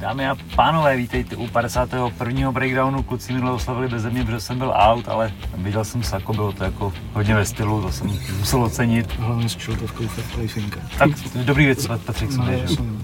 [0.00, 2.52] Dámy a pánové, vítejte u 51.
[2.52, 3.02] breakdownu.
[3.02, 6.64] Kluci minule oslavili bez mě, protože jsem byl out, ale viděl jsem Sako, bylo to
[6.64, 9.18] jako hodně ve stylu, to jsem musel ocenit.
[9.18, 10.80] Hlavně s čiltovkou fair play finka.
[10.98, 13.02] Tak dobrý věc, Patrik, No, jsem já jsem,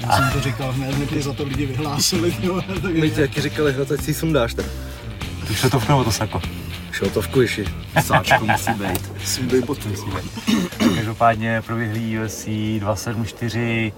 [0.00, 2.34] já jsem to říkal hned, mě za to lidi vyhlásili.
[2.42, 2.60] Jo,
[2.92, 4.66] My ti taky říkali, hned ať si sundáš, tak
[5.46, 6.40] Tu šotovku nebo to Sako?
[7.04, 7.64] Šotovku ješi.
[8.04, 9.10] Sáčko musí být.
[9.24, 9.88] Sundej boty.
[10.94, 12.44] Každopádně proběhlý UFC
[12.78, 13.92] 274,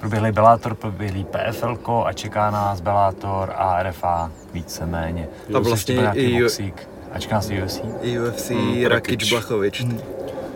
[0.00, 5.28] proběhlý Bellator, proběhlý PFL a čeká nás Bellator a RFA víceméně.
[5.54, 6.88] A vlastně Ještě i- boxík.
[7.12, 7.80] A čeká nás UFC.
[8.02, 9.30] I UFC Mm, Rakic.
[9.30, 9.84] Blachovič.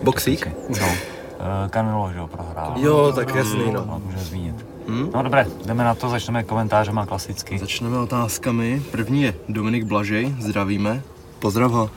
[0.02, 0.48] Boxík?
[0.80, 0.86] No.
[0.86, 2.74] Eh, Canelo, že jo, prohrál.
[2.76, 4.00] Jo, tak jasný, To no.
[4.04, 4.66] můžeme zmínit.
[4.88, 5.10] Hm?
[5.14, 7.58] No dobré, jdeme na to, začneme komentářema klasicky.
[7.58, 8.82] Začneme otázkami.
[8.90, 11.02] První je Dominik Blažej, zdravíme.
[11.38, 11.90] Pozdrav ho.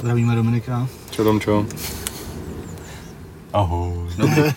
[0.00, 0.88] Zdravíme Dominika.
[1.10, 1.66] Čo tam čo?
[3.52, 4.08] Ahoj.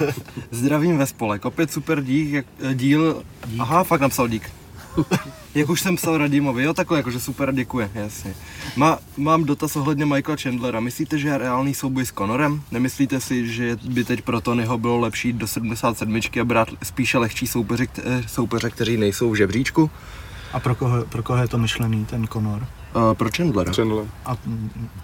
[0.51, 1.45] Zdravím ve spolek.
[1.45, 3.23] Opět super dík, jak, eh, díl.
[3.59, 4.49] Aha, fakt napsal dík.
[5.55, 8.33] Jak už jsem psal Radimovi, jo takhle, jakože super, děkuje, jasně.
[8.75, 10.79] Má, mám dotaz ohledně Michaela Chandlera.
[10.79, 12.61] Myslíte, že je reálný souboj s Conorem?
[12.71, 17.17] Nemyslíte si, že by teď pro Tonyho bylo lepší jít do 77 a brát spíše
[17.17, 19.91] lehčí soupeře, kte- soupeře, kteří nejsou v žebříčku?
[20.53, 22.67] A pro koho, pro koho je to myšlený, ten Conor?
[22.95, 23.73] Uh, pro Chandlera.
[23.73, 24.05] Chandler.
[24.25, 24.31] A,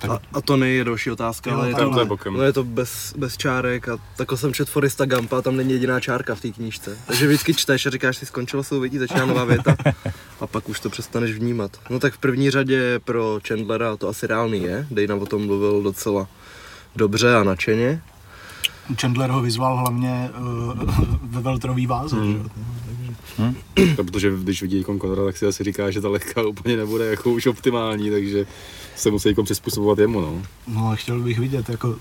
[0.09, 2.33] A, a Tony je další otázka, Jo, ale je tam to, to je bokem.
[2.33, 5.99] No je to bez, bez čárek a takhle jsem čet Forista Gampa, tam není jediná
[5.99, 6.97] čárka v té knížce.
[7.07, 9.75] Takže vždycky čteš a říkáš si skončilo souvětí, začíná nová věta
[10.41, 11.71] a pak už to přestaneš vnímat.
[11.89, 15.81] No tak v první řadě pro Chandlera to asi reálný je, Dana o tom mluvil
[15.83, 16.27] docela
[16.95, 18.01] dobře a nadšeně.
[19.01, 20.73] Chandler ho vyzval hlavně uh,
[21.23, 22.33] ve veltrový váze, Hmm.
[22.33, 22.39] že
[23.97, 27.05] No, protože když vidí jako Conora, tak si asi říká, že ta lehká úplně nebude
[27.05, 28.45] jako už optimální, takže
[28.95, 30.41] se musí jako přizpůsobovat jemu, no.
[30.67, 31.95] No a chtěl bych vidět jako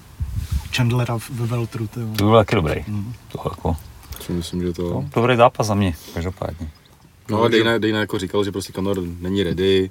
[0.76, 1.86] Chandlera ve veltru.
[1.86, 2.84] To byl taky dobrý.
[2.88, 3.12] Mm.
[3.32, 3.76] To jako,
[4.20, 4.82] Si myslím, že to...
[4.82, 6.70] no, dobrý zápas za mě, každopádně.
[7.30, 9.90] No ale Dana, Dana jako říkal, že prostě Conor není ready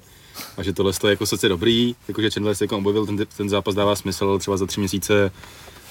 [0.58, 3.76] a že tohle je jako sice dobrý, jakože Chandler se jako objevil, ten, ten zápas
[3.76, 5.32] dává smysl, třeba za tři měsíce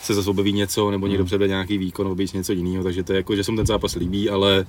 [0.03, 3.12] se zase objeví něco, nebo někdo předvede nějaký výkon, objeví se něco jiného, takže to
[3.12, 4.67] je jako, že se mu ten zápas líbí, ale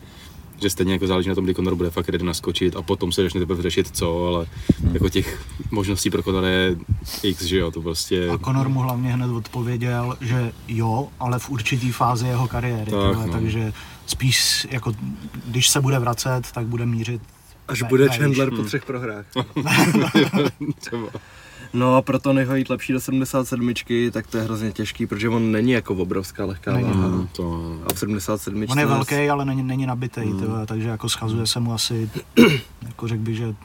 [0.62, 3.24] že stejně jako záleží na tom, kdy Conor bude fakt ready naskočit a potom se
[3.24, 4.46] začne teprve řešit co, ale
[4.94, 6.76] jako těch možností pro Conora je
[7.24, 8.30] x, že jo, to prostě...
[8.30, 13.10] A Conor mu hlavně hned odpověděl, že jo, ale v určitý fázi jeho kariéry, Tak,
[13.10, 13.34] tyhle, no.
[13.34, 13.74] takže
[14.06, 14.94] spíš jako,
[15.46, 17.22] když se bude vracet, tak bude mířit
[17.68, 19.26] Až bude Chandler po třech prohrách.
[21.76, 23.74] No a pro Tonyho jít lepší do 77,
[24.12, 26.90] tak to je hrozně těžký, protože on není jako obrovská lehká Není.
[26.90, 27.08] váha.
[27.08, 30.66] Mm, to, A v 77 On je velký, ale není, není nabitý, mm.
[30.66, 32.10] takže jako schazuje se mu asi,
[32.88, 33.56] jako řekl bych, že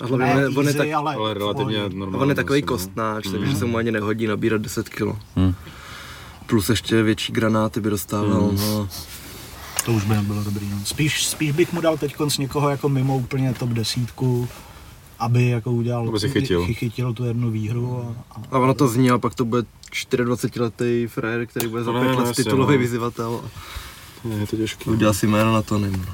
[0.00, 2.22] A hlavně ne on je, on je, tak, ale, ale v relativně normální.
[2.22, 2.66] on je takový asi, no.
[2.66, 5.02] kostnáč, takže se mu ani nehodí nabírat 10 kg.
[5.36, 5.54] Hmm.
[6.46, 8.42] Plus ještě větší granáty by dostával.
[8.42, 8.56] Hmm.
[8.56, 8.88] No.
[9.84, 10.70] To už by nebylo dobrý.
[10.70, 10.76] No.
[10.84, 14.48] Spíš, spíš bych mu dal teď z někoho jako mimo úplně top desítku,
[15.22, 16.64] aby jako udělal, Aby si chytil.
[16.66, 18.14] chy- chytil tu jednu výhru.
[18.30, 19.62] A, a, A ono to zní, a pak to bude
[19.92, 22.78] 24-letý frajer, který bude za No, 5 no, let titulový no.
[22.80, 23.40] vyzývatel.
[24.40, 24.90] Je to těžké.
[24.90, 26.06] Udělal si jméno na to, nevím.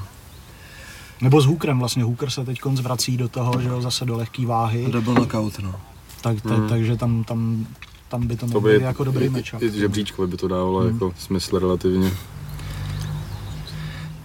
[1.21, 2.05] nebo s Hookerem vlastně.
[2.05, 5.75] Hooker se teď vrací do toho, že jo, zase do lehké váhy, Double knockout, no.
[6.21, 7.67] tak, te, takže tam, tam,
[8.09, 9.55] tam by to To by být jako dobrý i- meč.
[9.61, 12.13] I, žebříčkovi by to dávalo jako smysl relativně.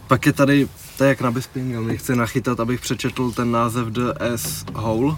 [0.08, 0.68] Pak je tady,
[0.98, 5.16] to je jak na Bispinga, mě chce nachytat, abych přečetl ten název The S Hole.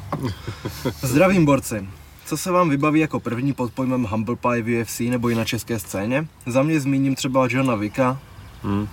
[1.02, 1.88] Zdravím borci.
[2.26, 5.46] Co se vám vybaví jako první pod pojmem Humble Pie v UFC nebo i na
[5.46, 6.28] české scéně?
[6.46, 8.20] Za mě zmíním třeba Johna Vicka.
[8.64, 8.88] Hmm.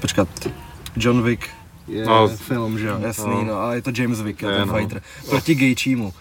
[0.00, 0.28] Počkat,
[0.96, 1.48] John Wick
[1.88, 3.44] je No, film, že jo, jasný, no.
[3.44, 4.74] no, a je to James Wick, Je, ten no.
[4.74, 6.14] fighter, proti Gaethjemu.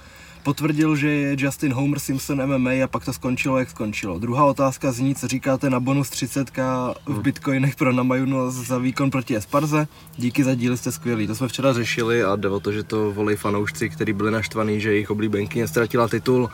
[0.44, 4.20] Potvrdil, že je Justin Homer Simpson MMA a pak to skončilo, jak skončilo.
[4.20, 9.36] Druhá otázka zní, co říkáte na bonus 30k v bitcoinech pro Namayuno za výkon proti
[9.36, 9.88] Esparze?
[10.18, 11.28] Díky za díly, jste skvělí.
[11.28, 14.82] To jsme včera řešili a jde o to, že to volí fanoušci, kteří byli naštvaní,
[14.82, 16.50] že jejich oblíbenkyně ztratila titul.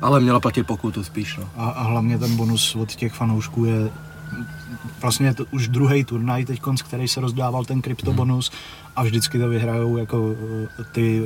[0.00, 1.48] Ale měla platit pokutu spíš, no.
[1.56, 3.90] A, a hlavně ten bonus od těch fanoušků je
[5.00, 8.52] vlastně to už druhý turnaj teď, který se rozdával ten kryptobonus
[8.96, 10.34] a vždycky to vyhrajou jako
[10.80, 11.22] eh, ty,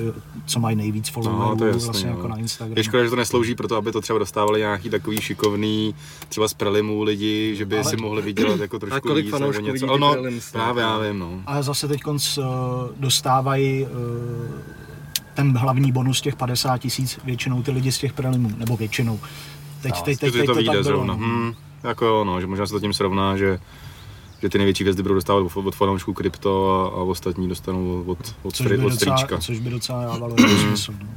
[0.47, 2.17] co mají nejvíc followerů No, to je jasný, vlastně no.
[2.17, 2.75] jako na Instagramu.
[2.79, 5.95] Je škoda, že to neslouží pro to, aby to třeba dostávali nějaký takový šikovný,
[6.29, 9.33] třeba z prelimu lidi, že by Ale- si mohli vydělat jako trošku A kolik víc
[9.33, 9.87] fanoušků nebo vidí něco.
[9.87, 10.61] ty Ale no, prelims, no.
[10.61, 11.41] právě já vím, no.
[11.47, 12.01] Ale zase teď
[12.97, 13.89] dostávají eh,
[15.35, 19.21] ten hlavní bonus těch 50 tisíc většinou ty lidi z těch prelimů, nebo většinou.
[19.83, 20.83] Teď, teď, teď, Že teď to to tak bylo.
[20.83, 21.15] zrovna.
[21.15, 21.27] no.
[21.27, 23.59] Hmm, jako jo, no, že možná se to tím srovná, že
[24.43, 28.19] že ty největší hvězdy budou dostávat od, od fanoušků krypto a, a ostatní dostanou od,
[28.43, 29.39] od, Což od, by, od docela, stříčka.
[29.39, 30.95] což by docela dávalo jako smysl.
[31.01, 31.09] No.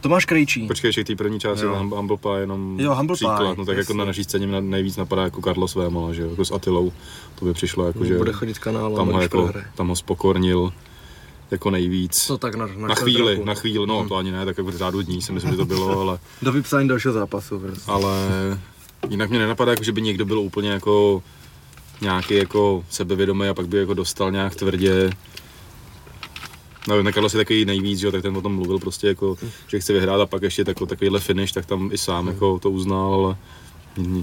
[0.00, 0.66] Tomáš Krejčí.
[0.66, 1.74] Počkej, ještě k té první části, Jo.
[1.76, 3.94] Humble, Humble Pie, jenom Jo, Humble příklad, Pie, no tak jako jasně.
[3.98, 6.92] na naší scéně mě nejvíc napadá jako Carlos Vémola, že jako s Atilou,
[7.38, 10.72] to by přišlo jako, že Bude chodit kanálem, tam ho, jako, tam ho spokornil
[11.50, 12.26] jako nejvíc.
[12.26, 13.60] To tak na, na, na chvíli, roku, na no.
[13.60, 16.00] chvíli, no to ani ne, tak jako v řádu dní si myslím, že to bylo,
[16.00, 17.58] ale, Do vypsání dalšího zápasu.
[17.58, 17.90] Prostě.
[17.90, 18.28] ale
[19.08, 21.22] jinak mě nenapadá, jako, že by někdo byl úplně jako
[22.00, 25.10] nějaký jako sebevědomý a pak by jako dostal nějak tvrdě.
[26.88, 29.36] No, na Carlos je takový nejvíc, že jo, tak ten o tom mluvil prostě jako,
[29.68, 32.70] že chce vyhrát a pak ještě tako, takovýhle finish, tak tam i sám jako to
[32.70, 33.36] uznal, ale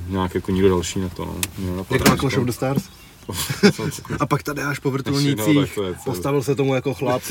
[0.07, 1.25] nějak jako nikdo další na to,
[1.59, 1.85] no.
[1.91, 2.83] Jako na Clash of the Stars.
[4.19, 5.95] A pak tady až po No, vrtulnících, celé.
[6.05, 7.21] postavil se tomu jako chlap.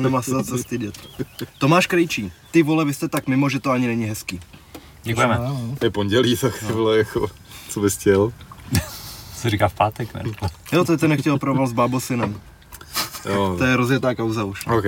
[0.00, 1.08] Nemá se za co stydět.
[1.58, 2.32] Tomáš Krejčí.
[2.50, 4.40] Ty vole, vy jste tak mimo, že to ani není hezký.
[5.02, 5.38] Děkujeme.
[5.38, 5.76] No, no.
[5.82, 7.28] Je pondělí, tak ty vole, jako,
[7.68, 8.32] co bys chtěl?
[9.36, 10.22] Co říká v pátek, ne?
[10.72, 12.40] Jo, to je ten nechtěl proval s bábosinem.
[13.28, 14.66] Jo, To je rozjetá kauza už.
[14.66, 14.84] OK.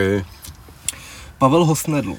[1.38, 2.16] Pavel Hosnedl.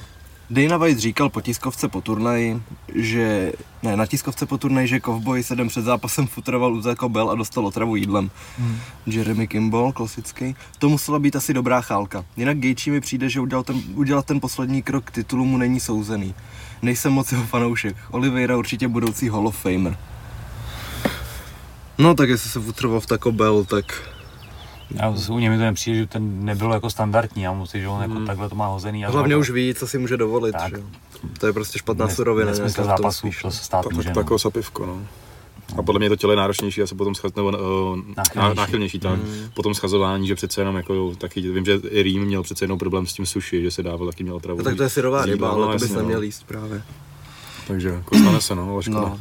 [0.50, 2.62] Dana White říkal po tiskovce po turnaji,
[2.96, 3.52] že,
[3.84, 7.30] ne, na tiskovce po turnaji, že Kovboj se den před zápasem futroval u jako Bell
[7.30, 8.32] a dostal otravu jídlem.
[8.58, 8.80] Hmm.
[9.06, 10.56] Jeremy Kimball, klasický.
[10.80, 12.26] To musela být asi dobrá chálka.
[12.38, 15.80] Jinak Gaethje mi přijde, že udělal ten, udělat ten poslední krok k titulu mu není
[15.80, 16.36] souzený.
[16.86, 17.96] Nejsem moc jeho fanoušek.
[18.12, 19.98] Oliveira určitě budoucí Hall of Famer.
[21.98, 23.86] No tak jestli se futroval v Taco Bell, tak
[24.92, 27.82] Já zase u něj mi to nepřijde, že ten nebyl jako standardní, já mu si,
[27.82, 29.06] že on jako takhle to má hozený.
[29.06, 30.52] A hlavně zrovna už ví, co si může dovolit.
[30.52, 30.70] Tak.
[30.76, 30.84] Že?
[31.40, 32.52] To je prostě špatná nes- surovina.
[32.52, 34.12] nesmysl spíš, to se stát Tak, může.
[34.12, 34.40] tak, no.
[34.40, 35.00] sapivko, no.
[35.78, 37.56] A podle mě to tělo je náročnější, asi potom schaz, nebo uh,
[38.18, 38.58] Náchylnější.
[38.58, 39.00] náchylnější.
[39.00, 39.20] tak.
[39.54, 43.08] Potom schazování, že přece jenom jako taky, vím, že i Rým měl přece jenom problém
[43.08, 44.58] s tím sushi, že se dával, taky měl travu.
[44.58, 46.84] No, tak to je syrová ryba, ale to bys neměl jíst právě.
[47.68, 49.00] Takže jako stane se, no, ale škoda.
[49.00, 49.20] No.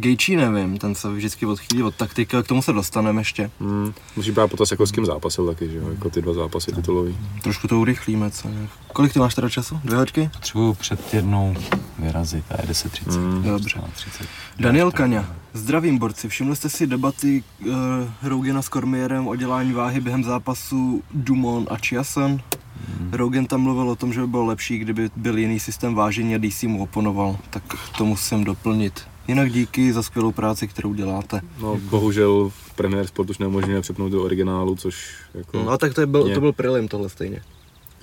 [0.00, 3.50] Gaethje nevím, ten se vždycky odchýlí od taktiky, k tomu se dostaneme ještě.
[3.60, 3.92] Hmm.
[4.16, 7.18] Musí brát potaz, jako s kým zápasil taky, že jo, jako ty dva zápasy titulový.
[7.42, 8.48] Trošku to urychlíme, co?
[8.48, 8.68] ne?
[8.92, 9.80] Kolik ty máš teda času?
[9.84, 10.30] Dvě hoďky?
[10.32, 11.54] Potřebuju před jednou
[11.98, 13.12] vyrazit, a je 10.30.
[13.12, 13.42] Hmm.
[13.42, 13.80] Dobře.
[13.94, 14.26] 30.
[14.58, 15.36] Daniel Kaňa.
[15.52, 17.74] Zdravím borci, všimli jste si debaty uh,
[18.22, 22.40] Rogena s Cormierem o dělání váhy během zápasu Dumont a Chiasan?
[23.12, 26.38] Rogan tam mluvil o tom, že by bylo lepší, kdyby byl jiný systém vážení a
[26.38, 27.62] DC mu oponoval, tak
[27.98, 29.04] to musím doplnit.
[29.30, 31.40] Jinak díky za skvělou práci, kterou děláte.
[31.62, 35.62] No, bohužel v Premier Sport už neumožňuje přepnout do originálu, což jako...
[35.62, 37.42] No tak to, je byl, Mě- to byl prelim tohle stejně.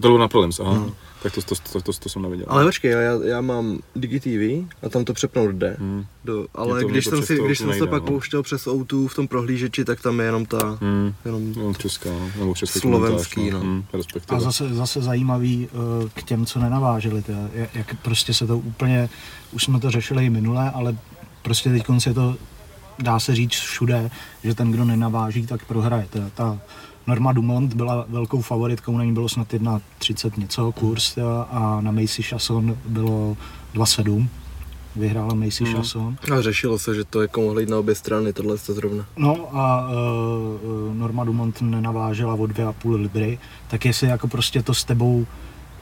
[0.01, 0.89] To bylo na prelims, aha.
[1.23, 2.45] Tak to, to, to, to, to, jsem neviděl.
[2.49, 5.75] Ale počkej, já, já mám DigiTV a tam to přepnout jde.
[5.79, 6.05] Hmm.
[6.25, 8.07] Do, ale to- když jsem si, to když jsem se pak no.
[8.07, 11.13] pouštěl přes O2 v tom prohlížeči, tak tam je jenom ta, Hmm.
[11.25, 12.29] jenom Jenom česká, no.
[12.39, 13.69] nebo český Slovenský, komentář, no.
[13.69, 13.83] Hmm.
[14.29, 18.57] A zase, zase zajímavý eh, k těm, co nenavážili, teda, jak- jak prostě se to
[18.57, 19.09] úplně,
[19.51, 20.97] už jsme to řešili i minule, ale
[21.47, 22.35] prostě teď je to,
[22.99, 24.09] dá se říct všude,
[24.43, 26.05] že ten, kdo nenaváží, tak prohraje.
[26.09, 26.59] Ta, ta
[27.07, 31.17] Norma Dumont byla velkou favoritkou, na ní bylo snad 1,30 něco kurz
[31.49, 33.37] a na Macy Chasson bylo
[33.75, 34.27] 2,7.
[34.95, 35.73] Vyhrála Macy Mhm.
[35.75, 36.17] Chasson.
[36.37, 39.05] A řešilo se, že to jako mohlo jít na obě strany, tohle to zrovna.
[39.17, 44.83] No a uh, Norma Dumont nenavážela o 2,5 libry, tak jestli jako prostě to s
[44.83, 45.25] tebou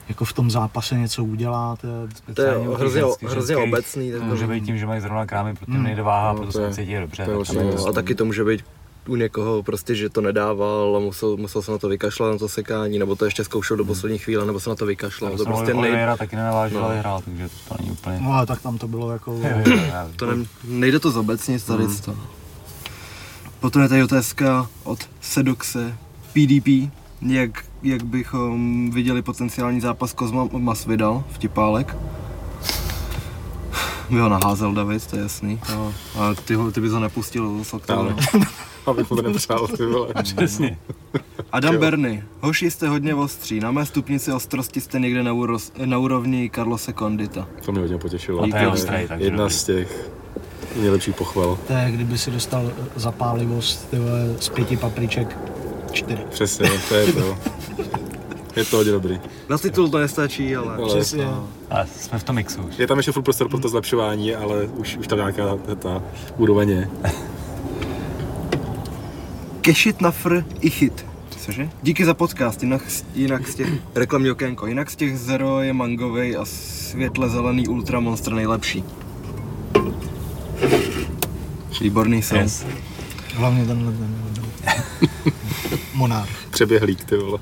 [0.09, 4.11] jako v tom zápase něco udělá, to je, To je hrozně, ženských- hrozně ženských obecný.
[4.11, 5.83] Tak To může být tím, že mají zrovna krámy, protože Hmm.
[5.83, 7.25] nejde váha, No, proto to se cítí dobře.
[7.25, 8.65] to je tak vlastně a taky to může být
[9.07, 12.49] u někoho prostě, že to nedával a musel, musel se na to vykašlat, na to
[12.49, 15.31] sekání, nebo to ještě zkoušel do poslední chvíle, nebo se na to vykašlal.
[15.31, 16.85] To to prostě nej, Oliveira taky nenavážil, No.
[16.85, 18.19] ale vyhrál, takže to není úplně...
[18.21, 19.39] no ale tak tam to bylo jako...
[20.15, 21.97] to ne, Nejde to zobecnit tady Hmm.
[21.97, 22.15] to.
[23.59, 25.97] Potom je tady otázka od Sedoxe
[26.33, 26.91] PDP,
[27.25, 31.97] jak, jak bychom viděli potenciální zápas Kozma Masvidal, vtipálek.
[34.09, 35.59] By ho naházel David, to je jasný.
[35.69, 38.15] No, a ty, ho, ty bys ho nepustil z oktagonu.
[38.85, 40.07] Abych mu to nepřál, ty vole.
[40.35, 40.77] Přesně.
[41.51, 41.77] Adam.
[41.77, 42.23] Berny.
[42.41, 43.59] Hoši jste hodně ostří.
[43.59, 47.47] Na mé stupnici ostrosti jste někde na, úroz, na úrovni Carlose Condita.
[47.65, 48.43] To mě hodně potěšilo.
[48.43, 49.53] A to je ostrý, takže Jedna dobrý.
[49.53, 50.09] z těch
[50.79, 51.57] nejlepších pochval.
[51.67, 53.93] To je, kdyby si dostal zapálivost
[54.39, 55.37] z pěti papriček
[55.95, 56.21] čtyři.
[56.29, 57.37] Přesně, to je to.
[58.55, 59.19] Je to hodně dobrý.
[59.49, 60.75] na titul to nestačí, ale...
[60.75, 61.27] Ale Přesně.
[61.69, 62.79] Ale jsme v tom mixu už.
[62.79, 65.43] je tam ještě furt prostor pro to zlepšování, ale už, už tam nějaká
[65.79, 66.03] ta,
[66.37, 66.89] úroveň je.
[69.61, 71.05] Kešit nafr i chyt.
[71.45, 71.69] Cože?
[71.83, 72.81] Díky za podcast, jinak,
[73.15, 77.99] jinak z těch, reklamní okénko, jinak z těch zero je mangovej a světle zelený Ultra
[77.99, 78.83] Monster nejlepší.
[81.81, 82.41] Výborný song.
[82.41, 82.65] Yes.
[83.35, 84.24] Hlavně tenhle ten
[85.93, 86.29] Monarch.
[86.49, 87.39] Přeběhlík, ty vole.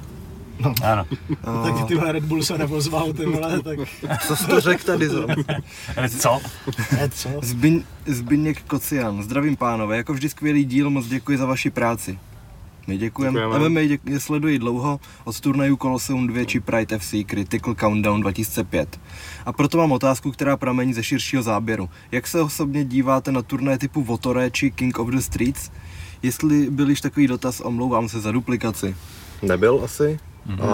[0.84, 1.06] Ano.
[1.44, 3.80] A, Tak ty Red Bull se nepozval, ty vole, tak
[4.28, 5.20] Co jsi to řekl tady za?
[5.98, 6.42] Ale co?
[6.92, 7.30] ne, co?
[7.42, 9.24] Zbyň, Zbyněk Kocian.
[9.24, 12.20] Zdravím pánové, jako vždy skvělý díl, moc děkuji za vaši práci.
[12.88, 13.40] My děkujeme.
[13.40, 13.70] Děkujeme.
[13.70, 19.00] MMA děk- je sledují dlouho, od turnajů Colosseum 2 či Pride FC Critical Countdown 2005.
[19.46, 21.90] A proto mám otázku, která pramení ze širšího záběru.
[22.12, 25.72] Jak se osobně díváte na turnaje typu Votore či King of the Streets?
[26.24, 28.96] Jestli byl již takový dotaz, omlouvám se za duplikaci.
[29.42, 30.20] Nebyl asi.
[30.46, 30.62] Mhm.
[30.62, 30.68] A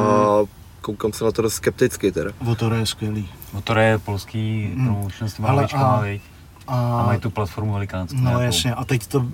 [0.81, 2.31] koukám se na to skepticky teda.
[2.41, 3.29] Votor je skvělý.
[3.53, 4.85] Motor je polský Mm.
[4.85, 6.21] promotion s těma Ale hlavičkama, a- viď?
[6.67, 8.17] A A, mají tu platformu velikánskou.
[8.17, 8.41] no nějakou.
[8.43, 9.25] jasně, a teď to,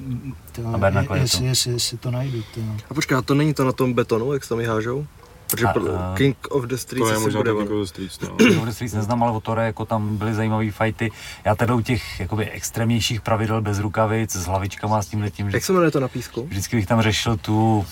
[0.51, 1.45] to A Bernakle je jestli, to.
[1.45, 4.49] jestli, jestli to najdu, to, A počká, to není to na tom betonu, jak se
[4.49, 5.05] tam hážou?
[5.51, 7.65] Protože A- pro- a- King of the Streets To je možná bude tak ono.
[7.65, 8.27] jako Streets, no.
[8.27, 11.11] Tour de Streets neznám, ale o Tore, jako tam byly zajímavé fighty.
[11.45, 15.63] Já teda u těch jakoby extrémnějších pravidel bez rukavic, s hlavičkama, s tím letím, Jak
[15.63, 16.45] se jmenuje to na písku?
[16.45, 17.85] vždycky bych tam řešil tu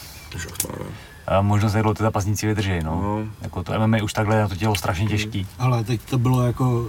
[1.27, 2.79] eh, možnost, jak dlouho ty zápasníci vydrží.
[2.83, 3.01] No.
[3.01, 3.23] No.
[3.41, 5.47] Jako to MMA už takhle na to tělo strašně těžký.
[5.59, 6.87] Ale teď to bylo jako,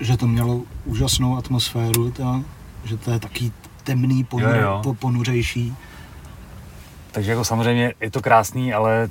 [0.00, 2.42] že to mělo úžasnou atmosféru, to,
[2.84, 3.52] že to je taký
[3.84, 4.80] temný, ponur, Jo, jo.
[4.82, 5.76] Po, ponuřejší.
[7.12, 9.10] Takže jako samozřejmě je to krásný, ale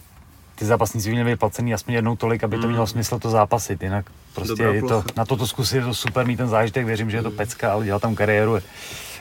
[0.60, 3.84] ty zápasníci by měli být placený aspoň jednou tolik, aby to mělo smysl to zápasit,
[3.84, 7.12] jinak prostě Dobrá je to, na toto zkusit je to super mít ten zážitek, věřím,
[7.12, 8.62] že je to pecka, ale dělat tam kariéru je,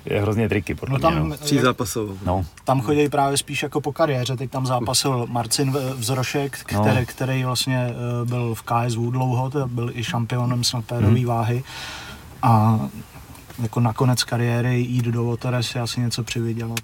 [0.05, 1.37] je hrozně triky, podle No tam, mě, no.
[1.37, 2.19] Tří zápasovou.
[2.25, 2.45] no.
[2.65, 4.37] tam chodí právě spíš jako po kariéře.
[4.37, 6.81] Teď tam zápasil Marcin Vzrošek, No.
[6.81, 11.65] který, který vlastně eh, byl v KSV dlouho, byl i šampionem snadpérové váhy.
[12.43, 12.81] A
[13.63, 16.81] jako na konec kariéry jít do Votore si asi něco přivydělat.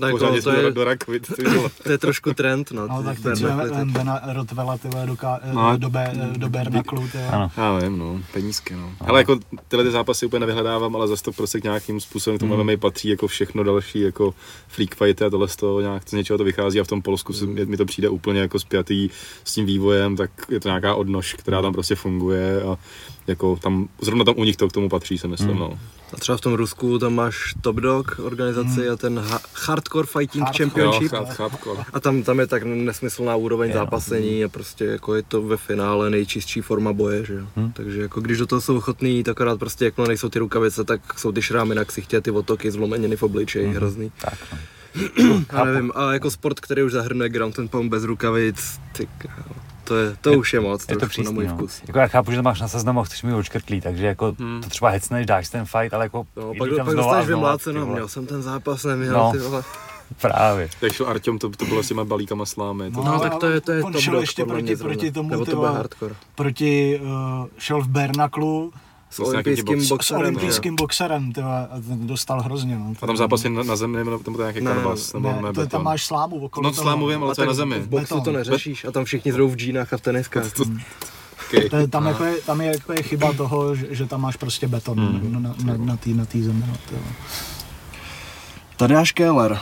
[0.00, 1.70] Tak Pořádně jako, to, jsme je, do, vole.
[1.82, 2.88] to je trošku trend, no.
[2.88, 3.44] No tak teď
[3.84, 5.16] Bena Rotvela tyhle do,
[5.52, 7.08] No, do, B, do Bernaklu.
[7.30, 7.50] Ano.
[7.56, 8.92] Já vím, no, penízky, no.
[9.00, 9.38] Ale jako
[9.68, 12.64] tyhle ty zápasy úplně nevyhledávám, ale zase to prostě k nějakým způsobem k tomu Mm.
[12.64, 14.34] MMA patří jako všechno další, jako
[14.68, 17.32] freak fighty a tohle z toho nějak z něčeho to vychází a v tom Polsku
[17.32, 19.08] se, mi to přijde úplně jako spjatý
[19.44, 22.76] s tím vývojem, tak je to nějaká odnož, která tam prostě funguje a
[23.30, 25.58] jako tam, zrovna tam u nich to k tomu patří, si myslím, Mm.
[25.58, 25.78] no.
[26.12, 30.44] A třeba v tom Rusku tam máš Top Dog organizaci a ten ha- Hardcore Fighting
[30.44, 30.64] Hardcore.
[30.64, 31.08] Jo, Championship.
[31.10, 31.78] chlap, chlapko.
[31.92, 33.80] A tam, tam je tak nesmyslná úroveň Je, no.
[33.80, 37.46] zápasení a prostě jako je to ve finále nejčistší forma boje, že jo.
[37.56, 37.72] Hm.
[37.72, 41.18] Takže jako když do toho jsou ochotný jít, akorát prostě jakmile nejsou ty rukavice, tak
[41.18, 43.76] jsou ty šrámy na ksichtě, ty otoky zlomeniny v obličeji, Mhm.
[43.76, 44.12] hrozný.
[44.20, 45.44] Tak, no.
[45.52, 49.08] Já nevím, a jako sport, který už zahrnuje ground and pound bez rukavic, ty
[49.90, 51.54] to, je, to už je moc, Je to trošku na můj no.
[51.54, 51.82] vkus.
[51.86, 54.60] Jako já chápu, že to máš na seznamu a chceš mi očkrtlí, takže jako Hmm.
[54.62, 58.08] to třeba hecneš, dáš ten fight, ale jako No, pak, tam pak dostaneš vymláceno, měl
[58.08, 59.32] jsem ten zápas, neměl, No.
[59.32, 59.62] ty vole.
[60.20, 60.68] Právě.
[60.82, 62.90] Jak šel Artyom, to, to bylo s těma balíkama slámy.
[62.90, 65.28] To, No, tak to je, to je on top šel dog, ještě proti, proti tomu,
[65.30, 66.14] Nebo to bude hardcore.
[66.34, 67.08] proti, uh,
[67.58, 68.72] šel v Bernaklu
[69.10, 72.78] S olympijským box- s boxerem, olympijským boxerem, ty vole, a ten dostal hrozně.
[72.78, 75.12] No, a tam zápas je na, na zemi, nebo tam to je nějaký Ne, kanvas,
[75.12, 77.54] nebo ne, ne, to, tam máš slámu okolo No slámu vím, ale to je na
[77.54, 77.78] zemi.
[77.78, 80.44] V boxu to neřešíš a tam všichni jdou v džínách a v teniskách.
[81.48, 81.68] Okay.
[81.68, 84.36] To je, tam, jako je, tam je jako je chyba toho, že, že tam máš
[84.36, 85.42] prostě beton Hmm.
[85.42, 86.64] na, na, na, té na tý zemi.
[86.68, 86.74] No.
[88.76, 89.58] Tadeáš Keller.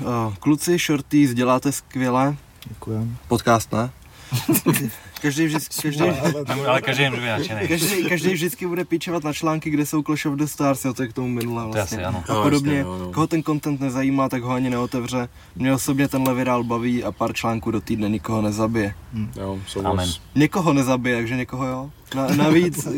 [0.00, 2.36] Uh, Kluci, shorties, děláte skvěle.
[2.68, 3.16] Děkujem.
[3.28, 3.90] Podcast, ne?
[5.22, 6.00] Každý, vždycky, každý,
[6.48, 7.68] No, ale každý jim nadšený.
[7.68, 11.02] každý, každý vždycky bude píčovat na články, kde jsou Clash of the Stars, jo, to
[11.02, 11.98] je k tomu minule To vlastně.
[11.98, 12.24] asi ano.
[12.28, 13.12] A No, podobně, jasně, no, no.
[13.12, 15.28] koho ten content nezajímá, tak ho ani neotevře.
[15.56, 18.94] Mě osobně tenhle virál baví a pár článků do týdne nikoho nezabije.
[19.36, 19.62] Jo, Amen.
[19.66, 20.20] souhlas.
[20.34, 21.90] Někoho nezabije, takže někoho jo.
[22.14, 22.88] Na, navíc,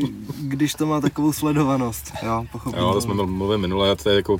[0.41, 2.79] když to má takovou sledovanost, jo, pochopím.
[2.81, 4.39] Jo, to jsme mluv- mluvili minule, a to je jako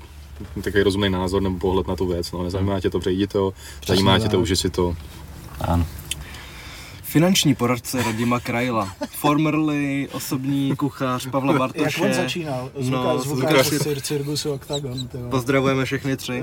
[0.63, 2.33] takový rozumný názor nebo pohled na tu věc.
[2.33, 3.53] No, nezajímá tě to, přejdi to,
[3.87, 4.97] zajímá tě to, uži si to.
[5.61, 5.87] Ano.
[7.13, 11.85] Finanční poradce Radima Krajla, formerly osobní kuchař Pavla Bartoše.
[11.85, 12.71] Jak on začínal?
[12.79, 15.09] Zvuka, No, zvuka zvukař- z cir- Cirkusu Octagon.
[15.09, 15.31] Ty vole.
[15.31, 16.43] Pozdravujeme všechny tři.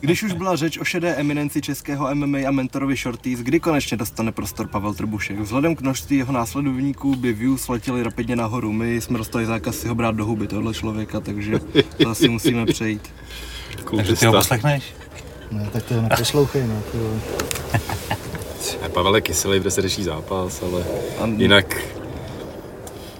[0.00, 4.32] Když už byla řeč o šedé eminenci českého MMA a mentorovi Shorties, kdy konečně dostane
[4.32, 5.38] prostor Pavel Trbušek?
[5.40, 8.72] Vzhledem k množství jeho následovníků by views letěly rapidně nahoru.
[8.72, 11.60] My jsme dostali zákaz si ho brát do huby, tohle člověka, takže
[12.02, 13.10] to asi musíme přejít.
[13.96, 14.84] Takže ty ho poslechneš?
[15.52, 16.82] Ne, tak to neposlouchej, no.
[18.70, 18.82] Ty vole.
[18.82, 20.84] Ne, Pavel je kyselý, kde se řeší zápas, ale
[21.36, 21.76] jinak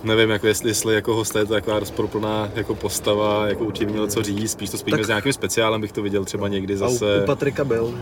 [0.04, 4.06] nevím, jako jestli, jestli jako host je to taková rozporuplná jako postava, jako určitě měl
[4.06, 6.76] co říct, spíš to spíš Tak- s nějakým speciálem bych to viděl třeba někdy A
[6.76, 7.94] u, zase, Patrika byl,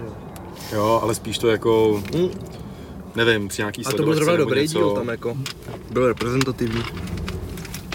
[0.70, 0.76] že?
[0.76, 2.28] jo, ale spíš to jako, Mm.
[3.16, 4.78] nevím, při nějaký A to byl zrovna dobrý něco.
[4.78, 5.36] díl tam jako.
[5.90, 6.82] Byl reprezentativní.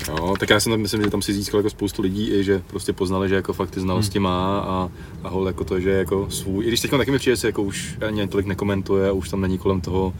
[0.07, 2.61] Jo, tak já si tam myslím, že tam si získal jako spoustu lidí i, že
[2.67, 4.89] prostě poznali, že jako fakt ty znalosti má a,
[5.23, 6.65] a hol jako to, že jako svůj.
[6.65, 9.41] I když teď taky mi přijde, že jako už ani tolik nekomentuje a už tam
[9.41, 10.13] není kolem toho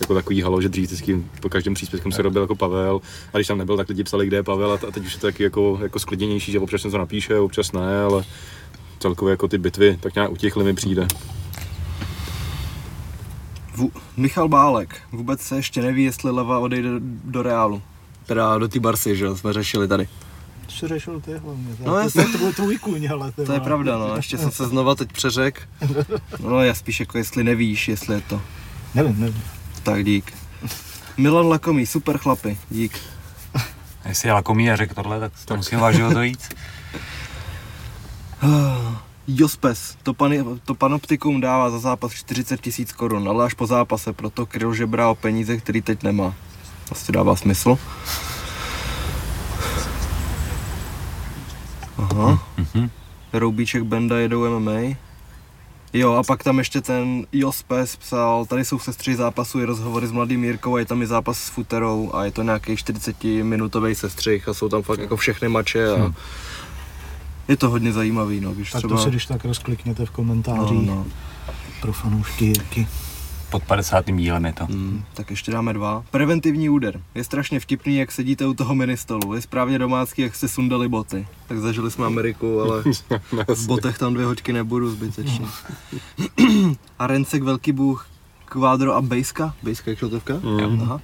[0.00, 3.00] jako takový halo, že dřív vždycky po každém příspěvku se robil jako Pavel
[3.32, 5.20] a když tam nebyl, tak lidi psali, kde je Pavel a, a teď už je
[5.20, 8.24] to taky jako, jako sklidněnější, že občas něco napíše, občas ne, ale
[8.98, 11.06] celkově jako ty bitvy tak nějak utichly mi přijde.
[13.76, 16.88] Vu- Michal Bálek, vůbec se ještě neví, jestli Leva odejde
[17.24, 17.82] do Reálu.
[18.30, 20.08] Teda do té Barsy, že jo, jsme řešili tady.
[20.68, 21.76] jsi řešil ty hlavně.
[21.78, 22.24] No, to, jasně.
[22.24, 24.16] to, to byl tvůj kůň, ale ty To je pravda, no.
[24.16, 25.68] Ještě jsem se znova teď přeřek.
[26.38, 28.42] No já spíš jako jestli nevíš, jestli je to.
[28.94, 29.42] Nevím, nevím.
[29.82, 30.32] Tak dík.
[31.16, 32.98] Milan Lakomý, super chlapy, dík.
[34.08, 36.48] Jestli je lakomý a řekl tohle, tak to musím vážit to víc.
[39.28, 40.32] Jospes, to, pan,
[40.64, 45.08] to panoptikum dává za zápas 40 tisíc korun, ale až po zápase, proto kryl žebra
[45.10, 46.34] o peníze, který teď nemá.
[46.90, 47.78] Asi dává smysl.
[51.98, 52.42] Aha.
[53.32, 54.96] Roubíček Benda jedou MMA.
[55.92, 60.12] Jo, a pak tam ještě ten Jospes psal, tady jsou sestři zápasu, i rozhovory s
[60.12, 63.94] mladým Jirkou a je tam i zápas s Futerou a je to nějaký 40 minutový
[63.94, 66.14] sestřih a jsou tam fakt jako všechny mače a
[67.48, 68.96] je to hodně zajímavý, no, víš Tak třeba...
[68.96, 71.06] to si když tak rozklikněte v no, komentářích no.
[71.80, 72.86] pro fanoušky Jirky.
[73.50, 74.04] Pod 50.
[74.16, 74.64] dílem je to.
[74.64, 76.04] Hmm, tak ještě dáme dva.
[76.10, 77.00] Preventivní úder.
[77.14, 79.34] Je strašně vtipný, jak sedíte u toho ministolu.
[79.34, 81.28] Je správně domácký, jak jste sundali boty.
[81.46, 82.82] Tak zažili jsme Ameriku, ale
[83.54, 85.46] v botech tam dvě hoďky nebudu zbytečně.
[86.98, 88.06] a Rencek, Velký bůh,
[88.44, 89.54] Kvádro a Bejska.
[89.62, 90.34] Bejska je kšiltovka?
[90.34, 90.82] Mm.
[90.82, 91.00] Aha.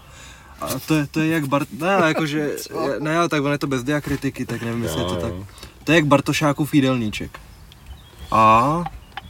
[0.61, 1.69] A to je, to je jak Bart...
[1.81, 2.57] Ne, jakože...
[2.99, 5.33] Ne, tak on je to bez diakritiky, tak nevím, jestli je to tak.
[5.85, 7.41] To je jak Bartošákův jídelníček.
[8.31, 8.85] A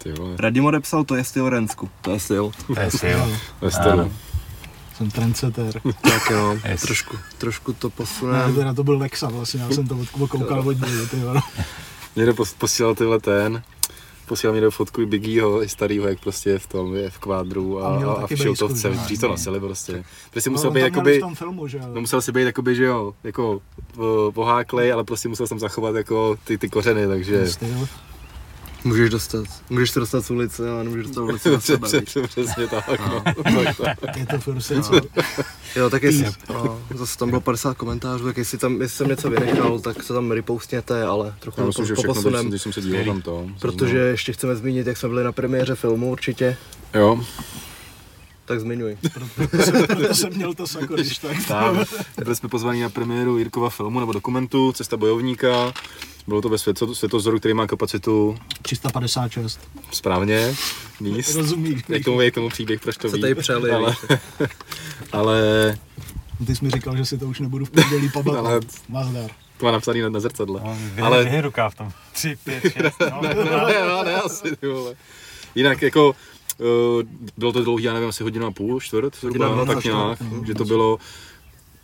[0.06, 1.88] Ty vole, Radim odepsal, to je styl Rensku.
[2.00, 2.52] To je styl.
[2.74, 3.38] To je styl.
[3.60, 3.90] ve stylu.
[3.90, 4.10] Ano.
[4.96, 5.80] Jsem trendsetter.
[6.02, 6.80] Tak jo, Yes.
[6.80, 8.52] trošku, trošku to Ne, posuneme.
[8.52, 11.40] teda to byl Lexa vlastně, já jsem to od- koukal od něj, ty vole.
[12.16, 13.62] Někdo pos- posílal tyhle ten,
[14.28, 17.84] posílal mi do fotku Biggieho, i starýho, jak prostě je v tom, je v kvádru
[17.84, 20.04] A a, a, v šiltovce, dřív to nosili prostě.
[20.30, 21.84] Prostě No, musel on být jakoby, v tom filmu, že jo.
[21.94, 23.60] no musel si být jakoby, že jo, jako
[24.34, 27.46] poháklej, ale prostě musel jsem zachovat jako ty, ty kořeny, takže...
[27.46, 27.88] Styl.
[28.86, 31.88] Můžeš dostat, můžeš se dostat z ulice, ale nemůžeš dostat ulici na sebe.
[32.00, 32.16] víš.
[32.28, 33.22] Přesně, tak, no.
[33.64, 34.16] Tak, tak.
[34.16, 34.82] Je to furt No.
[34.82, 35.00] co?
[35.76, 39.30] Jo, tak jestli, no, zase tam bylo 50 komentářů, tak jestli, tam, jestli jsem něco
[39.30, 42.72] vynechal, tak se tam repoustněte, ale trochu Já to myslím, že po- všechno, když, jsem
[42.72, 43.48] se díval tam to.
[43.60, 46.56] protože ještě chceme zmínit, jak jsme byli na premiéře filmu určitě,
[46.94, 47.24] Jo,
[48.44, 48.96] tak zmiňuj.
[49.86, 51.46] Proto jsem měl to sako, když tak.
[51.48, 51.84] tam.
[52.24, 55.72] Byli jsme pozvaní na premiéru Jirkova filmu nebo dokumentu Cesta bojovníka.
[56.28, 59.60] Bylo to ve světo, světozoru, který má kapacitu 356.
[59.92, 60.54] správně
[61.00, 61.34] míst.
[61.34, 61.82] Rozumíš?
[61.88, 63.20] Jak tomu, jak tomu příběh, proč to Co ví.
[63.22, 63.94] tady přeli, ale,
[65.12, 65.40] ale
[66.46, 68.62] Ty jsi mi říkal, že si to už nebudu v pondělí Ale- pamatovat.
[68.88, 69.30] Nazdar.
[69.56, 70.60] to má napsaný na, na zrcadle.
[70.64, 71.24] No, Ale- ale...
[71.24, 71.92] Vyhej ruka v tom.
[72.12, 72.74] 3, 5, 6,
[73.10, 73.20] no.
[73.22, 74.94] ne, ne, ne, asi, ty vole.
[75.54, 76.08] Jinak jako,
[76.58, 77.02] uh,
[77.36, 80.54] bylo to dlouhý, já nevím, asi hodinu a půl, čtvrt, zhruba, Hodina tak nějak, že
[80.54, 80.98] to bylo,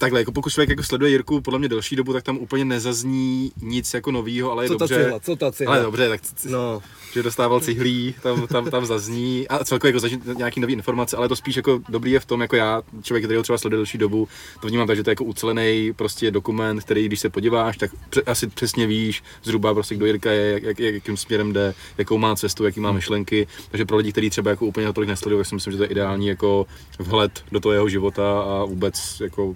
[0.02, 3.52] takhle, jako pokud člověk jako sleduje Jirku podle mě delší dobu, tak tam úplně nezazní
[3.62, 5.04] nic jako novýho, ale je Co ta dobře.
[5.04, 5.74] cihla, co ta cihla?
[5.74, 9.48] Ale dobře, tak c- No, že dostával cihlí, tam, tam, tam zazní.
[9.48, 12.40] A celkově jako zažít nějaký nový informace, ale to spíš jako dobrý je v tom,
[12.40, 14.28] jako já, člověk, který ho třeba sleduje delší dobu,
[14.60, 17.90] to vnímám tak, že to je jako ucelený prostě dokument, který když se podíváš, tak
[18.10, 22.18] pře- asi přesně víš zhruba prostě, kdo Jirka je, jak, jak, jakým směrem jde, jakou
[22.18, 25.40] má cestu, jaký má myšlenky, takže pro lidi, kteří třeba jako úplně ho tolik nesledují,
[25.40, 26.66] tak si myslím, že to je ideální jako
[26.98, 29.54] vhled do toho jeho života a vůbec jako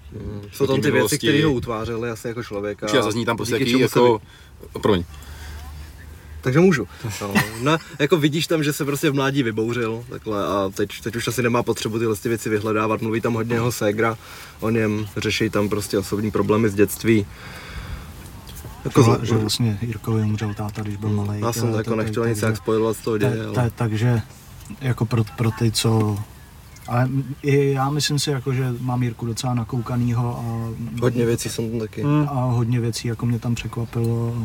[0.51, 2.85] jsou do tam ty věci, které ho utvářely asi jako člověka.
[2.85, 4.21] Určitě, a zazní tam prostě jaký čemu se jako,
[4.81, 5.03] promiň,
[6.41, 6.87] Takže můžu.
[7.21, 11.15] No, no, jako vidíš tam, že se prostě v mládí vybouřil takhle a teď, teď
[11.15, 13.01] už asi nemá potřebu tyhle ty věci vyhledávat.
[13.01, 14.17] Mluví tam hodně jeho ségra
[14.59, 17.25] o něm, řeší tam prostě osobní problémy z dětství.
[18.85, 21.39] Jako, Jako, za- že vlastně Jirkovi umřel táta, když byl malý.
[21.39, 23.71] já jsem jako nechtěl nic jak spojovat z toho děje, ale...
[23.75, 24.21] Takže
[24.81, 26.19] jako pro, pro ty, co...
[26.87, 27.09] Ale
[27.43, 31.79] i já myslím si, jako, že mám Jirku docela nakoukanýho a, Hodně věcí jsem tam
[31.79, 32.03] taky.
[32.27, 34.35] a hodně věcí jako mě tam překvapilo.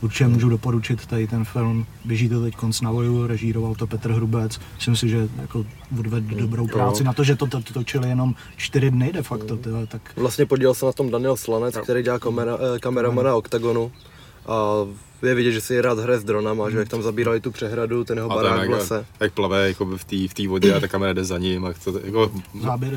[0.00, 1.86] Určitě můžu doporučit tady ten film.
[2.04, 4.60] Běží to teď konc na voju, režíroval to Petr Hrubec.
[4.74, 5.64] Myslím si, že jako
[6.00, 9.56] odvedl dobrou práci na to, že to, to, to točili jenom čtyři dny de facto,
[9.56, 13.92] tyhle, tak Vlastně podílel se na tom Daniel Slanec, který dělá kamera, eh, kameramana Octagonu.
[14.46, 14.56] A
[15.26, 18.18] je vidět, že si rád hraje s dronama, že jak tam zabírali tu přehradu, ten
[18.18, 19.06] jeho A barák v jak, lese.
[19.20, 21.64] jak plave jako v té v vodě a ta kamera jde za ním.
[21.64, 22.30] A to, jako,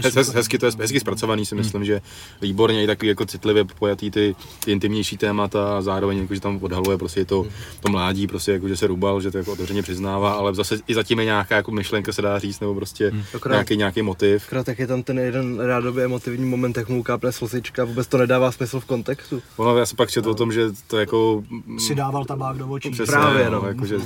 [0.03, 2.01] hez, hez, hezky to je hezky zpracovaný, si myslím, že
[2.41, 4.35] výborně i takový jako citlivě pojatý ty,
[4.65, 7.45] ty intimnější témata a zároveň jako, že tam odhaluje prostě to,
[7.79, 10.93] to mládí, prostě jako, že se rubal, že to jako otevřeně přiznává, ale zase i
[10.93, 14.43] zatím je nějaká jako myšlenka se dá říct, nebo prostě Akorát- nějaký, nějaký motiv.
[14.47, 18.17] Akorát tak je tam ten jeden rádově emotivní moment, jak mu ukápne slzička, vůbec to
[18.17, 19.41] nedává smysl v kontextu.
[19.57, 21.43] Ono, já se pak četl o tom, že to jako
[21.79, 22.89] si dával tabák do očí.
[22.89, 23.67] Přesně, Právě, no, no.
[23.67, 23.97] jako, že,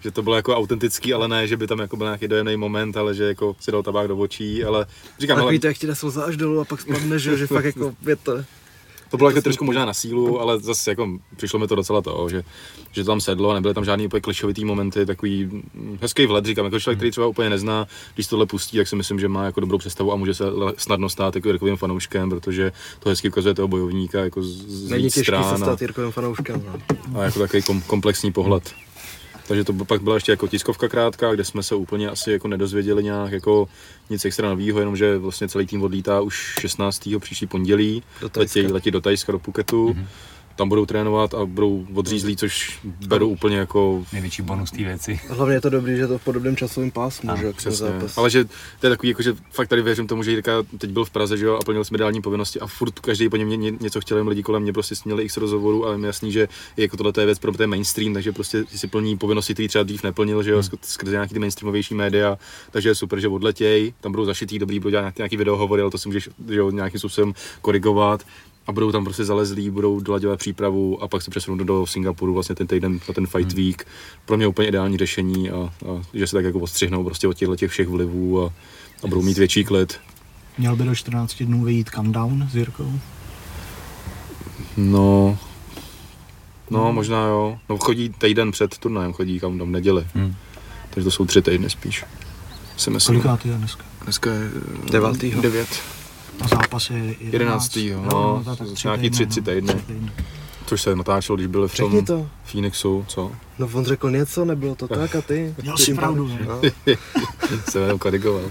[0.00, 2.96] že, to bylo jako autentický, ale ne, že by tam jako byl nějaký dojemný moment,
[2.96, 4.86] ale že jako si dal tabák do očí, ale
[5.18, 7.64] říkám, ale, Takový to, jak ti slza až dolů a pak spadne, že, že fakt
[7.64, 8.44] jako je to...
[9.10, 12.28] to bylo jako trošku možná na sílu, ale zase jako přišlo mi to docela to,
[12.28, 12.42] že,
[12.92, 15.62] že to tam sedlo a nebyly tam žádný úplně klišovitý momenty, takový
[16.00, 19.20] hezký vlet, říkám, jako člověk, který třeba úplně nezná, když tohle pustí, tak si myslím,
[19.20, 20.44] že má jako dobrou představu a může se
[20.76, 25.04] snadno stát jako takovým fanouškem, protože to hezky ukazuje toho bojovníka jako z, z Není
[25.04, 26.62] těžký se stran a, stát Jirkovým fanouškem.
[26.66, 27.20] No.
[27.20, 28.74] a jako takový kom, komplexní pohled.
[29.48, 33.04] Takže to pak byla ještě jako tiskovka krátká, kde jsme se úplně asi jako nedozvěděli
[33.04, 33.68] nějak jako
[34.10, 37.08] nic extra novýho, jenomže vlastně celý tým odlítá už 16.
[37.18, 38.02] příští pondělí,
[38.36, 40.06] letí, letí do Tajska, do Phuketu, mm-hmm.
[40.58, 45.20] Tam budou trénovat a budou odřízlí, což beru úplně jako Největší bonus té věci.
[45.28, 47.86] Hlavně je to dobrý, že je to v podobném časovém pásmu, že jak ten Přesně,
[47.86, 48.18] zápas.
[48.18, 48.44] ale že
[48.80, 51.36] to je takový, jako, že fakt tady věřím tomu, že Jirka teď byl v Praze
[51.36, 54.00] že jo, a plnil jsme mediální povinnosti a furt každý po něm ně- ně- něco
[54.00, 56.40] chtěl, lidi kolem mě prostě měli x rozhovorů, ale je mi jasný, že
[56.76, 59.82] je jako tohle je věc pro ten mainstream, takže prostě si plní povinnosti, které třeba
[59.84, 60.78] dřív neplnil, že jo, hmm.
[60.82, 62.38] skrze nějaký ty mainstreamovější média,
[62.70, 65.90] takže je super, že odletěj, tam budou zašitý, dobrý, budou dělat nějaký, nějaký videohovory, ale
[65.90, 68.24] to si můžeš že jo, nějakým způsobem korigovat
[68.68, 72.34] a budou tam prostě zalezlí, budou dolaďovat přípravu a pak se přesunou do, do Singapuru
[72.34, 73.86] vlastně ten týden na ten fight week.
[74.26, 75.70] Pro mě úplně ideální řešení a, a
[76.14, 78.52] že se tak jako odstřihnou prostě od těchto těch všech vlivů a,
[79.04, 80.00] a budou mít větší klid.
[80.58, 82.92] Měl by do 14 dnů vyjít countdown s Jirkou.
[84.76, 85.38] No,
[86.70, 87.58] no možná jo.
[87.68, 90.06] No chodí týden před turnajem, chodí kam v neděli.
[90.14, 90.34] Hmm.
[90.90, 92.04] Takže to jsou tři týdny spíš.
[93.06, 93.84] Kolikátý je dneska?
[94.04, 94.50] Dneska je
[94.90, 95.42] Devátýho.
[95.42, 95.97] devět.
[96.40, 97.20] A zápas je 11.
[97.20, 99.74] Jedenáctýho, no, to tak nějaký tři- tři týdny.
[100.66, 102.26] Což se natáčel, když byli v tom Řekni to.
[102.44, 103.32] Phoenixu, co?
[103.58, 105.54] No on řekl něco, nebylo to tak a ty?
[105.62, 106.38] Měl jsi pravdu, ne?
[106.48, 106.60] No.
[107.70, 108.42] se jenom korigoval.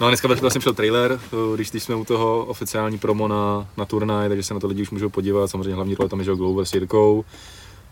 [0.00, 3.66] No a dneska vlastně šel trailer, eh, když, když jsme u toho oficiální promo na,
[3.76, 5.50] na turnaj, takže se na to lidi už můžou podívat.
[5.50, 7.24] Samozřejmě hlavní role tam je jo, Glover s Jirkou,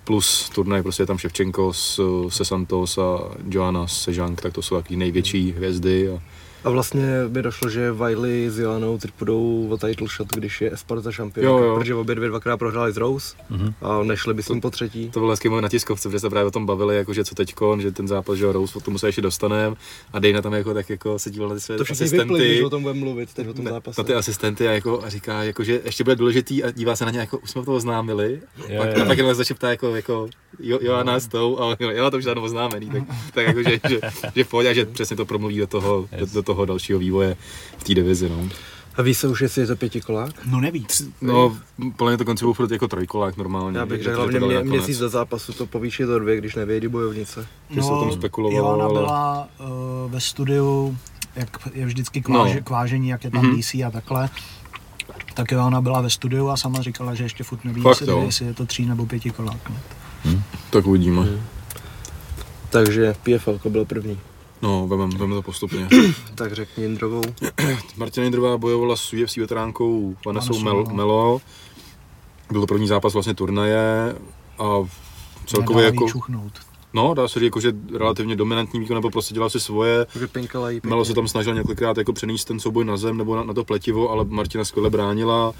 [0.04, 3.18] plus turnaj prostě je tam Ševčenko s, se Santos a
[3.50, 6.08] Joana se Žank, tak to jsou taky největší hvězdy.
[6.10, 6.22] A,
[6.66, 10.72] A vlastně by došlo, že Wiley s Joanou teď půjdou o title shot, když je
[10.72, 11.76] Esparta šampion, Jo, jo.
[11.78, 13.74] protože obě dvě dvakrát prohráli z Rose Mhm.
[13.82, 15.10] a nešli by s ním po třetí.
[15.10, 17.34] to bylo hezký moment na tiskovce, protože se právě o tom bavili, jako, že co
[17.34, 19.76] teďkon, že ten zápas, že Rose, o tomu se ještě dostaneme
[20.12, 22.62] a Dejna tam jako, tak jako se díval na ty své To všichni vypli, když
[22.62, 24.00] o tom budeme mluvit, teď o tom zápase.
[24.00, 27.04] na ty asistenty a, jako, a říká, jako, že ještě bude důležitý a dívá se
[27.04, 28.40] na ně, jako už jsme to oznámili.
[28.68, 29.02] Jo, pak, jo.
[29.02, 30.28] a pak jenom začne ptát, jako, jako
[30.60, 33.02] jo, Joana s tou, a on, jo, já to už dávno oznámený, tak,
[33.34, 34.00] tak jako, že, že,
[34.34, 37.36] že, v pohodě, a že přesně to promluví do toho, do, do toho dalšího vývoje
[37.78, 38.28] v té divizi.
[38.28, 38.48] No,
[38.96, 40.30] A ví se už, jestli je to pětikolák?
[40.46, 41.08] No nevíc.
[41.20, 41.56] no
[41.96, 43.78] podle mě to koncipují furt jako trojkolák normálně.
[43.78, 47.46] Já bych řekl, hlavně mě, měsíc do zápasu to povýší do dvě, když nevědí bojovnice.
[47.70, 50.96] že se o tom spekulovalo, Joana ale- byla uh, ve studiu,
[51.36, 52.60] jak je vždycky k, váže, No.
[52.62, 53.60] k vážení, jak je tam Mhm.
[53.60, 54.28] DC a takhle.
[55.34, 58.22] Tak Joana byla ve studiu a sama říkala, že ještě furt neví, Fakt, jestli, jo?
[58.26, 59.70] jestli je to tří nebo pěti kolák.
[59.70, 59.76] No.
[60.70, 61.26] Tak uvidíme.
[62.70, 64.18] Takže PFL byl první.
[64.62, 65.88] No, vememe vem to postupně.
[66.34, 67.22] Tak řekni Jindrovou.
[67.96, 71.40] Martina Jindrová bojovala s UFC veteránkou Vanessou Mel- Melo.
[72.52, 74.14] Byl to první zápas vlastně turnaje
[74.58, 74.64] a
[75.46, 76.52] celkově Nedá jako, čuchnout.
[76.92, 80.06] no dá se říct jako, že relativně dominantní výkon, nebo prostě dělal si svoje.
[80.14, 83.44] Vypinkala jí Melo se tam snažil několikrát jako přenést ten souboj na zem nebo na,
[83.44, 85.52] na to pletivo, ale Martina skvěle bránila.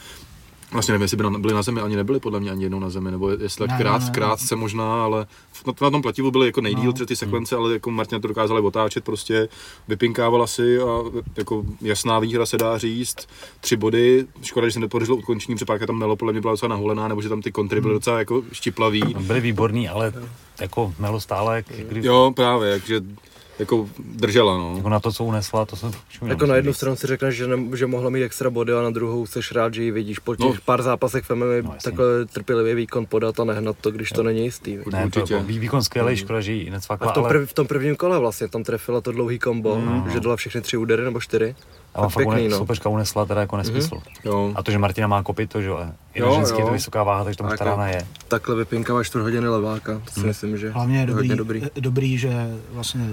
[0.73, 2.91] Vlastně nevím, jestli by na, byli na zemi, ani nebyli podle mě ani jednou na
[2.91, 4.13] zemi, nebo jestli Ne, tak krát, ne, ne.
[4.13, 5.27] krátce možná, ale
[5.67, 7.07] na, na tom pletivu byly jako nejdíl No.
[7.07, 9.49] ty sekvence, ale jako Martina to dokázala otáčet, prostě
[9.89, 11.03] vypinkávala si a
[11.37, 13.17] jako jasná výhra se dá říct.
[13.61, 17.09] Tři body, škoda, že se nepodařilo ukončení, protože tam Melo podle mě byla docela naholená,
[17.09, 17.83] nebo že tam ty kontry Hmm.
[17.83, 19.03] byly docela jako štiplavý.
[19.21, 20.13] Byli výborní, ale
[20.61, 23.01] jako Melo stále, jak, jak, kdy, Jo, právě, takže
[23.59, 24.77] jako držela, no.
[24.77, 27.47] jako na to, co unesla, to se čemu Jako na jednu stranu si řekneš, že,
[27.47, 30.37] ne, že mohla mít extra body a na druhou seš rád, že ji vidíš po
[30.37, 30.53] těch No.
[30.55, 30.61] no.
[30.65, 34.23] pár zápasech v MMA No, no, takhle trpělivě výkon podat a nehnat to, když to
[34.23, 34.77] není jistý.
[34.77, 34.91] Ne, to
[35.21, 35.35] Určitě.
[35.35, 37.67] jako vý- výkon skvělý, škoda, že ji A necvakla, v tom, ale, prv, v tom
[37.67, 40.11] prvním kole vlastně tam trefila to dlouhý kombo, mm.
[40.11, 41.55] že dala všechny tři údery nebo čtyři.
[41.97, 42.59] Ale fakt pěkný, une, no.
[42.59, 43.99] soupeřka unesla teda jako nesmysl.
[44.25, 44.53] Jo.
[44.55, 45.79] A to, že Martina má kopit, to, že jo,
[46.15, 46.73] je Jo, ženský, je to jo.
[46.73, 48.07] vysoká váha, takže tam rána je.
[48.29, 50.29] Takhle vypinkává čtvrt hodiny leváka, to si Hmm.
[50.29, 51.61] myslím, že Hlavně je dobrý, hodně dobrý.
[51.61, 51.81] dobrý.
[51.83, 53.05] dobrý, že vlastně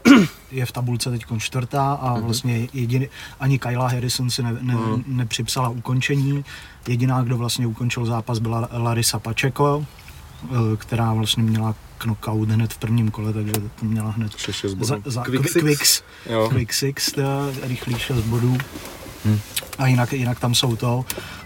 [0.50, 2.22] je v tabulce teď čtvrtá a Mhm.
[2.24, 3.08] vlastně jediný,
[3.40, 5.02] ani Kyla Harrison si ne, ne, Mhm.
[5.06, 6.44] nepřipsala ukončení.
[6.88, 9.84] Jediná, kdo vlastně ukončil zápas, byla Larisa Pacheco,
[10.44, 11.74] eh, která vlastně měla
[12.04, 14.84] knockout hned v prvním kole, takže to měla hned 6-6 bodů.
[14.84, 15.62] za, za Quick quick, six.
[15.62, 16.48] quicks, Jo.
[16.48, 18.58] quick six, teda rychlý 6 bodů.
[19.24, 19.38] Hm.
[19.78, 21.04] A jinak, jinak tam jsou to.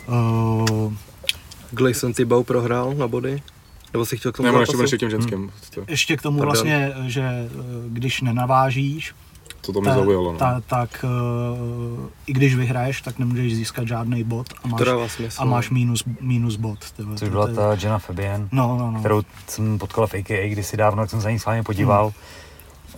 [0.09, 0.93] Uh,
[1.71, 3.43] Gleison Tibau prohrál na body?
[3.93, 5.53] Nebo si chtěl k tomu Nebo ještě budeš k těm ženským.
[5.75, 6.55] To, ještě k tomu Pardon.
[6.55, 7.49] vlastně, že eh,
[7.89, 9.15] když nenavážíš,
[9.67, 10.33] to, to mě ta- zaujalo.
[10.33, 10.39] No.
[10.39, 15.43] ta, tak uh, i když vyhraješ, tak nemůžeš získat žádný bod a máš, smysl.
[15.43, 16.79] a máš minus, minus bod.
[16.97, 17.17] tyhle.
[17.17, 18.99] Což To- byla ta Jenna Fabian, No, no, no.
[19.01, 22.13] kterou jsem potkal v AKA kdysi dávno, jak jsem za ní s vámi podíval.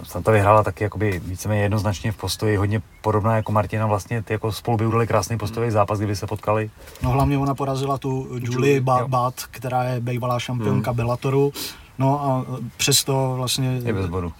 [0.02, 4.52] Santa vyhrála taky jakoby víceméně jednoznačně v postoji, hodně podobná jako Martina vlastně, ty jako
[4.52, 6.70] spolu by udali krásný postojový zápas, kdyby se potkali.
[7.02, 9.08] No hlavně ona porazila tu Julie ba- jo.
[9.08, 11.52] Bat, která je bývalá šampionka Bellatoru.
[11.98, 13.80] No a e, přesto vlastně...
[13.84, 14.32] Je bez bodu.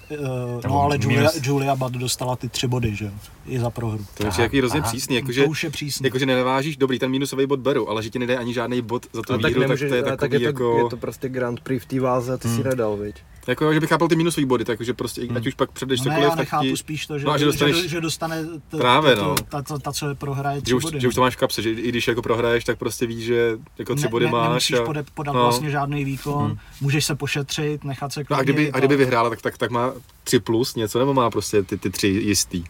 [0.62, 1.40] Nebo No ale Julia, minus.
[1.46, 3.10] Julia Bat dostala ty tři body, že jo?
[3.46, 4.04] I za prohru.
[4.14, 6.04] To je jaký hrozně přísný, jakože, to už je přísný.
[6.06, 9.22] jakože nenavážíš, dobrý, ten minusový bod beru, ale že ti nedá ani žádný bod za
[9.22, 10.96] tu No, tak, výhru, tak nemůže, to je tak takový je, to, jako, je to
[10.96, 13.16] prostě Grand Prix v té váze a ty si nedal, viď?
[13.46, 16.04] Jako, že bych chápal ty minusový body, takže prostě, i- ať už pak předeš No
[16.04, 18.44] ne, cokoliv, já tak nechápu ti, spíš to, že, no že dostaneš, že, že dostane
[18.68, 19.34] t, Právě, t, no.
[19.48, 21.00] ta, ta, ta, co je prohraje tři že už, body.
[21.00, 21.24] že už to no.
[21.26, 24.10] máš v kapse, že i když jako prohraješ, tak prostě víš, že jako tři Ne-
[24.10, 24.48] body ne, máš.
[24.48, 25.40] Nemusíš a, podat, podat no.
[25.42, 29.42] vlastně žádný výkon, můžeš se pošetřit, nechat se No a kdyby, a kdyby vyhrála, tak,
[29.42, 29.92] tak, tak má
[30.24, 32.64] 3 plus něco, nebo má prostě ty, ty tři jistý?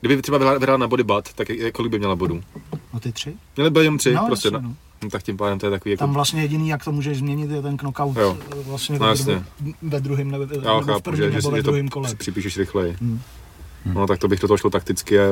[0.00, 2.42] Kdyby třeba vyhrála, na body bat, tak kolik by měla bodů?
[2.94, 3.34] No ty tři?
[3.56, 4.48] Měly by jenom tři, No, prostě.
[4.48, 5.10] jasně, No, no.
[5.10, 5.98] tak tím pádem to je takový jako...
[6.04, 8.38] Tam vlastně jediný, jak to můžeš změnit, je ten knockout Jo.
[8.52, 9.42] eh, vlastně No, ve, jasně.
[9.82, 12.14] ve druhém nebo, Já nebo v chápu, prvním že, nebo si- ve druhém kole.
[12.14, 12.96] připíšeš rychleji.
[13.00, 13.20] Hmm.
[13.94, 15.22] No tak to bych do toho šlo takticky a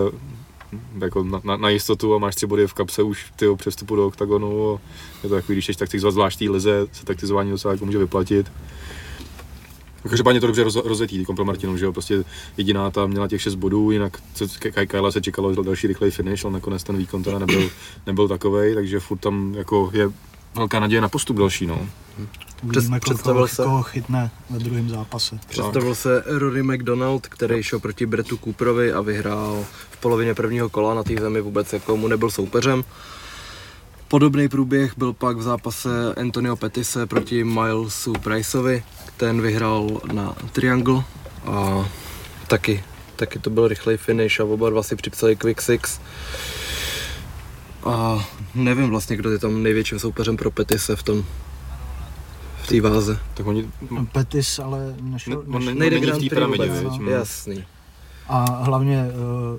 [1.00, 4.06] jako na, na, na, jistotu a máš tři body v kapse už tyho přestupu do
[4.06, 4.74] oktagonu.
[4.74, 4.80] A
[5.22, 8.52] je to takový, když jsi taktizovat zvlášť té lize, se taktizování docela jako může vyplatit.
[10.08, 12.24] Každopádně to dobře roz, rozjetý, pro Martinu, že jo, prostě
[12.56, 14.18] jediná ta měla těch 6 bodů, jinak
[14.86, 17.70] Kajla se čekalo další rychlej finish, ale nakonec ten výkon teda nebyl,
[18.06, 20.10] nebyl takovej, takže furt tam jako je
[20.54, 21.88] velká naděje na postup další, no.
[22.62, 25.38] Uvidíme, představil koho, se- koho chytne ve druhém zápase.
[25.48, 30.94] Představil se Rory McDonald, který šel proti Bretu Cooperovi a vyhrál v polovině prvního kola
[30.94, 32.84] na té zemi vůbec jako mu nebyl soupeřem.
[34.08, 38.84] Podobný průběh byl pak v zápase Antonio Petise proti Milesu Priceovi.
[39.16, 41.04] Ten vyhrál na Triangle
[41.44, 41.88] a
[42.46, 42.84] taky,
[43.16, 46.00] taky to byl rychlej finish a oba dva si připsali Quick Six.
[47.84, 51.24] A nevím vlastně, kdo je tam největším soupeřem pro Petise v tom
[52.62, 53.18] v té váze.
[53.34, 53.70] Tak oni,
[54.12, 56.98] Petis ale nešel, Ne- on nešel ne- Nejde není v Grand té Prix pyramidě, no.
[56.98, 57.08] Mm.
[57.08, 57.64] Jasný.
[58.28, 59.12] A hlavně eh,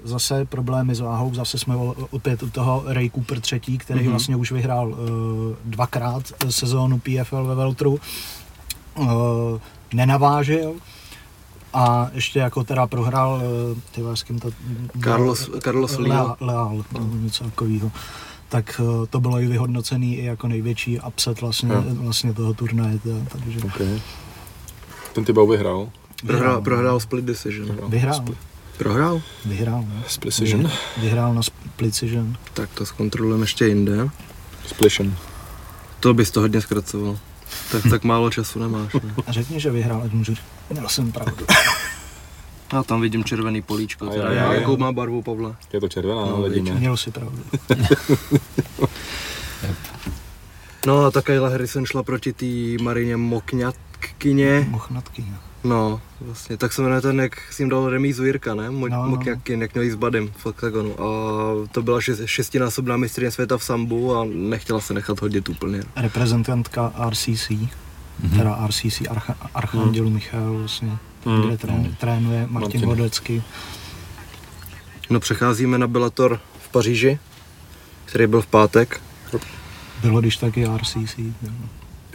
[0.07, 1.75] zase problémy s váhou, zase jsme
[2.09, 4.07] opět u toho Ray Cooper třetí, který Mhm.
[4.07, 4.11] mm-hmm.
[4.11, 4.97] vlastně už vyhrál uh,
[5.65, 7.99] dvakrát sezónu PFL ve Veltru.
[8.95, 9.07] Uh,
[9.93, 10.73] nenavážil
[11.73, 14.49] a ještě jako teda prohrál, uh, ty s kým to...
[15.03, 15.97] Carlos, Carlos.
[15.97, 17.91] Leal, Leal nebo něco takového.
[18.49, 21.83] Tak uh, to bylo i vyhodnocený i jako největší upset vlastně, Jo.
[21.87, 22.99] vlastně toho turnaje.
[22.99, 23.99] teda, Takže okay.
[25.13, 25.89] ten Tybau vyhrál.
[26.27, 27.77] Prohrál, prohrál split decision.
[27.89, 28.25] Vyhrál,
[28.77, 29.21] Prohrál?
[29.45, 30.03] vyhrál, no.
[30.07, 30.71] Splicision.
[30.97, 32.37] vyhrál na split decision.
[32.53, 34.09] Tak to zkontrolujeme ještě jinde.
[34.67, 35.15] Splition.
[35.99, 37.17] To bys to hodně zkracoval.
[37.71, 38.93] Tak, tak málo času nemáš.
[38.93, 39.13] Ne?
[39.27, 40.33] A řekni, že vyhrál, ať můžu.
[40.69, 41.45] Měl jsem pravdu.
[42.73, 44.05] Já tam vidím červený políčko.
[44.07, 44.31] A Teda.
[44.31, 44.59] Já, jo, jo.
[44.59, 45.55] jakou má barvu, Pavle?
[45.73, 46.71] Je to červená, No, vidíme.
[46.79, 47.43] Měl si pravdu.
[50.85, 54.65] No a ta Kayla Harrison šla proti té Marině Mokňatkyně.
[54.69, 55.25] Mochnatky.
[55.69, 55.89] No.
[55.89, 58.69] No, vlastně, tak se jmenuje ten, jak si jim dal remízu Jirka, ne?
[58.69, 59.09] Mo- No, no, no.
[59.09, 61.01] Mokňatkin, jak měl jí s Badem v Octagonu.
[61.01, 61.05] A
[61.71, 65.83] to byla šest, šestinásobná mistrně světa v sambu a nechtěla se nechat hodit úplně.
[65.95, 67.49] Reprezentantka RCC,
[68.23, 68.37] Mhm.
[68.37, 71.41] teda RCC Archa, Archandělu Michal, vlastně, Mm.
[71.41, 72.85] kde trén, trénuje Martin Martin.
[72.85, 73.43] Vodecký.
[75.09, 77.19] No přecházíme na Bellator v Paříži,
[78.05, 79.01] který byl v pátek.
[80.01, 81.51] Bylo když taky RCC, jo,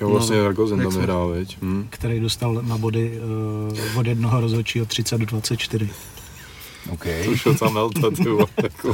[0.02, 1.58] Jo, vlastně No, Ragozen jak tam vyhrál, viď?
[1.62, 1.86] Hm.
[1.90, 3.20] který dostal na body
[3.92, 5.90] uh, od jednoho rozhodčího 30 do 24.
[6.90, 7.04] OK.
[7.24, 8.92] To už je tam melta, ty vole, jako.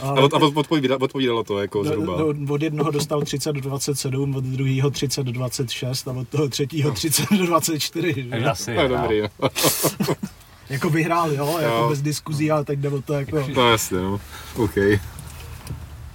[0.00, 2.16] A, od, a od- odpovídalo, odpovídalo to jako zhruba.
[2.16, 6.28] do, do, od jednoho dostal 30 do 27, od druhého 30 do 26 a od
[6.28, 8.14] toho třetího 30 do 24.
[8.22, 8.30] že?
[8.30, 9.02] Takže asi No, vyhrál.
[9.02, 9.28] dobrý, no.
[10.70, 11.86] Jako vyhrál, jo, jako Jo.
[11.88, 13.44] bez diskuzí, ale teď jde o to jako...
[13.56, 14.20] no jasně, no.
[14.56, 14.74] OK.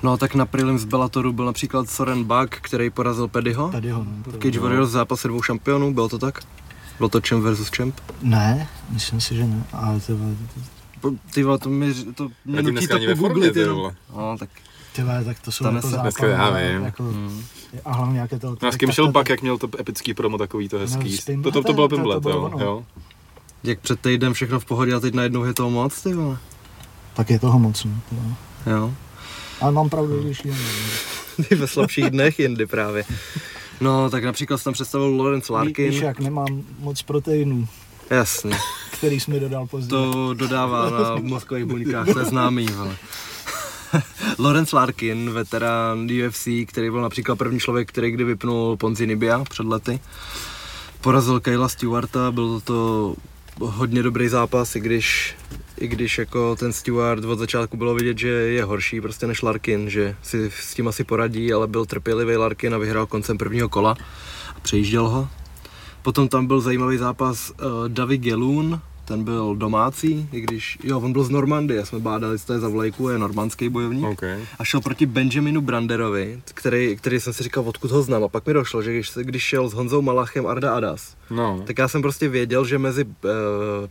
[0.03, 3.69] No a tak na prelim z Bellatoru byl například Soren Buck, který porazil Pedyho.
[3.69, 4.31] Tady ho, no.
[4.31, 6.39] to- Cage Warriors v zápase dvou šampionů, bylo to tak?
[6.97, 7.95] Bylo to champ versus champ?
[8.21, 10.13] Ne, myslím si, že ne, ale to,
[11.01, 13.91] Po- Ty vole, to, mi, to mě nutí to pogooglit ty jenom.
[14.17, 14.49] No, tak
[14.95, 15.91] ty vole, tak to jsou Stane jako se.
[15.91, 16.03] západy.
[16.03, 16.83] Dneska já vím.
[16.85, 17.43] Jako, mm.
[17.85, 18.55] a hlavně jaké to...
[18.61, 21.17] No s kým šel Buck, jak měl to epický promo takový to hezký.
[21.17, 22.59] s tím- To, to, to bylo Pimblet, bylo jo.
[22.59, 22.83] jo.
[23.63, 26.37] jak před týdnem všechno v pohodě a teď najednou je toho moc, ty vole.
[27.13, 27.91] Tak je toho moc, no.
[28.63, 28.93] to jo.
[29.61, 30.55] Ale mám pravdu, když jen.
[31.49, 33.03] Ty ve slabších dnech jindy právě.
[33.81, 35.89] No, tak například jsem tam představil Lawrence Larkin.
[35.89, 37.67] Víš, jak nemám moc proteinů,
[38.09, 38.57] Jasně.
[38.91, 39.89] který jsi mi dodal později.
[39.89, 42.95] To dodává na mozkových buňkách, to je známý, vole.
[44.39, 49.65] Lawrence Larkin, veterán UFC, který byl například první člověk, který kdy vypnul Ponzi Nibia před
[49.65, 49.99] lety.
[51.01, 53.15] Porazil Kayla Stewarta, byl to
[53.59, 55.35] hodně dobrý zápas, i když,
[55.77, 59.89] i když jako ten Stewart od začátku bylo vidět, že je horší prostě než Larkin,
[59.89, 63.97] že si s tím asi poradí, ale byl trpělivý Larkin a vyhrál koncem prvního kola
[64.55, 65.29] a přejížděl ho.
[66.01, 67.55] Potom tam byl zajímavý zápas uh,
[67.87, 72.45] Davy Gelun ten byl domácí, i když, jo, on byl z Normandie, jsme bádali, co
[72.45, 74.05] to je za vlajku, je normandský bojovník.
[74.05, 74.23] OK.
[74.59, 78.23] A šel proti Benjaminu Branderovi, který, který jsem si říkal, odkud ho znám.
[78.23, 81.77] A pak mi došlo, že když, když šel s Honzou Malachem Arda Adas, No, tak
[81.77, 83.11] já jsem prostě věděl, že mezi uh,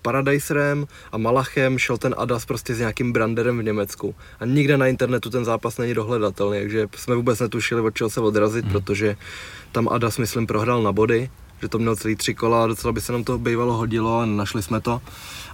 [0.03, 4.15] Paradiserem a Malachem šel ten Adas prostě s nějakým Branderem v Německu.
[4.41, 8.21] A nikde na internetu ten zápas není dohledatelný, takže jsme vůbec netušili, od čeho se
[8.21, 8.73] odrazit, hmm.
[8.73, 9.17] protože
[9.73, 11.31] tam Adas, myslím, prohrál na body,
[11.63, 14.27] že to měl celý tři kola a docela by se nám to bývalo hodilo a
[14.27, 15.03] našli jsme to.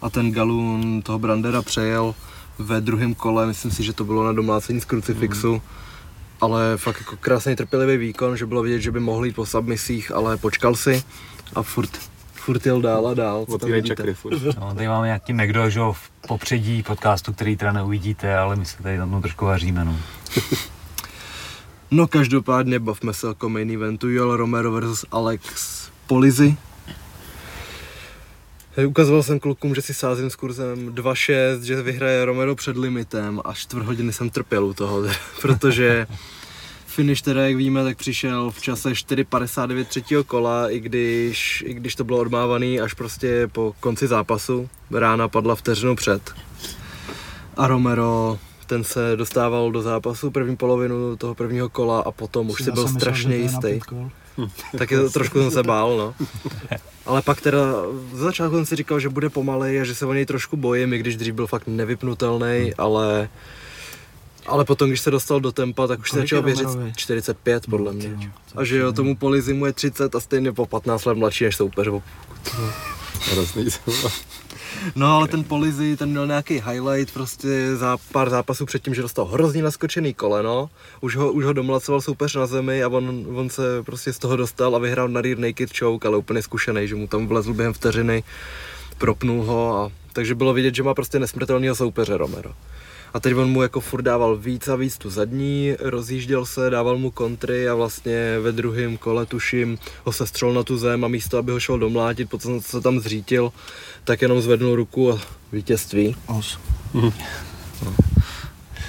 [0.03, 2.15] A ten Galun toho Brandera přejel
[2.59, 5.51] ve druhém kole, myslím si, že to bylo na domácení z krucifixu.
[5.51, 5.61] Hmm
[6.43, 10.13] ale fakt jako krásný trpělivý výkon, že bylo vidět, že by mohl jít po submisích,
[10.13, 11.03] ale počkal si
[11.55, 11.91] a furt,
[12.33, 13.41] furt jel dál a dál.
[13.41, 13.97] Co tam otvírej vidíte?
[13.97, 14.43] čakry furt.
[14.61, 18.67] No, tady máme nějaký McDo, že jo, v popředí podcastu, který teda neuvidíte, ale my
[18.67, 19.97] se tady tam trošku vaříme, no.
[21.91, 26.57] No každopádně bavme se jako main eventu Joel Romero versus Alex Polizy.
[28.77, 33.41] Hej, Ukazoval jsem klukům, že si sázím s kurzem 2.6, že vyhraje Romero před limitem
[33.45, 35.03] a čtvrt hodiny jsem trpěl u toho,
[35.41, 36.07] protože
[36.87, 41.95] finish teda, jak víme, tak přišel v čase 4.59 třetího kola, i když, i když
[41.95, 44.69] to bylo odmávaný až prostě po konci zápasu.
[44.91, 46.35] Rána padla vteřinu před.
[47.57, 52.65] A Romero ten se dostával do zápasu první polovinu toho prvního kola a potom už
[52.65, 53.81] si byl strašně jistý.
[54.79, 56.15] Taky trošku jsem se bál, no.
[57.07, 57.61] Ale pak teda,
[58.13, 60.93] za začátku jsem si říkal, že bude pomalej a že se o něj trošku bojím,
[60.93, 63.29] i když dřív byl fakt nevypnutelný, ale
[64.47, 66.93] ale potom, když se dostal do tempa, tak už se začal věřit Romerovi?
[66.97, 68.09] 45 podle mě.
[68.09, 71.57] Jo, A že jo, tomu Polizimu je 30 a stejně po 15 let mladší než
[71.57, 71.89] soupeř.
[73.33, 73.67] Hrozný.
[74.95, 79.25] No ale ten Polizy, ten měl nějaký highlight prostě za pár zápasů předtím, že dostal
[79.25, 83.83] hrozně naskočený koleno, už ho, už ho domlacoval soupeř na zemi a on, on se
[83.83, 87.07] prostě z toho dostal a vyhrál na rear naked choke, ale úplně zkušený, že mu
[87.07, 88.23] tam vlezl během vteřiny,
[88.99, 92.53] propnul ho a takže bylo vidět, že má prostě nesmrtelného soupeře Romero.
[93.15, 96.99] A teď on mu jako furt dával víc a víc tu zadní, rozjížděl se, dával
[96.99, 101.39] mu kontry a vlastně ve druhém kole, tuším, ho sestřel na tu zem a místo,
[101.39, 103.53] aby ho šel domlátit, potom co se tam zřítil,
[104.05, 105.21] tak jenom zvednul ruku a
[105.53, 106.17] vítězství.
[106.27, 106.59] Os.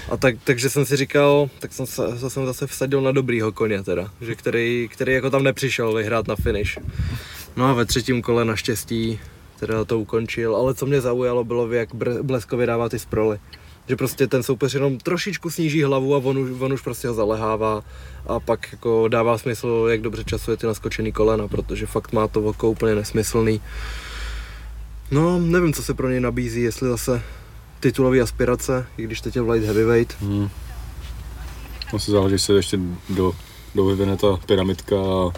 [0.09, 3.51] A tak, takže jsem si říkal, tak jsem se, se jsem zase vsadil na dobrýho
[3.51, 6.77] koně teda, že který, který jako tam nepřišel vyhrát na finish.
[7.55, 9.19] No a ve třetím kole naštěstí
[9.59, 13.39] teda to ukončil, ale co mě zaujalo bylo, jak br- bleskově dává ty sproly.
[13.87, 17.13] Že prostě ten soupeř jenom trošičku sníží hlavu a on už, on už prostě ho
[17.13, 17.83] zalehává
[18.27, 22.41] a pak jako dává smysl, jak dobře časuje ty naskočený kolena, protože fakt má to
[22.41, 23.61] oko úplně nesmyslný.
[25.11, 27.21] No, nevím, co se pro něj nabízí, jestli zase
[27.79, 30.21] titulový aspirace, i když teď je v light heavyweight.
[30.21, 30.49] Hmm.
[31.95, 33.33] Asi záleží, jestli ještě do,
[33.75, 35.31] do vyvine ta pyramidka a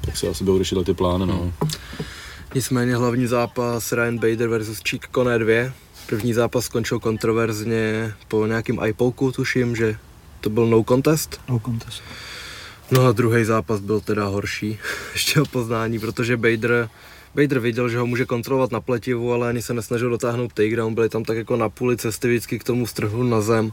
[0.00, 1.52] tak se asi budou řešit ty plány, no.
[2.54, 5.72] Nicméně hlavní zápas Ryan Bader versus Cheek Kone 2.
[6.10, 9.96] První zápas skončil kontroverzně po nějakým iPoku, tuším, že
[10.40, 11.40] to byl no contest.
[11.48, 12.02] No contest.
[12.90, 14.78] No a druhý zápas byl teda horší,
[15.12, 16.88] ještě o poznání, protože Bader,
[17.34, 21.08] Bader viděl, že ho může kontrolovat na pletivu, ale ani se nesnažil dotáhnout takedown, byli
[21.08, 23.72] tam tak jako na půli cesty vždycky k tomu strhnu na zem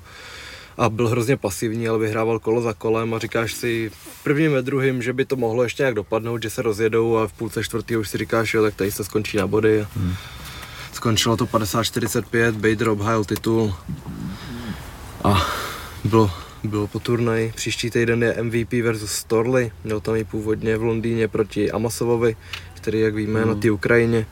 [0.78, 3.92] a byl hrozně pasivní, ale vyhrával kolo za kolem a říkáš si
[4.24, 7.34] prvním a druhým, že by to mohlo ještě nějak dopadnout, že se rozjedou a v
[7.34, 9.82] půlce čtvrtého už si říkáš, jo, tak tady se skončí na body.
[9.82, 9.88] A
[11.08, 13.74] Skončilo to 50-45, Bader obhájil titul
[15.24, 15.46] a
[16.04, 16.32] bylo,
[16.64, 17.54] bylo po turnaji.
[17.56, 22.36] Příští týden je MVP versus Storley, měl tam i původně v Londýně proti Amasovovi,
[22.74, 24.26] který, jak víme, je na té Ukrajině.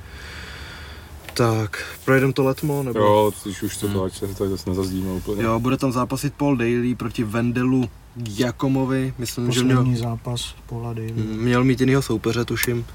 [1.34, 3.00] Tak, projedeme to letmo, nebo?
[3.00, 5.44] Jo, když už to ať se to zase nezazdíme úplně.
[5.44, 7.90] Jo, bude tam zápasit Paul Daly proti Vendelu
[8.38, 11.12] Jakomovi, myslím, že měl, Poslední zápas Paula Davy.
[11.18, 12.86] měl mít jinýho soupeře, tuším.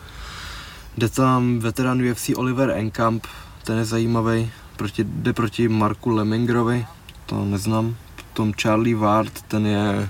[0.98, 3.26] Jde tam veterán UFC Oliver Enkamp,
[3.64, 6.86] ten je zajímavý, proti, jde proti Marku Lemingrovi,
[7.26, 7.96] to neznám.
[8.16, 10.08] Potom Charlie Ward, ten je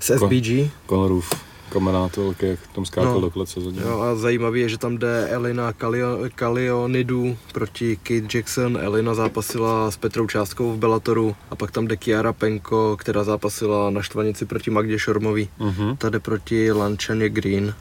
[0.00, 0.70] z SBG.
[0.88, 1.30] Conorův
[1.72, 3.20] kamarád velký, jak tam skákal No.
[3.20, 3.80] do klece za ním.
[3.82, 8.78] Jo, a zajímavý je, že tam jde Elina Kalio- Kalionidu proti Kate Jackson.
[8.82, 13.90] Elina zápasila s Petrou Částkou v Bellatoru a pak tam jde Kiara Penko, která zápasila
[13.90, 15.48] na štvanici proti Magdě Šormový.
[15.58, 15.96] Mhm.
[15.96, 17.74] Tady proti Lančaně Green.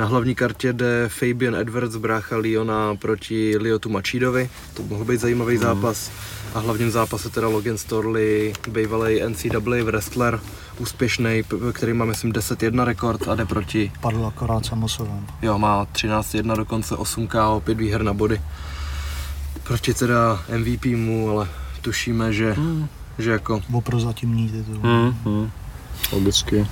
[0.00, 4.50] Na hlavní kartě jde Fabian Edwards, brácha Liona proti Liotu Machidovi.
[4.74, 5.62] To mohl být zajímavý Mhm.
[5.62, 6.10] zápas.
[6.54, 10.40] A hlavním zápase teda Logan Storley, bývalý NCAA wrestler,
[10.78, 15.26] úspěšný, který má myslím 10-1 rekord a jde proti Padl akorát samosovem.
[15.42, 18.40] Jo, má 13-1 dokonce 8 KO, 5 výher na body.
[19.62, 21.48] Proti teda MVP mu, ale
[21.80, 22.88] tušíme, že, Hmm.
[23.18, 24.74] že jako Bo prozatímní titul.
[24.82, 25.14] Mhm.
[25.24, 25.50] Mhm.
[26.12, 26.66] Logicky.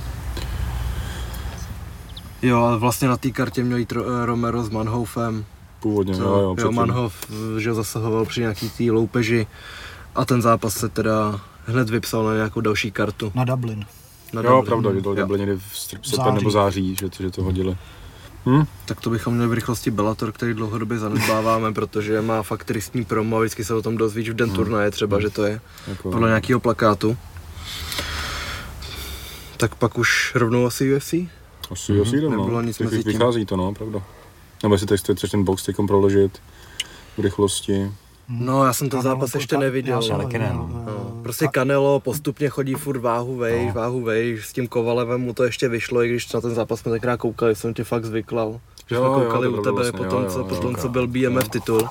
[2.43, 5.45] Jo, ale vlastně na té kartě měl jít Ro- Romero s Manhoufem.
[5.81, 6.77] Původně, To, jo, jo, jo, předtím.
[6.77, 7.15] Manhoff,
[7.59, 9.47] že zasahoval při nějaký té loupeži
[10.15, 13.33] a ten zápas se teda hned vypsal na nějakou další kartu.
[13.35, 13.85] Na Dublin.
[14.33, 14.65] Na Jo, Dublin.
[14.67, 16.35] pravda, že to byly někdy v srp- V srpen září.
[16.35, 17.77] nebo září, že to, že to hodili.
[18.47, 18.65] Hm?
[18.87, 23.37] Tak to bychom měli v rychlosti Bellator, který dlouhodobě zanedbáváme, protože má fakt tristní promo
[23.37, 26.29] a vždycky se o tom dozvíš v den turnaje třeba, že to je Jako, podle
[26.29, 27.17] nějakého plakátu.
[29.57, 31.15] Tak pak už rovnou asi UFC?
[31.71, 32.61] Asi, asi jdem, Nebylo no.
[32.63, 33.13] nic Teď mezi tím.
[33.13, 34.03] Vychází to, no, pravda.
[34.63, 36.39] Nebo jestli teď chceš ten box teďkom proložit
[37.19, 37.91] v rychlosti.
[38.29, 40.01] No, já jsem ten zápas ještě neviděl.
[40.09, 40.71] já taky ne, no.
[40.73, 43.73] eh, No, prostě Canelo postupně chodí furt váhu vejš, No.
[43.73, 46.93] váhu vejš, s tím Kovalevem mu to ještě vyšlo, i když na ten zápas jsme
[46.93, 48.61] tenkrát koukali, jsem tě fakt zvyklal.
[48.89, 50.77] Že Jo, jsme jo, koukali to u tebe vlastně, potom, jo, co, jo, potom, jo.
[50.81, 51.89] co byl BMF titul.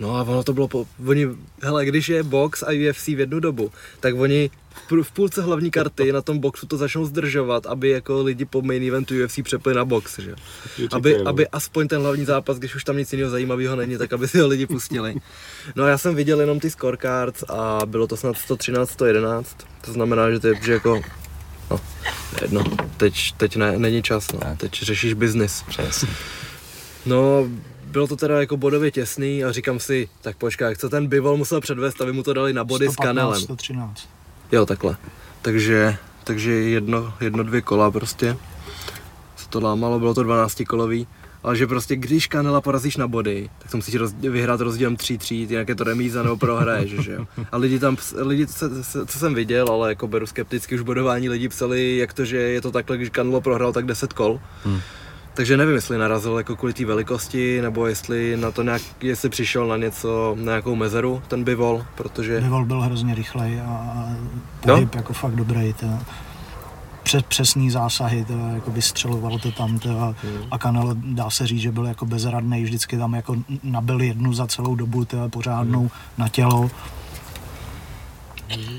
[0.00, 1.26] No a ono to bylo, po, oni,
[1.62, 4.50] hele, když je box a UFC v jednu dobu, tak oni
[4.84, 8.44] v půl- v půlce hlavní karty na tom boxu to začnou zdržovat, aby jako lidi
[8.44, 10.34] po main eventu UFC přepli na box, že?
[10.78, 11.28] Že Aby, no.
[11.28, 14.38] aby aspoň ten hlavní zápas, když už tam nic jiného zajímavého není, tak aby si
[14.38, 15.14] ho lidi pustili.
[15.76, 19.92] No a já jsem viděl jenom ty scorecards a bylo to snad 113, 111, to
[19.92, 21.00] znamená, že to je, že jako,
[21.70, 21.80] no,
[22.42, 22.64] jedno,
[22.96, 24.38] teď, teď ne, není čas, no.
[24.38, 24.58] Tak.
[24.58, 25.62] teď řešíš biznis.
[25.68, 26.08] Přesně.
[27.06, 27.48] No,
[27.84, 31.60] bylo to teda jako bodově těsný a říkám si, tak počkej, co ten Bivol musel
[31.60, 33.40] předvést, aby mu to dali na body s 115, Kanelem.
[33.42, 34.08] 113.
[34.52, 34.96] Jo, takhle.
[35.42, 38.36] Takže, takže jedno, jedno, dvě kola prostě.
[39.36, 41.06] Se to lámalo, bylo to 12 kolový.
[41.42, 45.34] Ale že prostě když Kanela porazíš na body, tak to musíš roz, vyhrát rozdílem 3-3,
[45.34, 47.26] jinak je to remíza nebo prohraješ, že jo.
[47.52, 51.28] A lidi tam, lidi, co, co, co jsem viděl, ale jako beru skepticky už bodování,
[51.28, 54.40] lidi psali, jak to, že je to takhle, když Canelo prohrál, tak 10 kol.
[54.64, 54.80] Hmm.
[55.36, 59.66] Takže nevím, jestli narazil jako kvůli té velikosti, nebo jestli na to nějak, jestli přišel
[59.68, 62.40] na něco, na nějakou mezeru, ten Bivol, protože...
[62.40, 64.08] Bivol byl hrozně rychlej a- a
[64.66, 64.74] No.
[64.74, 65.72] pohyb jako fakt dobrý.
[65.72, 65.86] To.
[67.02, 70.14] Přes, přesný zásahy, to, jako vystřeloval to tam to, a,
[70.50, 74.46] a Canelo dá se říct, že byl jako bezradný, vždycky tam jako nabil jednu za
[74.46, 76.70] celou dobu to, pořádnou na tělo.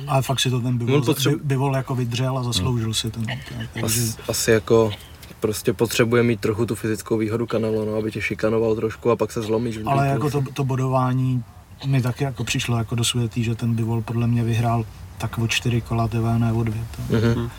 [0.07, 1.37] Ale fakt si to ten Bivol, On potřebu- potřebu...
[1.43, 3.19] Bivol jako vydřel a zasloužil si to.
[3.19, 3.25] to
[3.73, 4.91] takže As, asi jako
[5.39, 9.31] prostě potřebuje mít trochu tu fyzickou výhodu Canelo, no, aby tě šikanoval trošku a pak
[9.31, 9.77] se zlomíš.
[9.77, 11.43] v Ale jako to, to bodování
[11.85, 14.85] mi taky jako přišlo jako do světý, že ten Bivol podle mě vyhrál
[15.17, 16.83] tak o čtyři kola, TV, ne o dvě.
[16.95, 17.15] To.
[17.15, 17.49] Mhm.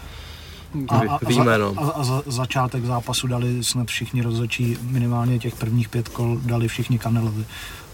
[0.88, 1.74] A, a, a, Víme, za, no.
[1.76, 6.68] a, a za, začátek zápasu dali snad všichni rozhodčí, minimálně těch prvních pět kol dali
[6.68, 7.44] všichni Kanelovi.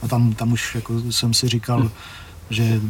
[0.02, 1.90] A tam, tam už jako jsem si říkal, Hm.
[2.50, 2.80] Že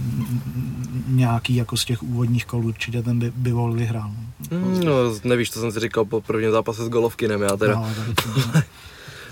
[1.07, 4.11] nějaký jako z těch úvodních kol určitě ten by, Bivol vyhrál.
[4.51, 4.93] Mm, No,
[5.25, 7.75] nevíš, to jsem si říkal po prvním zápase s Golovkinem, já teda.
[7.75, 8.41] No, tak to,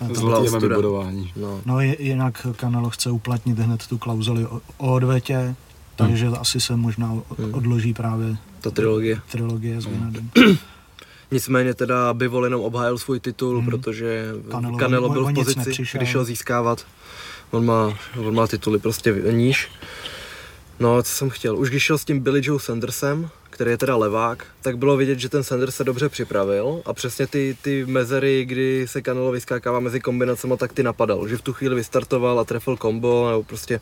[0.09, 0.77] to, to, byla Zlatý MMA ostuda.
[0.77, 1.33] bodování.
[1.37, 5.55] No, no je- jinak Canelo chce uplatnit hned tu klauzuli o, o odvetě,
[5.97, 7.07] takže asi se možná
[7.39, 7.55] Hmm.
[7.55, 9.21] odloží právě ta trilogie.
[9.31, 10.31] trilogie s Vinadem.
[11.31, 13.71] Nicméně teda Bivol jenom obhájil svůj titul, Mhm.
[13.71, 16.87] protože Canelo Canelo, byl o v pozici, když šel získávat.
[17.53, 19.71] On má, on má tituly prostě níž.
[20.81, 21.59] No, co jsem chtěl.
[21.59, 25.19] Už když šel s tím Billy Joe Sandersem, který je teda levák, tak bylo vidět,
[25.19, 29.81] že ten Sanders se dobře připravil a přesně ty, ty mezery, kdy se Canelo vyskákává
[29.81, 31.29] mezi kombinacemi, tak ty napadal.
[31.29, 33.81] Že v tu chvíli vystartoval a trefil kombo, nebo prostě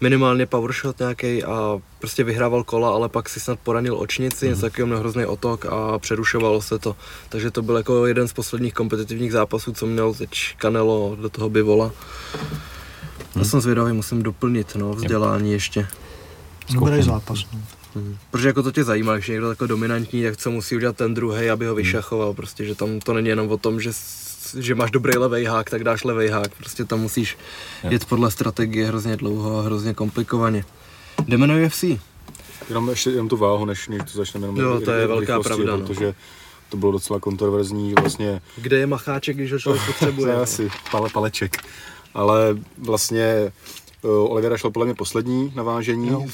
[0.00, 4.86] minimálně powershot nějaký a prostě vyhrával kola, ale pak si snad poranil očnici, něco takového
[4.86, 6.96] měl hrozný otok a přerušovalo se to.
[7.28, 11.50] Takže to byl jako jeden z posledních kompetitivních zápasů, co měl teď Canelo do toho
[13.34, 13.46] bivola.
[13.46, 15.86] Já jsem zvědavý, musím doplnit no, vzdělání ještě.
[16.72, 17.38] Dobrý zápas.
[17.52, 17.60] No.
[17.94, 18.16] Mhm.
[18.30, 21.14] Protože jako to tě zajímá, když je někdo takový dominantní, tak co musí udělat ten
[21.14, 22.34] druhý, aby ho vyšachoval.
[22.34, 23.90] Prostě, že tam to není jenom o tom, že,
[24.58, 26.54] že máš dobrý levej hák, tak dáš levej hák.
[26.54, 27.38] Prostě tam musíš
[27.84, 27.90] Jo.
[27.90, 30.64] jet podle strategie hrozně dlouho a hrozně komplikovaně.
[31.28, 31.84] Jdeme na UFC.
[32.68, 35.76] Jenom ještě jenom tu váhu, než, než to začneme jenom Jo, to je velká pravda,
[35.76, 35.86] no.
[35.86, 36.14] Protože
[36.68, 40.26] to bylo docela kontroverzní vlastně Kde je macháček, když ho člověk potřebuje?
[40.26, 41.56] To je asi pale, paleček.
[42.14, 43.52] Ale vlastně
[44.02, 46.24] uh, Olivera šel podle mě poslední na vážení Jo,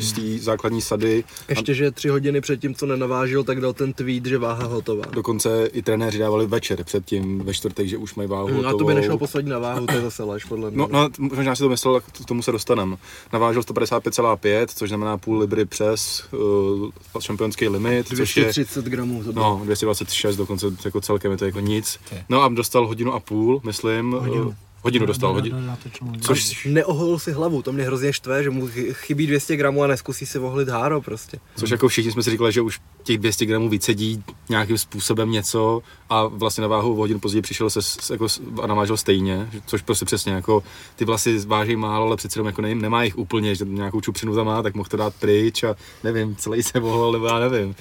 [0.00, 1.24] z té- základní sady.
[1.48, 5.04] Ještě, že tři hodiny před tím, co nenavážil, tak dal ten tweet, že váha hotová.
[5.10, 8.68] Dokonce i trenéři dávali večer předtím ve čtvrtek, že už mají váhu Mm, a to
[8.68, 8.86] hotovou.
[8.88, 10.78] by nešel poslední na váhu, to je zase lež, podle mě.
[10.78, 12.96] No, no, možná si to myslel, k k tomu se dostaneme.
[13.32, 19.32] Navážil 155,5, což znamená půl libry přes uh, šampionský limit, což je 230 gramů to
[19.32, 19.58] bylo.
[19.58, 21.98] No, 226 dokonce jako celkem je to jako nic.
[22.28, 24.12] No a dostal hodinu a půl, myslím.
[24.12, 24.54] Hodinu.
[24.84, 26.20] Hodinu dostal, Do- do- hodinu.
[26.20, 29.86] Což, Neoholil si hlavu, to mě hrozně štve, že mu chy- chybí 200 gramů a
[29.86, 31.38] neskusí si vohlit háro prostě.
[31.56, 35.82] což jako všichni jsme si říkali, že už těch 200 gramů vycedí nějakým způsobem něco
[36.10, 37.80] a vlastně na váhu o hodinu později přišel se
[38.12, 38.26] jako,
[38.62, 40.62] a navážel stejně, což prostě přesně jako
[40.96, 44.34] ty vlasy váží málo, ale přece jenom jako ne, nemá jich úplně, že nějakou čupřinu
[44.34, 47.74] tam má, tak mohl to dát pryč a nevím, celý se vohol, nebo já nevím.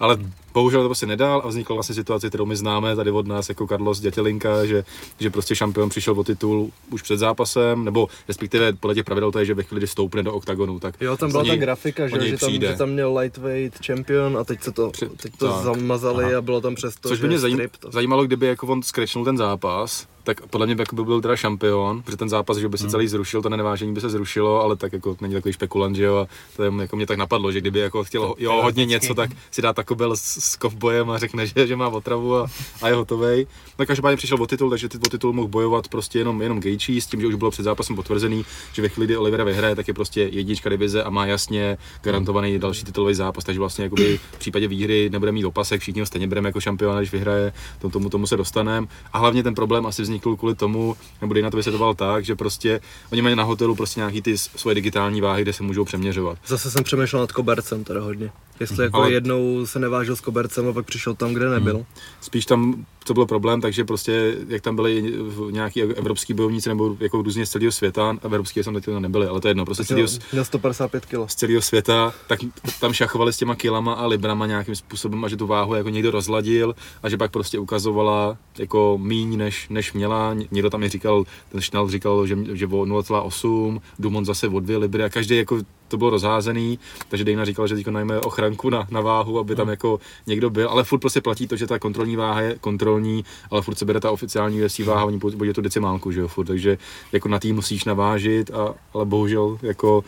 [0.00, 0.18] Ale
[0.56, 3.66] bohužel to prostě nedal a vznikla vlastně situace, kterou my známe tady od nás jako
[3.66, 4.84] Carlos Dětělinka, že,
[5.20, 9.38] že prostě šampion přišel o titul už před zápasem, nebo respektive podle těch pravidel to
[9.38, 12.08] je, že ve chvíli, kdy stoupne do oktagonu, tak Jo, tam byla něj- ta grafika,
[12.08, 15.52] že, že, tam, že tam měl lightweight champion a teď, se to, Při- teď to
[15.52, 15.64] tak.
[15.64, 16.38] zamazali Aha.
[16.38, 17.60] a bylo tam přesto, Což že by mě zajím,
[17.92, 22.02] zajímalo, kdyby jako on skrechnul ten zápas, tak podle mě jako by byl teda šampion,
[22.02, 24.92] protože ten zápas, že by se celý zrušil, to nevážení by se zrušilo, ale tak
[24.92, 27.78] jako není takový špekulant, že jo, a to je, jako mě tak napadlo, že kdyby
[27.78, 31.66] jako chtěl jo, hodně něco, tak si dá takobel s, s kovbojem a řekne, že,
[31.66, 32.46] že má otravu a,
[32.82, 33.46] a je hotovej.
[33.78, 37.00] No každopádně přišel o titul, takže ty o titul mohl bojovat prostě jenom, jenom Gaethje,
[37.00, 39.88] s tím, že už bylo před zápasem potvrzený, že ve chvíli, kdy Olivera vyhraje, tak
[39.88, 44.38] je prostě jednička divize a má jasně garantovaný další titulový zápas, takže vlastně jakoby v
[44.38, 48.08] případě výhry nebude mít opasek, všichni ho stejně bereme jako šampiona, když vyhraje, to, tomu,
[48.10, 48.86] tomu se dostaneme.
[49.12, 52.80] A hlavně ten problém asi vznikl kvůli tomu, nebo Dana to vysvětloval tak, že prostě
[53.12, 56.38] oni mají na hotelu prostě nějaký ty svoje digitální váhy, kde se můžou přeměřovat.
[56.46, 58.30] Zase jsem přemýšlel nad kobercem teda hodně.
[58.60, 61.86] Jestli jako Ale- jednou se nevážil s kobercem a pak přišel tam, kde nebyl.
[62.20, 66.96] Spíš tam to byl problém, takže prostě, jak tam byli v- nějaký evropský bojovníci nebo
[67.00, 69.84] jako různě z celého světa, a evropský jsem teď nebyli, ale to je jedno, prostě
[69.84, 71.14] celého, měl 155 kg.
[71.30, 72.38] z celého světa, tak
[72.80, 76.10] tam šachovali s těma kilama a librama nějakým způsobem a že tu váhu jako někdo
[76.10, 80.34] rozladil a že pak prostě ukazovala jako míň, než, než měla.
[80.34, 84.60] Ně- Někdo tam mi říkal, ten Schnell říkal, že, že o 0,8, Dumont zase o
[84.60, 86.78] 2 libry a každý jako to bylo rozházený,
[87.08, 90.68] takže Dana říkal, že teď najme ochranku na, na váhu, aby tam jako někdo byl,
[90.68, 94.00] ale furt prostě platí to, že ta kontrolní váha je kontrolní, ale furt se bere
[94.00, 96.78] ta oficiální UFC váha, oni budou tu decimálku, že jo, furt, takže
[97.12, 100.04] jako na tý musíš navážit, a, ale bohužel jako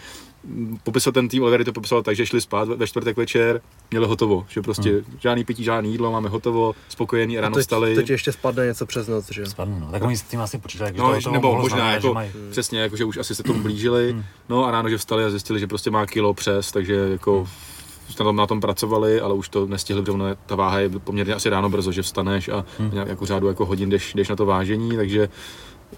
[0.82, 3.60] popisal ten tým Olivery to popisoval tak, že šli spát ve- čtvrtek večer,
[3.90, 5.04] měli hotovo, že prostě hmm.
[5.18, 7.94] žádný pití, žádný jídlo, máme hotovo, spokojený, A ráno teď, vstali.
[7.94, 9.46] teď ještě spadne něco přes noc, že jo?
[9.46, 9.90] Spadnu, no.
[9.90, 12.06] Tak oni s tím asi počítali, že No, to, to nebo mohlo možná znamenat, jako,
[12.08, 12.30] že mají...
[12.50, 14.16] přesně, jako, že už asi se tomu blížili,
[14.48, 17.48] no a ráno, že vstali a zjistili, že prostě má kilo přes, takže jako
[18.08, 21.48] na tom, na tom pracovali, ale už to nestihli, protože ta váha je poměrně asi
[21.48, 24.96] ráno brzo, že vstaneš a nějak jako řádu jako hodin jdeš, jdeš na to vážení,
[24.96, 25.28] takže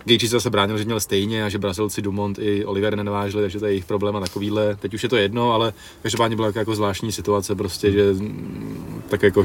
[0.05, 3.59] Gaethje se zase bránil, že měl stejně a že Brazilci Dumont i Oliver nenavážili, takže
[3.59, 4.77] to je jejich problém a takovýhle.
[4.77, 5.73] Teď už je to jedno, ale
[6.03, 9.45] každopádně byla jako, zvláštní situace prostě, že mm, tak jako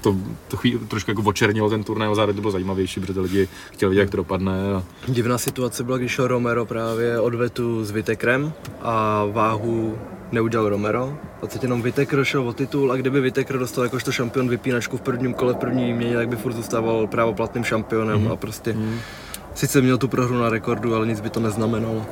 [0.00, 0.16] to,
[0.48, 3.90] to chví, trošku jako očernilo ten turnaj, ale zároveň to bylo zajímavější, protože lidi chtěli
[3.90, 4.52] vidět, jak to dopadne.
[4.74, 9.98] A, Divná situace byla, když šel Romero právě odvetu s Vitekrem a váhu
[10.32, 11.18] neudělal Romero.
[11.42, 15.00] A teď jenom Vitekr šel o titul a kdyby Vitekr dostal jakožto šampion vypínačku v
[15.00, 18.32] prvním kole, v první výměně, tak by furt zůstával právoplatným šampionem Mhm.
[18.32, 18.76] a prostě
[19.58, 22.06] sice měl tu prohru na rekordu, ale nic by to neznamenalo.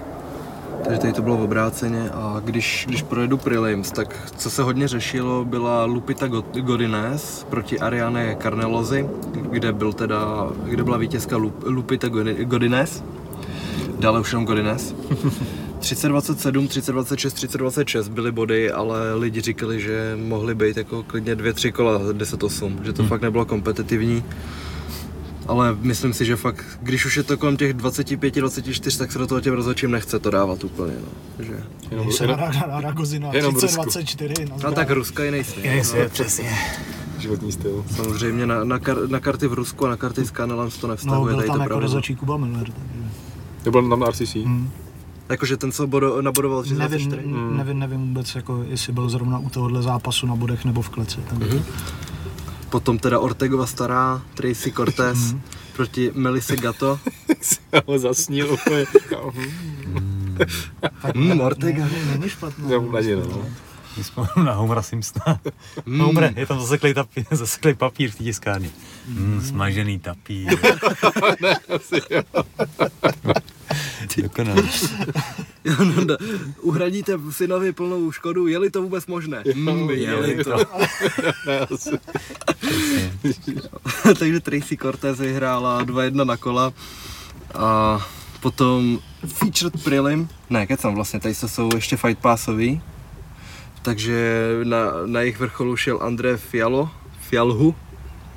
[0.84, 4.88] Takže tady to bylo v obráceně a když, když projedu prelims, tak co se hodně
[4.88, 9.08] řešilo, byla Lupita God- Godinez proti Ariane Carnelozi,
[9.50, 13.04] kde, byl teda, kde byla vítězka Lup, Lupita Godi- Godinez,
[13.98, 14.94] dále už jenom Godinez.
[15.80, 21.98] 30-27, 30-26, 30-26 byly body, ale lidi říkali, že mohly být jako klidně 2-3 kola
[22.12, 24.24] 10-8, že to fakt nebylo kompetitivní.
[25.48, 29.26] Ale myslím si, že fakt, když už je to kolem těch 25-24, tak se do
[29.26, 31.44] toho těm rozhodčím nechce to dávat úplně, no.
[31.44, 31.64] Že...
[31.90, 33.82] jenom, se na, na, na Ragozina jenom v 30, Rusku.
[33.82, 34.74] 24, na No zbraň.
[34.74, 35.64] tak Ruska je nejsem.
[35.64, 36.50] Jiný svět, přesně.
[37.18, 37.84] životní styl.
[37.96, 40.86] Samozřejmě na, na, kar, na, karty v Rusku a na karty s Kanelem se to
[40.86, 43.10] No, nevztahuje, byl tady tam to jako rozhodčí Kuba Miller, takže...
[43.64, 44.34] To byl tam na RCC.
[44.34, 44.70] Hmm.
[45.28, 47.22] Jakože ten, co bodo, nabodoval Nevím, 34.
[47.28, 50.88] n- nevím, nevím vůbec, jako, jestli byl zrovna u tohohle zápasu na bodech nebo v
[50.88, 51.18] kleci.
[51.30, 51.38] Tam.
[51.38, 51.62] Mhm.
[52.70, 55.34] Potom teda Ortegova stará, Tracy Cortez
[55.76, 56.98] proti Melise Gato.
[57.72, 58.86] Já ho zasnil úplně.
[61.14, 61.84] Hmm, Ortega.
[61.84, 62.68] Ne, ne, není špatná.
[62.68, 63.46] No.
[64.02, 65.40] Jsme na Homera Simpsona.
[65.98, 68.70] Homer, je tam zaseklej, tapí, zaseklej papír v té tiskárně.
[69.08, 70.58] Mm, smažený tapír.
[74.22, 74.62] Dokonalý.
[75.64, 76.16] No, no,
[76.60, 79.42] Uhradíte synovi plnou škodu, je-li to vůbec možné?
[79.54, 80.56] Hmm, je-li to.
[84.18, 86.72] Takže Tracy Cortez vyhrála 2-1 na kola
[87.54, 87.98] a
[88.40, 92.80] potom featured prelim, ne, kecam vlastně, tady jsou ještě fight passový,
[93.86, 97.74] takže na, na jejich vrcholu šel André Fialo, Fialhu,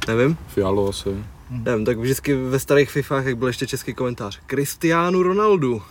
[0.07, 1.09] nevím, Fialo asi.
[1.49, 5.81] nevím, tak vždycky ve starých FIFách, jak byl ještě český komentář, Cristiano Ronaldo.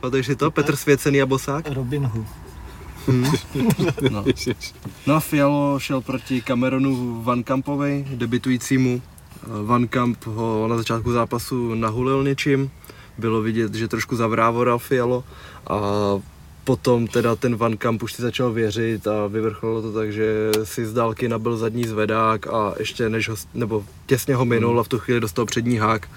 [0.00, 0.50] Pamatuješ si to?
[0.50, 1.68] Petr Svěcený a Bosák?
[1.68, 2.26] Robin Hood.
[4.10, 4.24] No.
[5.06, 9.02] No a Fialo šel proti Cameronu Van Campovi, debitujícímu.
[9.64, 12.70] Van Camp ho na začátku zápasu nahulil něčím.
[13.18, 15.24] Bylo vidět, že trošku zavrávoral Fialo
[15.66, 15.80] a
[16.64, 20.86] potom teda ten Van Camp už si začal věřit a vyvrcholilo to tak, že si
[20.86, 24.88] z dálky nabil zadní zvedák a ještě než ho, nebo těsně ho minul a v
[24.88, 26.08] tu chvíli dostal přední hák.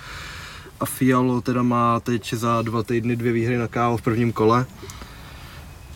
[0.79, 4.65] A Fialo teda má teď za dva týdny dvě výhry na KO v prvním kole.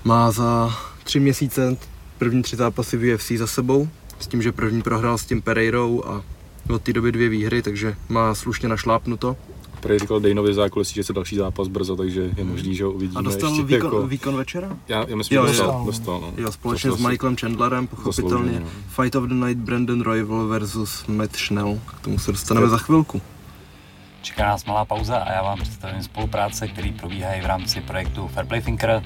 [0.04, 1.78] Má za tři měsíce
[2.18, 3.90] první tři zápasy v UFC za sebou
[4.20, 6.24] s tím, že první prohrál s tím Pereirou a
[6.70, 9.38] od té doby dvě výhry, takže má slušně našlápnuto.
[9.80, 12.92] Prej říkal Dejnovi v zákulisí, že se další zápas brzo, takže je možný, že ho
[12.92, 14.08] uvidíme A dostal ještě výkon, jako...
[14.08, 14.78] výkon večera?
[14.88, 16.34] Já, já myslím, Jo, že dostal, dostal, no.
[16.38, 18.34] Jo, společně Dostal s si- Michaelem Chandlerem, pochopitelně.
[18.34, 18.68] Zaslouženě, no.
[19.04, 21.80] Fight of the Night Brandon Royal versus Matt Schnell.
[21.86, 23.22] K tomu se dostaneme za chvilku.
[24.22, 28.62] Čeká nás malá pauza a já vám představím spolupráce, které probíhají v rámci projektu Fairplay
[28.62, 29.04] Thinker.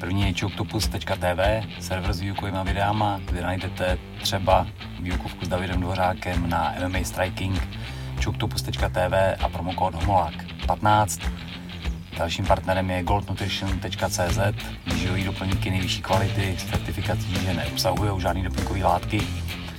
[0.00, 4.66] První je choctopus.tv, server s výukovými videama, kde najdete třeba
[5.00, 7.62] výukovku s Davidem Dvořákem na MMA Striking,
[8.24, 10.34] choctopus.tv a promokód HOMOLák
[10.66, 11.20] 15.
[12.18, 14.38] Dalším partnerem je goldnutrition.cz,
[14.86, 19.20] výživový doplňky nejvyšší kvality certifikací, že neobsahují žádné doplňkové látky.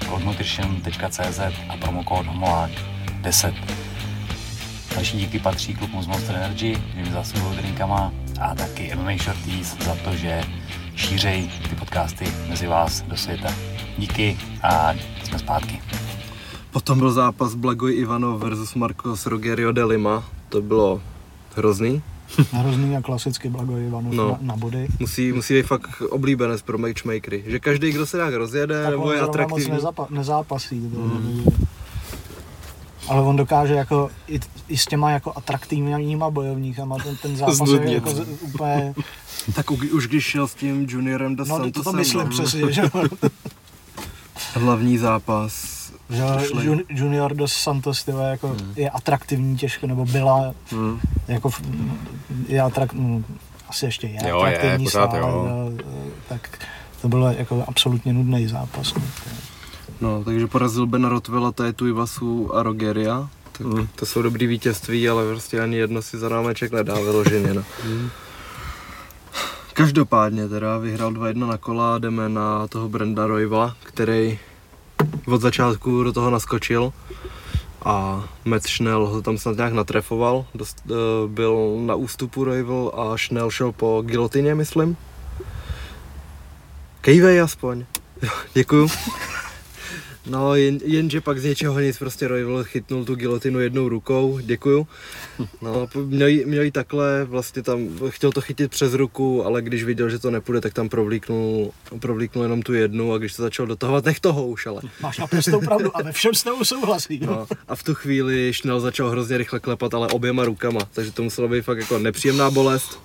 [0.09, 1.39] goldnutrition.cz
[1.69, 2.71] a promokód HOMOLák
[3.21, 3.53] 10.
[4.95, 9.77] Další díky patří klubům z Monster Energy, že mi zasunují drinkama a taky MMA Shorties
[9.77, 10.43] za to, že
[10.95, 13.53] šířej ty podcasty mezi vás do světa.
[13.97, 15.81] Díky a jsme zpátky.
[16.71, 20.23] Potom byl zápas Blagoj Ivanov versus Marcos Rogerio de Lima.
[20.49, 21.01] To bylo
[21.55, 22.01] hrozný.
[22.51, 24.27] Hrozný a klasicky Blago Ivanov No.
[24.31, 24.87] na, na body.
[24.99, 27.43] Musí, musí být fakt oblíbenec pro matchmakery.
[27.47, 29.71] Že každý, kdo se nějak rozjede, Tak nebo je zrovna moc atraktivní.
[29.75, 30.89] nezapa, nezápasí.
[30.89, 31.21] To,
[33.09, 37.93] Ale on dokáže jako i, i s těma jako atraktivníma bojovníkama ten, ten zápas je
[37.93, 38.93] jako z, úplně,
[39.55, 42.27] Tak u, už když šel s tím juniorem do no to, Santosem, to myslím no.
[42.29, 42.81] přesně, že,
[44.53, 45.80] Hlavní zápas.
[46.11, 46.23] Že
[46.61, 48.73] jun, Junior dos Santos tyhle, jako Hmm.
[48.75, 50.53] je atraktivní těžko, nebo byla
[51.27, 51.61] jako v-
[52.47, 53.25] je atrak, mm,
[53.69, 55.45] asi ještě je Jo, je, atraktivní pořád stále, jo.
[55.49, 55.83] no,
[56.29, 56.49] tak
[57.01, 58.93] to bylo jako absolutně nudný zápas.
[58.93, 59.01] No.
[60.01, 63.29] No, takže porazil Bena Rotvela, Tétu Ivasu a Rogeria.
[63.51, 63.87] Tak Mm.
[63.95, 67.53] to jsou dobrý vítězství, ale prostě ani jedno si za námeček nedá vyloženě.
[67.53, 67.63] No.
[69.73, 74.39] Každopádně teda vyhrál 2-1 na kola, jdeme na toho Brenda Royva, který
[75.31, 76.93] od začátku do toho naskočil
[77.85, 80.95] a Matt Schnell ho tam snad nějak natrefoval, Dost, uh,
[81.31, 84.97] byl na ústupu Royval a Schnell šel po gilotině, myslím.
[87.01, 87.85] Kejvej aspoň.
[88.53, 88.89] Děkuju.
[90.25, 94.87] No, jen, jenže pak z něčeho nic prostě Royval chytnul tu gilotinu jednou rukou, děkuju.
[95.61, 99.83] No, měl, jí- měl jí takhle, vlastně tam chtěl to chytit přes ruku, ale když
[99.83, 103.65] viděl, že to nepůjde, tak tam provlíknul, provlíknul jenom tu jednu a když to začal
[103.65, 104.81] dotahovat, nech toho už, ale.
[105.01, 107.19] Máš naprostou pravdu a ve všem s tebou souhlasím.
[107.25, 111.23] No, a v tu chvíli Schnell začal hrozně rychle klepat, ale oběma rukama, takže to
[111.23, 112.99] muselo být fakt jako nepříjemná bolest.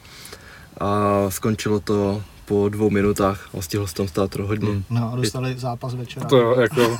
[0.80, 4.68] A skončilo to po dvou minutách a stihl se tam stát hodně.
[4.70, 4.84] Hmm.
[4.90, 6.26] No a dostali zápas večera.
[6.26, 6.98] To jo, jako,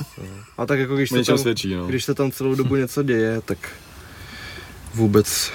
[0.57, 1.85] A tak jako když se, tam, svědčí, no.
[1.87, 3.57] když se tam celou dobu něco děje, tak
[4.95, 5.51] vůbec,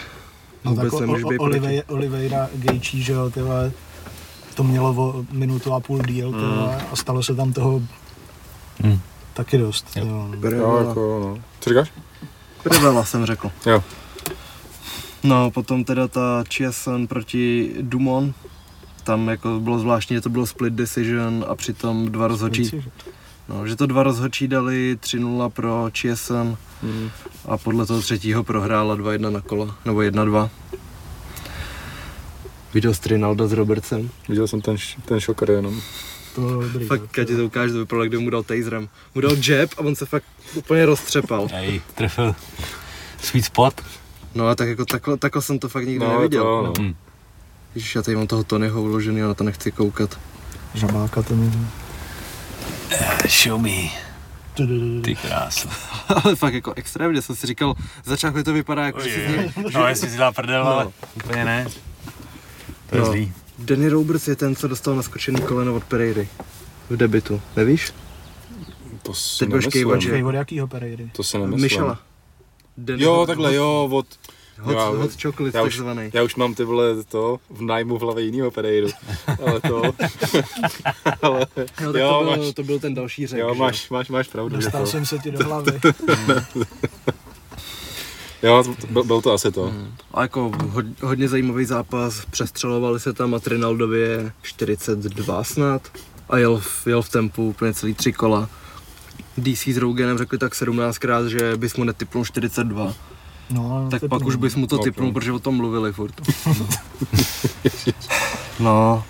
[0.65, 1.39] No vůbec tak o, nemůžeš o, být.
[1.39, 3.73] Olivej, Oliveira Gaethje, že jo, tyhle,
[4.55, 7.83] to mělo o minutu a půl díl, tyhle, a stalo se tam toho
[8.83, 9.01] Hmm.
[9.35, 9.87] taky dost.
[9.97, 10.05] Jo.
[10.43, 10.51] Jo.
[10.51, 11.43] Jo, jako, no.
[11.61, 11.93] Co říkáš?
[12.63, 13.51] Prevela jsem řekl.
[13.67, 13.85] Jo.
[15.23, 18.35] No, potom teda ta Chiasen proti Dumon,
[19.05, 22.71] tam jako bylo zvláštní, že to bylo split decision a přitom dva rozhodčí,
[23.49, 27.11] no, že to dva rozhodčí dali 3-0 pro Chiasen Mm.
[27.49, 30.49] a podle toho třetího prohrála 2-1 na kola, nebo 1-2.
[32.75, 34.11] Viděl jsi Rinalda s Robertsem?
[34.29, 35.81] Viděl jsem ten, ten šoker jenom.
[36.35, 36.87] To bylo dobrý.
[36.87, 38.89] Fakt, já ti to ukážu, to vypadalo, kde mu dal taserem.
[39.15, 40.25] Mu dal jab a on se fakt
[40.55, 41.49] úplně roztřepal.
[41.53, 42.35] Ej, trefil
[43.23, 43.75] sweet spot.
[44.35, 46.43] No a tak jako takhle, takhle jsem to fakt nikdy No, neviděl.
[46.43, 46.73] to, no.
[46.89, 46.95] Hm.
[47.75, 50.19] Ježiš, já tady mám toho Tonyho uložený a na to nechci koukat.
[50.75, 51.51] Žabáka to mi...
[53.29, 53.89] Show me.
[55.05, 55.71] Ty krásno.
[56.25, 59.51] Ale fakt jako extrémně, jsem si říkal, začátku to vypadá jako, že si z něj...
[59.75, 60.71] No, jestli si dá prdel, No.
[60.71, 61.67] ale úplně ne.
[62.91, 63.07] To je No.
[63.07, 63.33] zlý.
[63.59, 66.29] Danny Roberts je ten, co dostal naskočený koleno od Pereiry.
[66.91, 67.93] V debitu, nevíš?
[69.03, 69.73] To si Teď budeš nemyslím.
[69.83, 70.25] kejvat, že?
[70.25, 71.11] Od jakýho Pereiry?
[71.17, 71.63] To si nemyslím.
[71.63, 71.99] Michela.
[72.77, 74.07] Danny Jo, hot, takhle, jo, od...
[74.63, 76.11] Hot, Já- hot chocolate já už- takzvaný.
[76.13, 78.89] Já už mám ty vole to v nájmu v hlavě jinýho Pereiru.
[79.47, 79.83] Ale to...
[81.23, 84.09] ale, Jo, tak jo, to, byl, máš, to byl ten další řek, jo, máš, máš,
[84.09, 84.57] máš pravdu.
[84.57, 85.81] Dostal to, jsem se ti do hlavy.
[88.43, 89.73] jo, to- byl, byl to asi to.
[90.15, 95.83] A jako hod, hodně zajímavý zápas, přestřelovali se tam a Trinaldovi je 42 snad
[96.29, 98.49] a jel v, jel v tempu úplně celý tři kola.
[99.39, 102.95] DC s Roganem řekli tak 17krát, že bys mu netypnul 42.
[103.51, 105.57] No, ale Tak to pak už bys mu to No, typnul, to- protože o tom
[105.57, 106.15] mluvili furt.
[108.61, 109.05] no.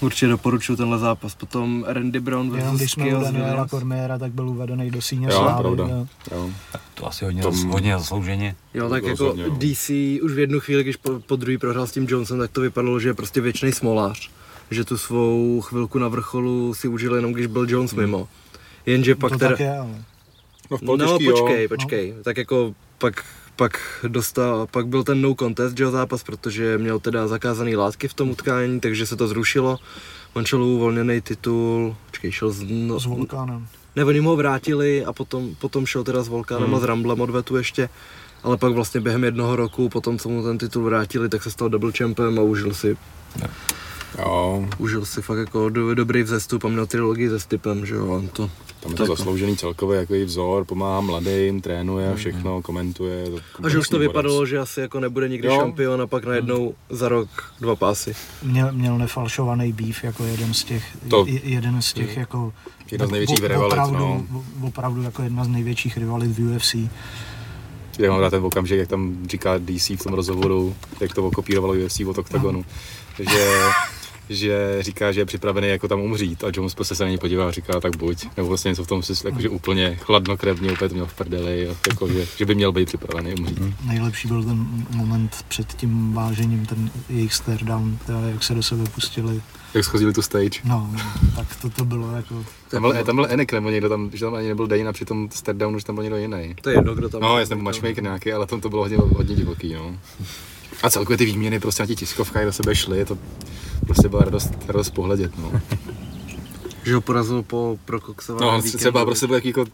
[0.00, 1.34] Určitě doporučuji tenhle zápas.
[1.34, 3.68] Potom Randy Brown Jenom versus když jsme u Daniela.
[3.68, 5.62] Cormiera, tak byl uvedený do síně Jo, slávy.
[5.62, 5.84] pravda.
[5.88, 6.06] jo.
[6.32, 6.50] Jo.
[6.94, 8.56] To asi hodně, To- zas, hodně zaslouženě.
[8.74, 9.56] Jo, tak jako Rozhodně, no.
[9.58, 9.90] DC
[10.22, 13.00] už v jednu chvíli, když po, po druhý prohrál s tím Johnsonem, tak to vypadalo,
[13.00, 14.30] že je prostě věčný smolář.
[14.70, 18.00] Že tu svou chvilku na vrcholu si užil jenom, když byl Jones Hmm.
[18.00, 18.28] mimo.
[18.86, 19.50] Jenže pak to teda...
[19.50, 19.88] tak je, ale
[20.70, 21.68] No v No počkej, jo.
[21.68, 23.24] počkej, tak jako pak,
[23.56, 28.08] pak dostal, pak byl ten no contest, že jo, zápas, protože měl teda zakázaný látky
[28.08, 29.78] v tom utkání, takže se to zrušilo.
[30.34, 33.66] On šel uvolněný titul, počkej, šel z, no, s Volkánem.
[33.96, 36.74] ne, oni mu ho vrátili a potom, potom šel teda s Volkánem Hmm.
[36.74, 37.88] a s Ramblem odvetu ještě.
[38.42, 41.68] Ale pak vlastně během jednoho roku, potom co mu ten titul vrátili, tak se stal
[41.68, 42.96] double champem a užil si,
[44.18, 48.06] Jo, užil si fakt jako do, dobrý vzestup a měl trilogii se Stipem, že jo,
[48.06, 48.50] on to,
[48.86, 53.24] tam je to zasloužený celkově jako i vzor, pomáhá mladým, trénuje a všechno, komentuje.
[53.30, 54.08] To, a že už to borec.
[54.08, 55.56] vypadalo, že asi jako nebude nikdy Jo.
[55.56, 57.28] šampion a pak najednou za rok
[57.60, 58.14] dva pásy.
[58.42, 62.52] Měl, měl nefalšovaný býv jako jeden z těch, To- je- jeden z těch jako
[62.90, 64.24] Jedna z největších o- rivalit, opravdu, no.
[64.62, 66.74] opravdu jako jedna z největších rivalit v UFC.
[67.98, 71.74] Já mám rád ten okamžik, jak tam říká DC v tom rozhovoru, jak to okopírovalo
[71.74, 72.64] UFC od Octagonu,
[73.18, 73.60] že,
[74.28, 77.48] že říká, že je připravený jako tam umřít a Jones prostě se na něj podívá
[77.48, 80.88] a říká, tak buď, nebo vlastně něco v tom smyslu, jako, že úplně chladnokrevně, úplně
[80.88, 83.58] to měl v prdeli, a jako, že, že, by měl být připravený umřít.
[83.84, 88.62] Nejlepší byl ten moment před tím vážením, ten jejich stare down, teda jak se do
[88.62, 89.42] sebe pustili.
[89.74, 90.60] Jak schodili tu stage.
[90.64, 91.00] No, no,
[91.36, 92.44] tak to, to bylo jako...
[92.68, 95.04] Tam byl, tam byl Enek nebo někdo tam, že tam ani nebyl Dane a při
[95.04, 96.54] tom stare downu, že tam byl někdo jiný.
[96.62, 97.20] To je jedno, kdo tam...
[97.20, 99.96] No, jasně, nebo matchmaker nějaký, ale tam to bylo hodně, hodně divoký, no.
[100.82, 103.18] A celkově ty výměny prostě na těch tiskovkách do sebe šly, to
[103.86, 105.52] prostě byla radost, radost pohledět, no.
[106.84, 108.78] Že ho porazil po prokoksovaném No, víkendu.
[108.78, 109.64] třeba prostě byly jaký jako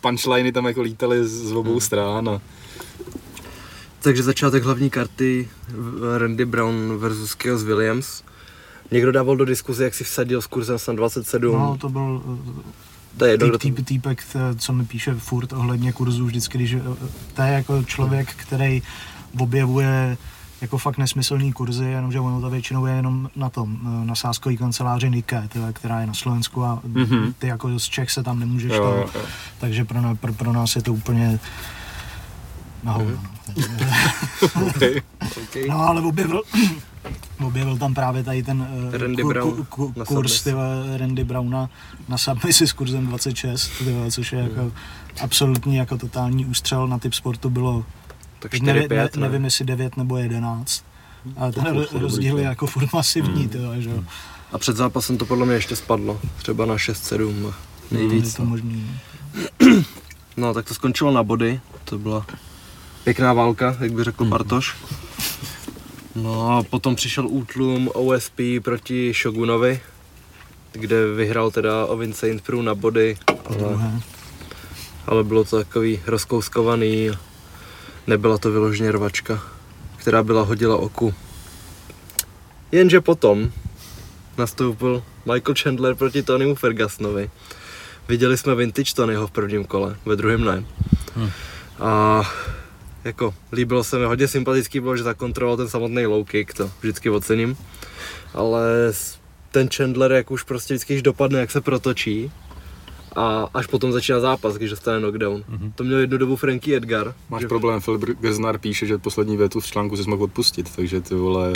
[0.00, 2.40] punchliny tam jako lítaly z, z obou stran a
[4.02, 5.48] Takže začátek hlavní karty
[6.18, 8.22] Randy Brown versus Chaos Williams.
[8.90, 11.52] Někdo dával do diskuze, jak si vsadil s kurzem snad 27.
[11.52, 12.22] No, to byl
[13.16, 16.82] to je jedno, týp, týpek, t- co mi píše furt ohledně kurzu vždycky, když eh,
[17.34, 18.82] to je jako člověk, který
[19.38, 20.16] objevuje
[20.60, 24.56] jako fakt nesmyslný kurzy, jenomže ono to většinou je jenom na tom, eh, na sázkový
[24.56, 27.34] kanceláři Nike, tyhle, která je na Slovensku a Mhm.
[27.38, 28.78] ty jako z Čech se tam nemůžeš jo,
[29.12, 29.24] to, jo,
[29.60, 31.38] takže pro, pro, pro nás je to úplně
[32.82, 33.22] na hovno.
[33.22, 33.30] no.
[34.66, 35.00] Okay.
[35.42, 35.68] Okay.
[35.68, 36.42] No ale objevil,
[37.44, 41.24] objevil tam právě tady ten eh, Randy ku- Brown ku- ku- na kurz tyhle, Randy
[41.24, 41.70] Browna
[42.08, 44.72] na submisi s kurzem 26, tyhle, což je jako
[45.22, 47.84] absolutní jako totální ústřel na typ sportu bylo,
[48.40, 49.28] Tak teď nevi, 4-5, ne, ne?
[49.28, 50.84] nevím jestli 9 nebo 11.
[51.36, 54.04] Ale ten ro- rozdíl je jako furt masivní, tyhle, že jo.
[54.52, 56.20] A před zápasem to podle mě ještě spadlo.
[56.36, 57.46] Třeba na 6-7
[57.90, 58.34] Je nejvíc.
[58.34, 58.48] to no.
[58.50, 58.90] možný.
[60.36, 61.60] No, tak to skončilo na body.
[61.84, 62.26] To byla
[63.04, 64.76] pěkná válka, jak by řekl Bartoš.
[66.14, 69.80] No a potom přišel útlum OSP proti Shogunovi,
[70.72, 74.00] kde vyhrál teda Ovin Saint Prů na body, ale,
[75.06, 77.10] ale bylo to takový rozkouskovaný.
[78.10, 79.42] Nebyla to vyloženě rvačka,
[79.96, 81.14] která byla hodila oku.
[82.72, 83.52] Jenže potom
[84.38, 85.02] nastoupil
[85.32, 87.30] Michael Chandler proti Tonymu Fergusonovi.
[88.08, 90.64] Viděli jsme vintage Tonyho v prvním kole, ve druhém ne.
[91.80, 92.22] A
[93.04, 97.10] jako líbilo se mi, hodně sympatický bylo, že zakontroloval ten samotný low kick, to vždycky
[97.10, 97.56] ocením.
[98.34, 98.62] Ale
[99.50, 102.32] ten Chandler, jak už prostě vždycky, když dopadne, jak se protočí,
[103.16, 105.40] a až potom začíná zápas, když dostane knockdown.
[105.50, 105.72] Mm-hmm.
[105.74, 107.14] To měl jednu dobu Frankie Edgar.
[107.30, 111.00] Máš že problém, Filip Gerznar píše, že poslední větu v článku si mohl odpustit, takže
[111.00, 111.52] ty vole,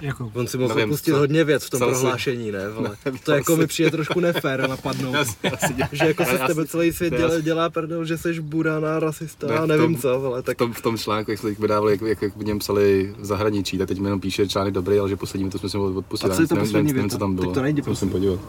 [0.00, 2.68] Jako, On si mohl Nevím, pustit co- hodně věc v tom si- prohlášení, ne?
[2.68, 2.90] Vole.
[3.04, 5.14] Nevím, To jako mi přijde trošku nefér napadnout.
[5.14, 8.18] já si, já si Že jako se z tebe celý svět dělá, dělá prdel, že
[8.18, 11.30] jsi buraná, rasista, Ne, a nevím tom- co, ale tak v tom, v tom článku,
[11.30, 14.06] jak jsme teď vydávali, jak, jak, jak v něm psali v zahraničí, tak teď mi
[14.06, 16.30] jenom píše článek dobrý, ale že poslední větu jsme si mohli odpustit.
[16.30, 17.52] A co je to nevím, poslední nevím, co tam bylo.
[17.52, 18.40] Tak to Se musím podívat.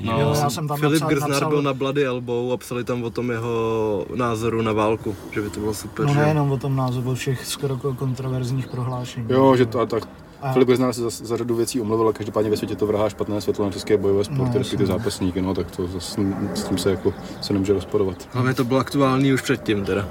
[0.00, 3.04] No, já jsem tam Filip napsal, Grznar napsal, byl na Bloody Elbow a psali tam
[3.04, 6.06] o tom jeho názoru na válku, že by to bylo super.
[6.06, 6.20] No že?
[6.20, 9.26] nejenom o tom názoru, o všech skoro kontroverzních prohlášení.
[9.28, 10.08] Jo, že to a tak.
[10.42, 13.08] A- Filip Gerznar se za, za, řadu věcí omluvil, ale každopádně ve světě to vrhá
[13.08, 16.18] špatné světlo na české bojové sporty, No, no, ty zápasníky, no, tak to zas,
[16.54, 18.28] s tím se jako se nemůže rozporovat.
[18.32, 20.08] Hlavně to bylo aktuální už předtím teda.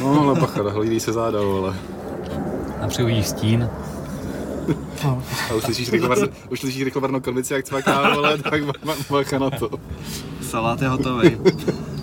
[0.00, 1.74] No, ale bacha, hlídí se záda, ale.
[2.80, 3.68] A stín.
[5.04, 8.64] No, A už slyšíš rychle, varno, už slyšíš rychle varno konvici, jak cvaká, ale tak
[8.64, 9.70] ba- ba- bacha na to.
[10.42, 11.30] Salát je hotový.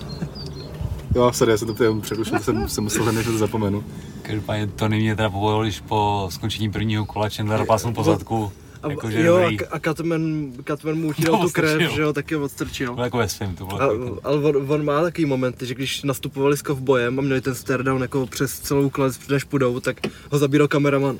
[1.16, 3.84] Jo, sorry, já jsem to tady přerušil, jsem, jsem musel hned, že to zapomenu.
[4.22, 8.52] Každopádně to mě teda povolil, když po skončení prvního kola Chandler pásnul po zadku.
[8.84, 9.60] A, Jakože jo, a, dobrý.
[9.66, 11.96] A Catman, Catman mu uchytil No, tu krev, odstrčil.
[11.96, 12.94] že jo, taky odstrčil.
[12.94, 15.74] Bylo jako ve svém, to bylo A, jako, ale on, on, má takový momenty, že
[15.76, 19.80] když nastupovali s kovbojem a měli ten stare down jako přes celou klec, než půjdou,
[19.80, 19.98] tak
[20.32, 21.18] ho zabíral kameraman.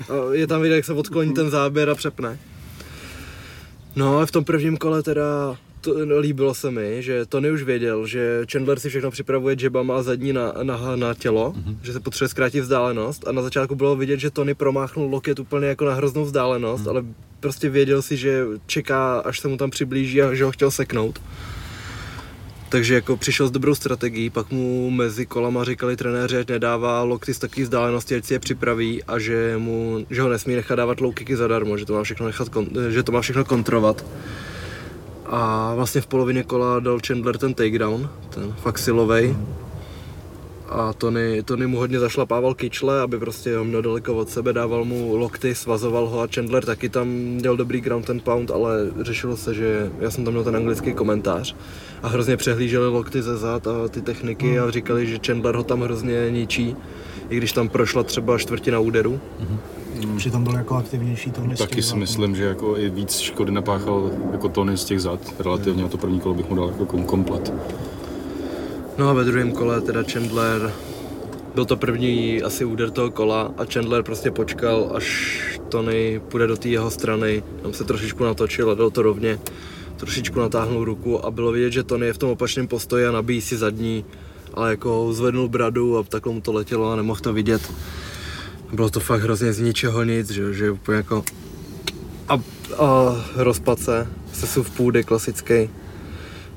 [0.00, 2.38] A je tam vidět, jak se odkloní ten záběr a přepne.
[3.96, 7.62] No a v tom prvním kole teda to, no, líbilo se mi, že Tony už
[7.62, 11.76] věděl, že Chandler si všechno připravuje jabama a zadní na, na, na tělo, mm-hmm.
[11.82, 15.66] že se potřebuje zkrátit vzdálenost a na začátku bylo vidět, že Tony promáchnul loket úplně
[15.66, 16.90] jako na hroznou vzdálenost, mm-hmm.
[16.90, 17.04] ale
[17.40, 21.20] prostě věděl si, že čeká, až se mu tam přiblíží a že ho chtěl seknout.
[22.76, 27.34] Takže jako přišel s dobrou strategií, pak mu mezi kolama říkali trenéři, ať nedává lokty
[27.34, 31.00] z takové vzdálenosti, ať si je připraví a že, mu, že ho nesmí nechat dávat
[31.00, 32.48] low kicky zadarmo, že to má všechno, nechat,
[32.88, 34.04] že to má všechno kontrovat.
[35.26, 39.36] A vlastně v polovině kola dal Chandler ten takedown, ten fakt silovej.
[40.68, 44.84] A Tony, Tony mu hodně zašlapával kyčle, aby prostě ho měl daleko od sebe, dával
[44.84, 49.36] mu lokty, svazoval ho a Chandler taky tam měl dobrý ground and pound, ale řešilo
[49.36, 51.56] se, že já jsem tam měl ten anglický komentář
[52.02, 55.80] a hrozně přehlíželi lokty ze zad a ty techniky a říkali, že Chandler ho tam
[55.80, 56.76] hrozně ničí,
[57.28, 59.20] i když tam prošla třeba čtvrtina úderu.
[60.16, 64.48] Přitom byl jako aktivnější to Taky si myslím, že jako i víc škody napáchal jako
[64.48, 65.20] Tony z těch zad.
[65.38, 67.52] Relativně a to první kolo bych mu dal jako kom- komplet.
[68.98, 70.72] No a ve druhém kole teda Chandler,
[71.54, 76.56] byl to první asi úder toho kola a Chandler prostě počkal, až Tony půjde do
[76.56, 79.38] té jeho strany, tam se trošičku natočil a dal to rovně,
[79.96, 83.40] trošičku natáhnul ruku a bylo vidět, že Tony je v tom opačném postoji a nabíjí
[83.40, 84.04] si zadní,
[84.54, 87.72] ale jako zvednul bradu a takhle mu to letělo a nemohl to vidět.
[88.72, 91.24] Bylo to fakt hrozně z ničeho nic, že, že úplně jako
[92.28, 92.34] a,
[92.78, 95.70] a rozpad se, sesuv půdy klasický.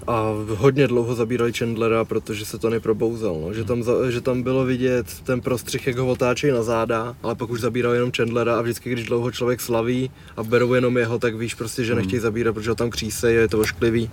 [0.09, 3.53] A hodně dlouho zabírali Chandlera, protože se to neprobouzal, no.
[3.53, 7.35] že, tam, za- že tam bylo vidět ten prostřih, jak ho otáčejí na záda, ale
[7.35, 11.19] pak už zabírali jenom Chandlera a vždycky, když dlouho člověk slaví a berou jenom jeho,
[11.19, 14.11] tak víš prostě, že nechtějí zabírat, protože ho tam kříse, je to ošklivý.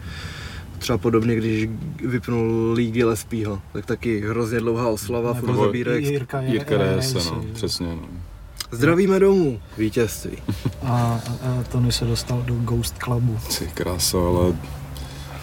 [0.79, 1.69] Třeba podobně, když
[2.05, 6.07] vypnul Lee Gillespieho, tak taky hrozně dlouhá oslava, furt zabírají.
[6.07, 8.09] Jirka, Jirka Reyes, no, přesně, no.
[8.71, 10.39] Zdravíme domů, vítězství.
[10.83, 13.39] A, a, a Tony se dostal do Ghost Clubu.
[13.59, 14.55] Ty krása, ale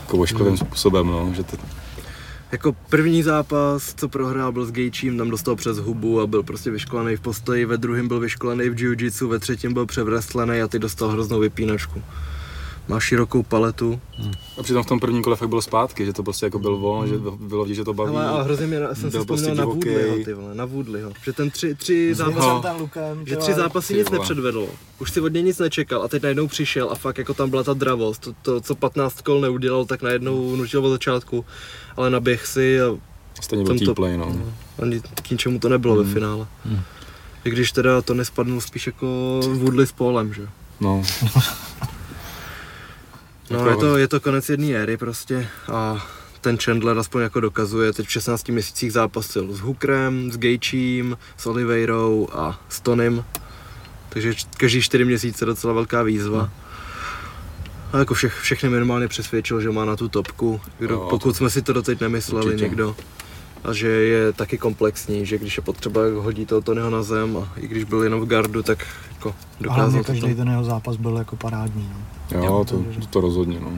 [0.04, 1.58] jako ošklivým způsobem, no, že to,
[2.52, 6.72] Jako první zápas, co prohrál, byl s Gejčím, tam dostal přes hubu a byl prostě
[6.72, 10.80] vyškolený v postoji, ve druhém byl vyškolený v jiu-jitsu, ve třetím byl převrestlený a ty
[10.80, 12.04] dostal hroznou vypínačku.
[12.88, 14.02] Má širokou paletu.
[14.60, 17.08] a přitom v tom prvním kole fakt byl zpátky, že to prostě jako byl on,
[17.08, 18.16] že bylo vidět, že to baví.
[18.16, 19.66] Ale a hrozně mě, jsem si prostě na.
[19.66, 21.12] Woodleyho, ty vole, na Woodleyho.
[21.24, 24.20] Že ten tři, tři zápasy, Zápas ten Lukem, že tři zápasy ty nic vole.
[24.20, 24.68] nepředvedl.
[25.00, 27.64] Už si od něj nic nečekal a teď najednou přišel a fakt jako tam byla
[27.64, 28.22] ta dravost.
[28.22, 31.46] To, to co 15 kol neudělal, tak najednou nutil od začátku.
[31.98, 32.86] Ale naběh si a
[33.42, 34.36] Stejně byl team play, no.
[34.82, 36.48] ani k ničemu to nebylo ve finále.
[37.46, 40.48] I když teda to nespadnul spíš jako Woodley s Polem, že?
[40.80, 41.04] No,
[43.54, 46.06] No Jako- je to, je to konec jedné éry prostě a
[46.42, 51.46] ten Chandler aspoň jako dokazuje, teď v 16 měsících zápasil s Hookerem, s Gejčím, s
[51.46, 53.24] Oliveirou a s Tonym.
[54.10, 56.50] Takže každý 4 měsíce docela velká výzva.
[57.94, 61.50] A jako všech, všechny minimálně přesvědčil, že má na tu topku, kdo, Jo, pokud jsme
[61.50, 62.64] si to doteď nemysleli určitě.
[62.64, 62.96] někdo.
[63.64, 67.38] A že je taky komplexní, že když je potřeba, jak hodí toho Tonyho na zem
[67.38, 70.96] a i když byl jenom v gardu, tak jako dokázal to každý ten jeho zápas
[70.98, 71.90] byl jako parádní.
[72.32, 72.44] No.
[72.44, 73.72] jo, to, to, to rozhodně, no.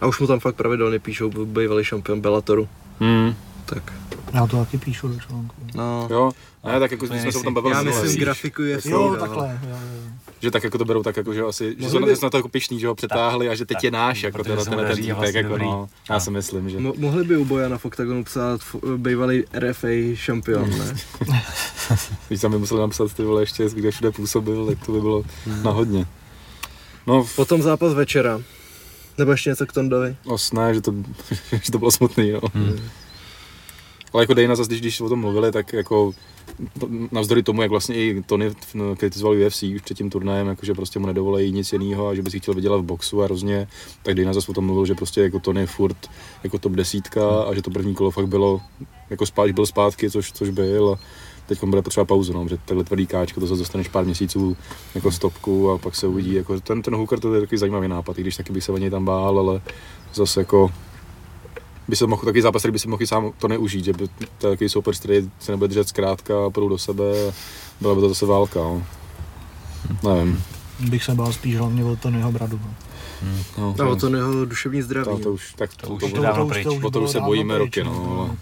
[0.00, 2.68] A už mu tam fakt pravidelně píšou, byl bývalý šampion Bellatoru.
[3.00, 3.34] Hmm.
[3.64, 3.92] Tak.
[4.32, 5.54] Já to taky píšu do článku.
[5.74, 6.30] No, Jo,
[6.64, 9.60] ne, tak jako jsme se o tom bavili já myslím grafiku je Jo, takhle.
[9.62, 10.05] Jo, jo.
[10.42, 12.36] Že tak jako to berou tak jako, že asi, že jsou na, by- na to
[12.36, 14.96] jako pišný, že ho přetáhli a že teď tak, je náš, jako protože tenhle ten
[14.96, 15.64] týpek, vlastně jako dobrý.
[15.64, 16.78] no, já si myslím, že.
[16.78, 20.96] Mo- mohli by u Bojana v OKTAGONu psát f- bývalý RFA šampion, ne?
[22.30, 25.24] Víš, tam by museli napsat ty vole ještě, kde všude působil, tak to by bylo
[25.62, 26.06] na hodně.
[27.06, 28.40] No, v- Potom zápas večera.
[29.18, 30.16] Nebo ještě něco k Tondovi?
[30.26, 30.94] osné, že to,
[31.62, 32.40] že to bylo smutný, no.
[34.16, 36.12] Ale jako Dana zase, když, když o tom mluvili, tak jako
[37.12, 40.74] navzdory tomu, jak vlastně i Tony no, kritizoval UFC už před tím turnajem, jako že
[40.74, 43.68] prostě mu nedovolí nic jiného a že by si chtěl vydělat v boxu a hrozně,
[44.02, 45.96] tak Dana zase o tom mluvil, že prostě jako Tony je furt
[46.44, 48.60] jako top desítka a že to první kolo fakt bylo,
[49.10, 50.98] jako spát, byl zpátky, což, což byl a
[51.46, 54.56] teď bude potřeba pauzu, no, že takhle tvrdý káčko, to zase dostaneš pár měsíců
[54.94, 58.18] jako stopku a pak se uvidí, jako ten, ten hooker to je takový zajímavý nápad,
[58.18, 59.60] i když taky bych se o něj tam bál, ale
[60.14, 60.70] zase jako
[61.88, 64.08] by se mohl takový zápas, který by si mohl i sám to neužít, že by
[64.38, 67.32] to takový super, který se nebude držet zkrátka a půjdou do sebe a
[67.80, 68.60] byla by to zase válka.
[68.60, 68.82] No.
[70.14, 70.42] Nevím.
[70.80, 72.60] Bych se bál spíš hlavně o Tonyho bradu.
[73.58, 73.74] No.
[73.78, 75.08] No, A o Tonyho duševní zdraví.
[75.10, 76.66] to, to, už, tak to, To už to, je to, dávno už- pryč.
[76.66, 78.36] už to už se bojíme pryč, roky, no, ale-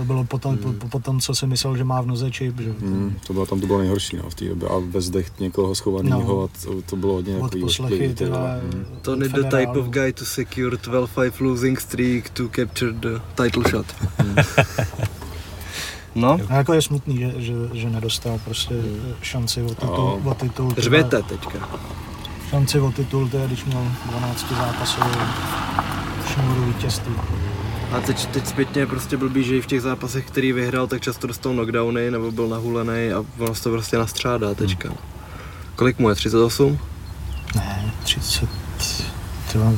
[0.00, 2.60] To bylo potom, po, po, po tom, co si myslel, že má v noze čip,
[2.60, 2.72] že?
[2.80, 5.74] mm, to bylo tam to bylo nejhorší no, v té době a ve zdech někoho
[5.74, 6.42] schovaného No.
[6.44, 8.60] a to, to bylo hodně Od takový poslechy, tyhle.
[8.62, 8.84] Mm.
[9.02, 13.86] Tony the type of guy to secure 12-5 losing streak to capture the title shot.
[16.14, 18.74] no, A jako je smutný, že, že, že nedostal prostě
[19.22, 20.20] šanci o titul.
[20.24, 20.30] No.
[20.30, 21.68] O titul tyhle- řvěte teďka.
[22.50, 25.10] Šanci o titul, teda, když měl 12 zápasový
[26.32, 27.14] šňůru vítězství.
[27.92, 31.02] A teď, teď zpětně je prostě blbý, že i v těch zápasech, který vyhrál, tak
[31.02, 34.88] často dostal knockdowny nebo byl nahulený a ono se to prostě nastřádá teďka.
[34.88, 34.98] Hmm.
[35.76, 36.14] Kolik mu je?
[36.14, 36.78] 38?
[37.54, 38.48] Ne, 30,
[39.48, 39.72] třeba,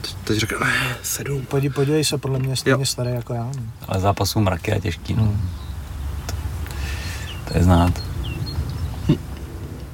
[0.00, 1.42] Teď, teď řekl, ne, 7.
[1.46, 2.86] podívej, podívej se, podle mě je stejně Jo.
[2.86, 3.44] starý jako já.
[3.44, 3.62] No.
[3.88, 5.22] Ale zápasů mraky a těžký, no.
[5.22, 5.48] Hmm.
[7.48, 8.02] To je znát.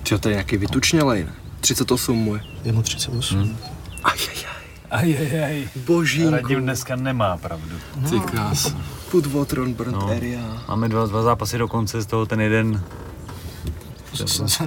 [0.03, 1.33] Čo, to je nějaký vytučnělej, ne?
[1.61, 2.41] 38 mu je.
[2.65, 3.39] Je mu 38.
[3.39, 3.57] Hmm.
[4.05, 4.56] Ajajaj.
[4.91, 5.69] Ajajaj.
[5.87, 6.55] Božínku.
[6.55, 7.77] dneska nemá pravdu.
[8.11, 8.75] Ty krás.
[9.11, 10.09] Put water on burnt No.
[10.11, 10.63] area.
[10.69, 12.83] Máme dva, dva zápasy do konce, z toho ten jeden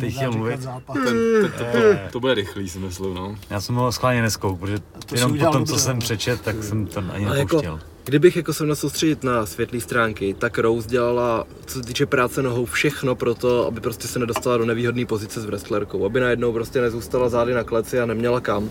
[0.10, 0.60] chtěl mluvit.
[0.94, 1.18] Ten, ten,
[1.58, 3.36] to, to, to, bude rychlý, si myslím, no.
[3.50, 6.02] Já jsem ho schválně neskouk, protože to jenom po tom, co jsem no.
[6.02, 7.80] přečet, tak jsem to ani jako- nepouštěl.
[8.04, 12.42] Kdybych jako se měl soustředit na světlé stránky, tak Rose dělala, co se týče práce
[12.44, 16.06] nohou, všechno pro to, aby prostě se nedostala do nevýhodné pozice s wrestlerkou.
[16.06, 18.70] Aby najednou prostě nezůstala zády na kleci a neměla kam.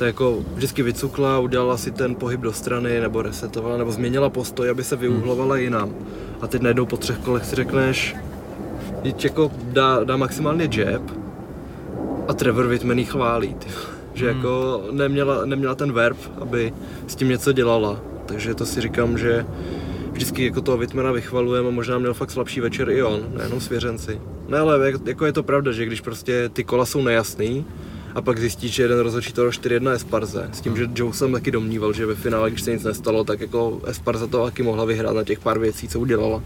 [0.00, 4.70] To jako vždycky vycukla, udělala si ten pohyb do strany, nebo resetovala, nebo změnila postoj,
[4.70, 5.94] aby se vyuhlovala jinam.
[6.40, 8.16] A teď najednou po třech kolech si řekneš,
[9.02, 11.02] teď jako dá, dá maximálně jab
[12.28, 13.54] a Trevor Whitman jí chválí.
[13.54, 13.66] Ty.
[14.14, 16.72] Že jako neměla, neměla ten verb, aby
[17.06, 18.00] s tím něco dělala.
[18.26, 19.46] Takže to si říkám, že
[20.12, 24.20] vždycky jako toho Whitmana vychvalujeme a možná měl fakt slabší večer i on, nejenom svěřenci.
[24.48, 27.64] Ne, ale jak- jako je to pravda, že když prostě ty kola jsou nejasný,
[28.14, 30.48] a pak zjistíš, že jeden rozhodčí to 4-1 Esparze.
[30.52, 33.40] S tím, že Joe jsem taky domníval, že ve finále, když se nic nestalo, tak
[33.40, 36.42] jako Esparza to taky mohla vyhrát na těch pár věcí, co udělala.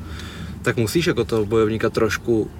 [0.62, 2.50] Tak musíš jako toho bojovníka trošku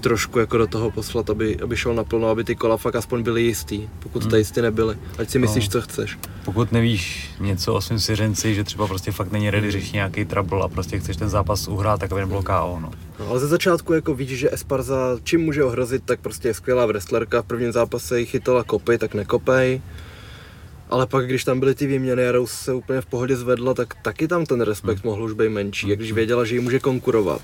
[0.00, 3.42] trošku jako do toho poslat, aby, aby šel naplno, aby ty kola fakt aspoň byly
[3.42, 4.30] jistý, pokud Hmm.
[4.30, 4.96] tady jistý nebyly.
[5.18, 5.72] Ať si myslíš, No.
[5.72, 6.18] co chceš.
[6.44, 10.64] Pokud nevíš něco o svém svěřenci, že třeba prostě fakt není ready řešit nějaký trouble
[10.64, 12.90] a prostě chceš ten zápas uhrát, tak aby nebylo KO, no.
[13.20, 16.86] No, ale ze začátku jako vidíš, že Esparza čím může ohrozit, tak prostě je skvělá
[16.86, 17.42] wrestlerka.
[17.42, 19.80] V prvním zápase ji chytala kopy, tak nekopej.
[20.90, 23.94] Ale pak, když tam byly ty výměny a Rose se úplně v pohodě zvedla, tak
[24.02, 25.88] taky tam ten respekt mohl už být menší.
[25.88, 27.40] Jak když věděla, že ji může konkurovat.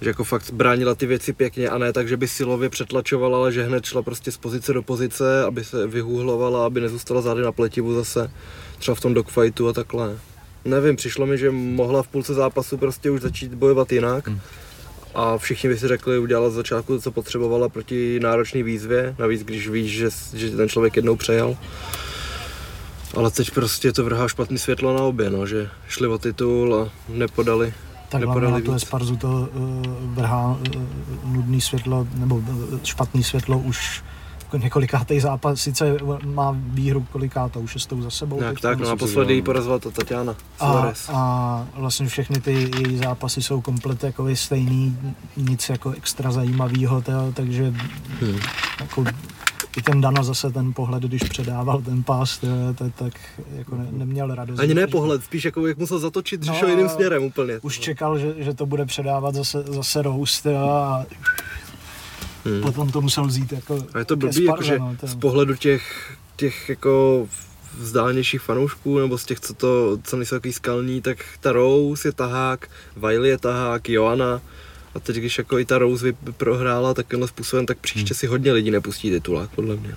[0.00, 3.52] Že jako fakt bránila ty věci pěkně a ne tak, že by silově přetlačovala, ale
[3.52, 7.52] že hned šla prostě z pozice do pozice, aby se vyhůhlovala, aby nezůstala zády na
[7.52, 8.30] pletivu zase,
[8.78, 10.18] třeba v tom dogfightu a takhle.
[10.64, 14.28] Nevím, přišlo mi, že mohla v půlce zápasu prostě už začít bojovat jinak.
[15.14, 19.42] A všichni by si řekli, udělala z začátku to, co potřebovala proti náročné výzvě, navíc
[19.42, 21.56] když víš, že, že ten člověk jednou přejel.
[23.14, 26.92] Ale teď prostě to vrhá špatný světlo na obě, no, že šli o titul a
[27.08, 27.74] nepodali.
[28.08, 28.72] Tak hlavně Nepodali na tu.
[28.72, 29.82] Esparzu to uh,
[30.14, 30.46] vrhá
[30.76, 30.82] uh,
[31.24, 32.44] nudný světlo, nebo uh,
[32.82, 34.02] špatný světlo už
[34.56, 38.42] několikátý zápas, sice má výhru kolikátou, šestou za sebou.
[38.42, 42.96] Jak tak, no naposledy že ji porazila ta Tatiana a, a vlastně všechny ty její
[42.96, 44.98] zápasy jsou komplet jako stejný,
[45.36, 47.02] nic jako extra zajímavého,
[47.34, 47.74] takže
[48.20, 48.38] Hmm.
[48.80, 49.04] jako
[49.76, 52.46] i ten Dana zase ten pohled, když předával ten pás, to,
[52.94, 53.12] tak
[53.56, 54.58] jako ne, neměl radost.
[54.60, 57.58] Ani ne pohled, spíš jako jak musel zatočit, že No, šel jiným směrem úplně.
[57.62, 61.06] Už čekal, že, že to bude předávat zase, zase roast jo, a
[62.44, 62.62] Hmm.
[62.62, 65.54] potom to musel vzít jako A je to blbý, Sparze, jakože no, to- z pohledu
[65.56, 67.26] těch, těch jako
[67.78, 72.12] vzdálenějších fanoušků, nebo z těch, co to, co nejsou takový skalní, tak ta Rose je
[72.12, 74.40] tahák, Wiley je tahák, Joana.
[74.96, 78.70] A teď, když jako i ta Rose prohrála takovýmhle způsobem, tak příště si hodně lidí
[78.70, 79.94] nepustí titulák, podle mě.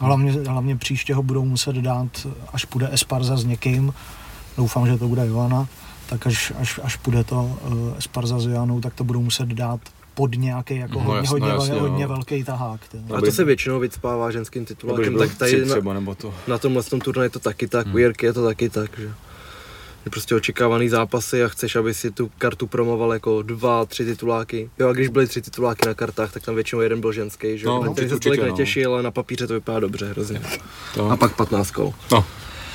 [0.00, 3.94] Hlavně, hlavně příště ho budou muset dát, až půjde Esparza s někým,
[4.56, 5.68] doufám, že to bude Joana,
[6.08, 9.80] tak až, až, až půjde to uh, Esparza s Joanou, tak to budou muset dát
[10.14, 12.08] pod nějaký jako No hodně, jasno, hodně, jasně, hodně no.
[12.08, 12.80] velký tahák.
[12.88, 12.98] ty.
[13.14, 16.34] A to se většinou vycpává ženským titulákem, tak tady tři na, třeba, nebo to.
[16.46, 19.12] na tomhle tom turnaji je to taky tak, u Jirky je to taky tak, že
[20.04, 24.70] je prostě očekávaný zápasy a chceš, aby si tu kartu promoval jako dva, tři tituláky.
[24.78, 27.66] Jo a když byly tři tituláky na kartách, tak tam většinou jeden byl ženský, že
[27.66, 28.46] No, no, na který se tolik no.
[28.46, 30.40] netěšil, ale na papíře to vypadá dobře hrozně.
[30.94, 31.10] to.
[31.10, 31.94] A pak 15 kol.
[32.12, 32.24] No,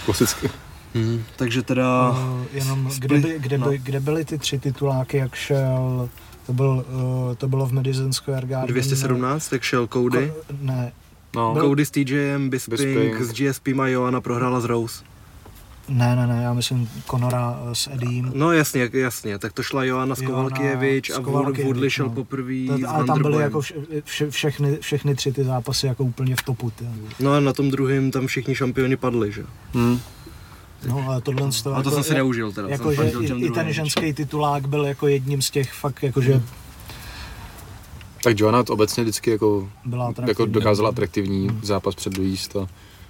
[0.05, 0.49] klasicky.
[0.95, 2.09] Hmm, takže teda...
[2.09, 6.09] Uh, jenom kde, by, kde, by, kde byly ty tři tituláky, jak šel,
[6.45, 6.85] to, byl,
[7.29, 8.73] uh, to bylo v Madison Square Garden.
[8.73, 10.31] 217, tak šel Cody.
[10.47, 10.91] Ko, ne,
[11.35, 13.21] No, Cody s TJem, Bisping, Bisping.
[13.21, 15.03] s GSP a Joana prohrála s Rose.
[15.89, 18.31] Ne, ne, ne, já myslím Conora uh, s Eddiem.
[18.35, 22.11] No jasně, jasně, tak to šla Joana s Joana Kovalkiewicz s a Woodley šel no.
[22.11, 26.41] poprvé ale tam byly jako vše, vše, všechny, všechny tři ty zápasy jako úplně v
[26.41, 26.71] topu.
[26.71, 26.85] Ty.
[27.19, 29.43] No a na tom druhém tam všichni šampioni padli, že?
[29.73, 29.99] hm.
[30.87, 32.67] No, ale tohle z toho, A to jsem si neužil teda.
[32.67, 36.41] Jako, že i, i ten ženský titulák byl jako jedním z těch fakt, jakože
[38.23, 40.53] Tak Joanna to obecně vždycky jako, byla jako atraktivní.
[40.53, 42.55] dokázala atraktivní zápas předvíst.
[42.55, 42.67] A, a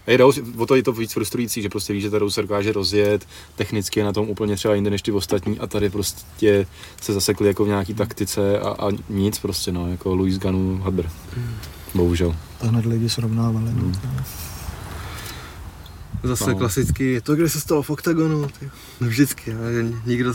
[0.08, 2.41] je Rose, o to je to víc frustrující, že prostě víš, že ta Rose se
[2.41, 6.68] dokáže rozjet, technicky je na tom úplně třeba jinde než ty ostatní a tady prostě
[7.02, 11.10] se zasekli jako v nějaký taktice a, a nic prostě no, jako Luis Ganu Hadber.
[11.95, 12.36] Bohužel.
[12.62, 13.72] To hned lidi srovnávali.
[13.74, 13.91] No.
[16.24, 16.56] Zase No.
[16.56, 18.70] klasický, to kde se stalo v oktagonu, ty.
[19.02, 19.72] No vždycky, ale
[20.06, 20.34] nikdo,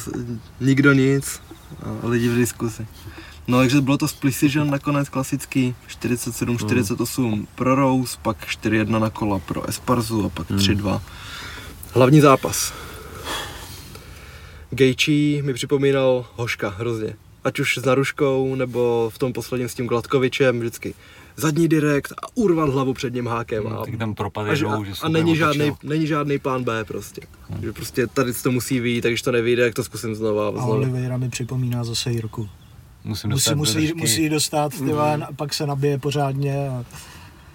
[0.60, 1.40] nikdo nic
[1.82, 2.86] a lidi v diskusi.
[3.48, 9.38] No takže bylo to s Precision nakonec klasický, 47-48 pro Rose, pak 4-1 na kola
[9.38, 11.00] pro Esparzu a pak 3-2.
[11.92, 12.72] Hlavní zápas.
[14.70, 17.16] Gejčí mi připomínal Hoška hrozně.
[17.44, 20.94] Ať už s Naruškou, nebo v tom posledním s tím Gladkovičem, vždycky
[21.36, 23.66] zadní direkt a urvat hlavu před ním hákem.
[23.66, 27.20] A, Tak tam propad a, že- a, a není, žádný, není žádný plán B prostě.
[27.62, 30.44] Že prostě tady to musí vyjít, tak když to nevyjde, jak to zkusím znova.
[30.46, 30.66] a A znova.
[30.66, 32.48] Oliveira mi připomíná zase Jirku.
[33.04, 36.68] Musím Musí, dostat musí, musí dostat, a pak se nabije pořádně.
[36.68, 36.84] A,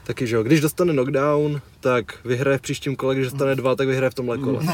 [0.03, 3.87] Taky, že jo, když dostane knockdown, tak vyhraje v příštím kole, když dostane dva, tak
[3.87, 4.59] vyhraje v tomhle kole.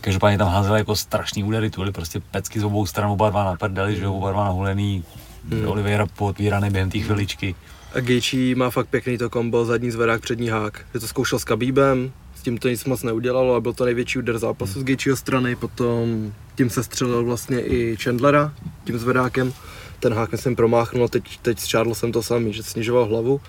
[0.00, 3.44] Každopádně tam házeli jako strašný údery, tu byly prostě pecky z obou stran, oba dva
[3.44, 5.04] na prdeli, že jo, oba dva nahulený,
[5.50, 5.68] Hmm.
[5.68, 7.54] Oliveira pootvíraný během té chviličky.
[7.94, 10.84] A Gaethje má fakt pěkný to kombo, zadní zvedák, přední hák.
[10.94, 14.18] Že to zkoušel s Khabibem, s tím to nic moc neudělalo a byl to největší
[14.18, 19.52] úder zápasu z Gaethjeho strany, potom tím se střelil vlastně i Chandlera, tím zvedákem.
[20.00, 23.40] Ten hák myslím promáchnul a teď, teď s Charlesem to samý, že snižoval hlavu.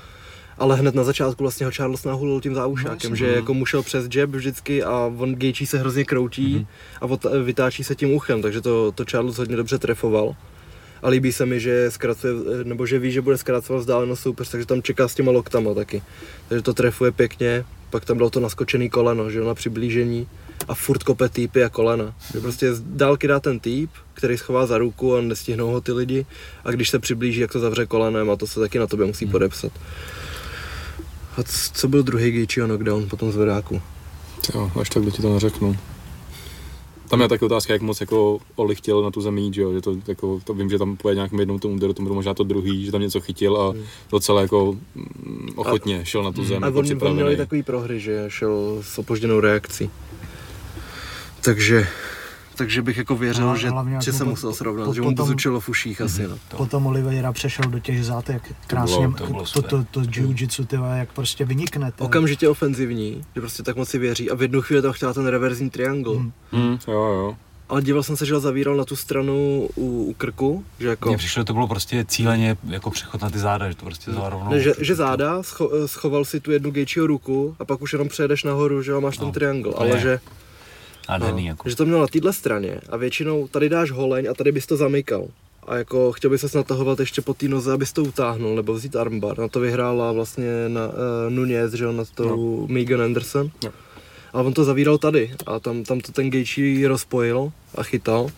[0.58, 4.08] Ale hned na začátku vlastně ho Charles nahulil tím záušákem, že jako mu šel přes
[4.16, 6.68] jab vždycky a on Gaethje se hrozně kroutí
[7.02, 10.36] a ot- vytáčí se tím uchem, takže to, to Charles hodně dobře trefoval.
[11.04, 12.34] A líbí se mi, že zkracuje,
[12.64, 16.04] nebo že ví, že bude zkracovat vzdálenost soupeř, takže tam čeká s těma loktama taky.
[16.50, 20.28] Takže to trefuje pěkně, pak tam bylo to naskočený koleno, že jo, na přiblížení
[20.68, 22.14] a furt kope týpy a kolena.
[22.34, 25.92] Že prostě z dálky dá ten týp, který schová za ruku a nestihnou ho ty
[25.92, 26.26] lidi
[26.64, 29.26] a když se přiblíží, jak to zavře kolenem a to se taky na tobě musí
[29.26, 29.72] podepsat.
[31.38, 33.82] A co byl druhý Gaethjeho knockdown po tom zvedáku?
[34.56, 35.78] Jo, až tak, kdo ti to neřeknu.
[37.10, 39.74] Tam je taky otázka, jak moc jako Oli chtěl na tu zemi jít, že jo,
[39.74, 42.34] že to, jako, to vím, že tam pojede nějakým jednou tomu úderu, to bylo možná
[42.34, 43.74] to druhý, že tam něco chytil a
[44.12, 47.38] docela jako mm, ochotně šel na tu zem, A jako on, on měli připravený.
[47.38, 49.90] takový prohry, že šel s opožděnou reakcí.
[51.42, 51.88] Takže,
[52.60, 55.16] takže bych jako věřil, No, že, že jako se po- musel srovnat, po- že mu
[55.16, 56.38] to zučilo v uších asi, no.
[56.58, 61.14] Potom Oliveira přešel do těch zad, jak krásně, to bylo to, to, to, jiu-jitsu, jak
[61.14, 61.92] prostě vynikne.
[61.92, 62.08] ty vole.
[62.08, 65.26] Okamžitě ofenzivní, že prostě tak moc si věří a v jednu chvíli tam chtěla ten
[65.28, 66.16] reverzní triangle.
[66.16, 66.32] Hmm.
[66.52, 67.36] Mm, jo, jo.
[67.70, 71.10] Ale díval jsem se, že ho zavíral na tu stranu u, u krku, že jako...
[71.10, 74.12] Mně přišlo, že to bylo prostě cíleně jako přechod na ty záda, že to prostě
[74.12, 74.52] vzal rovnou.
[74.52, 78.08] Ne, že, že záda, scho, schoval si tu jednu Gaethjeho ruku a pak už jenom
[78.08, 80.00] přejedeš nahoru, že jo, máš ten No, triangle, to ale je.
[80.00, 80.20] že,
[81.10, 81.70] Nádherný, no, jako.
[81.70, 84.78] že to měl na téhle straně a většinou tady dáš holeň a tady bys to
[84.78, 85.28] zamykal.
[85.68, 88.96] A jako chtěl by se natahovat ještě po té noze, abys to utáhnul, nebo vzít
[88.96, 89.40] armbar.
[89.40, 90.94] Na to vyhrála vlastně na uh,
[91.30, 92.74] Nunez, že jo, na tou no.
[92.74, 93.52] Megan Anderson.
[93.64, 93.72] Jo.
[94.34, 98.30] A on to zavíral tady a tam, tam to ten Gaethje rozpojil a chytal.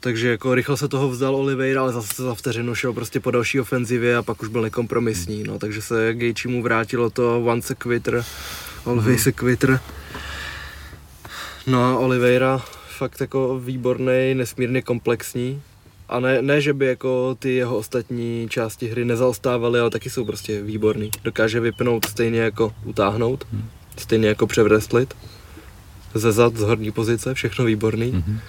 [0.00, 3.60] Takže jako rychle se toho vzdal Oliveira, ale zase za vteřinu šel prostě po další
[3.60, 7.76] ofenzivě a pak už byl nekompromisní, no, takže se Gaethje mu vrátilo to once a
[7.76, 8.24] quitter,
[8.84, 9.80] always a quitter.
[11.66, 12.58] No a Oliveira
[12.98, 15.62] fakt jako výborný, nesmírně komplexní.
[16.08, 20.24] A ne, ne, že by jako ty jeho ostatní části hry nezaostávaly, ale taky jsou
[20.24, 21.10] prostě výborný.
[21.24, 23.46] Dokáže vypnout stejně jako utáhnout,
[23.96, 25.14] stejně jako převreslit.
[26.14, 28.10] Ze zad, z horní pozice, všechno výborný.
[28.12, 28.40] Mhm.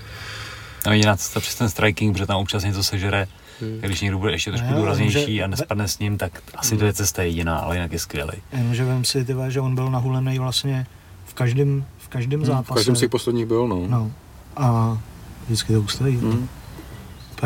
[0.85, 3.27] A jediná cesta přes ten striking, protože tam občas něco sežere,
[3.61, 3.79] Hmm.
[3.81, 6.93] když někdo bude ještě trošku důraznější že- a nespadne s ním, tak asi to je
[6.93, 8.31] cesta jediná, ale jinak je skvělý.
[8.51, 10.87] Jenomže vem si, že on byl nahulený vlastně
[11.25, 12.73] v každém, v každém V zápase.
[12.73, 13.83] každém z těch posledních byl, no.
[13.87, 14.11] No.
[14.57, 14.97] A
[15.45, 16.17] vždycky to ustojí.
[16.17, 16.29] Mm.
[16.31, 16.47] Mm.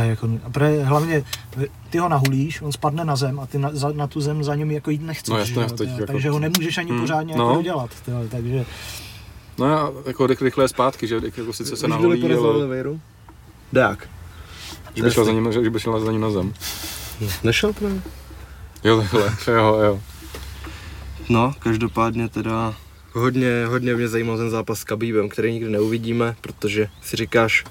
[0.02, 1.24] Jako, a pre, hlavně
[1.90, 4.56] ty ho nahulíš, on spadne na zem a ty na, za, na tu zem za
[4.56, 5.30] ním jako jít nechceš.
[5.30, 5.56] No jasně,
[5.86, 7.44] že jo, jako- takže ho nemůžeš ani Mm, pořádně no.
[7.46, 7.90] jako dodělat.
[8.06, 8.66] ty vole, takže
[9.58, 13.00] No a jako rychle, rychle zpátky, že jako sice se naholí, vyporazil ale Oliveiru?
[13.74, 14.10] Dák.
[14.96, 16.54] že by, šel za ním, že by šel za ním na zem.
[17.44, 18.02] Nešel právě?
[18.84, 20.00] Jo, takhle, jo, jo.
[21.30, 22.74] No, každopádně teda
[23.12, 27.64] hodně, hodně mě zajímal ten zápas s Kabíbem, který nikdy neuvidíme, protože si říkáš,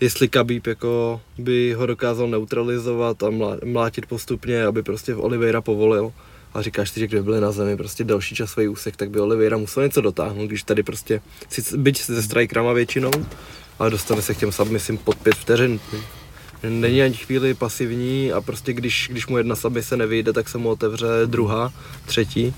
[0.00, 6.12] jestli Kabíb jako by ho dokázal neutralizovat a mlá- mlátit postupně, aby prostě Oliveira povolil.
[6.54, 9.56] A říkáš si, že kdyby byli na zemi prostě další časový úsek, tak by Oliveira
[9.56, 13.10] musel něco dotáhnout, když tady prostě, sice, byť se strikerama většinou,
[13.78, 15.80] ale dostane se k těm submisím pod pět vteřin.
[16.68, 20.68] Není ani chvíli pasivní a prostě když, když mu jedna submise nevyjde, tak se mu
[20.68, 21.72] otevře druhá,
[22.06, 22.54] třetí.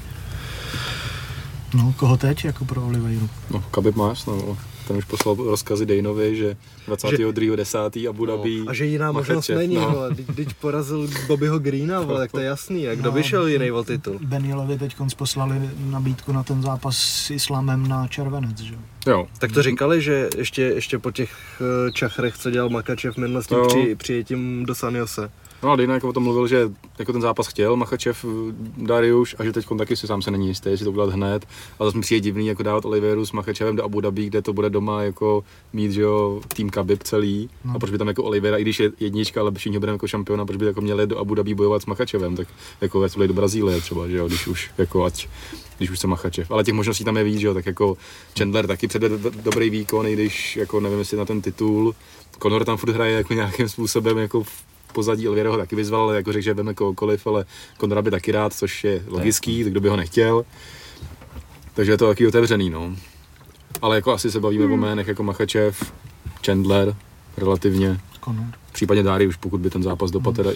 [1.75, 3.29] No, koho teď jako pro Oliveiru?
[3.51, 4.59] No, Kabib má jasno, no.
[4.89, 6.57] Ten už poslal rozkazy Dejnovi, že
[6.89, 8.09] 22.10.
[8.09, 8.61] Abu Dhabi.
[8.65, 9.91] No, a že jiná Machačev, možnost není, no.
[10.09, 10.15] no.
[10.15, 12.89] Teď, teď porazil Bobbyho Greena, vole, jak to je jasný.
[12.89, 14.19] A kdo No, by šel jiný o titul?
[14.25, 18.75] Benielovi teď poslali nabídku na ten zápas s Islamem na červenec, že?
[18.75, 18.81] jo?
[19.07, 21.31] Jo, Tak to říkali, že ještě, ještě po těch
[21.89, 23.67] eh, čachrech, co dělal Makačev minule s tím Jo.
[23.69, 25.31] při, přijetím do San Jose,
[25.63, 28.29] No a Dejna jako o tom mluvil, že jako ten zápas chtěl Machačev eh,
[28.77, 31.47] Dariuš a že teď taky si sám se není jistý, jestli to udělat hned.
[31.79, 34.53] A zase mi přijde divný jako dávat Oliveru s Machačevem do Abu Dhabi, kde to
[34.53, 37.51] bude doma jako mít, že jo, tým Khabib celý.
[37.65, 37.73] No.
[37.75, 40.47] A proč by tam jako Olivera, i když je jednička, ale všichni budeme jako šampiona,
[40.47, 42.49] proč by jako měli do Abu Dhabi bojovat s Machačevem, tak
[42.81, 45.29] jako ať do Brazílie třeba, že jo, když už jako ať,
[45.79, 46.51] když už se Machačev.
[46.51, 47.97] Ale těch možností tam je víc, že jo, tak jako
[48.39, 51.95] Chandler taky přede do, dobrý výkon, i když jako nevím, jestli na ten titul.
[52.43, 54.45] Conor tam furt hraje jako nějakým způsobem jako
[54.93, 57.45] pozadí Oliviera ho taky vyzval, ale jako řekl, že veme kohokoliv, ale
[57.81, 60.45] Conora by taky rád, což je logický, tak kdo by ho nechtěl.
[61.75, 62.97] Takže je to taky otevřený, no.
[63.83, 64.73] Ale jako asi se bavíme hmm.
[64.73, 65.93] o jménech jako Machačev,
[66.47, 66.97] Chandler,
[67.37, 68.01] relativně.
[68.25, 68.47] Conor.
[68.73, 70.51] Případně Darius, pokud by ten zápas dopadl teda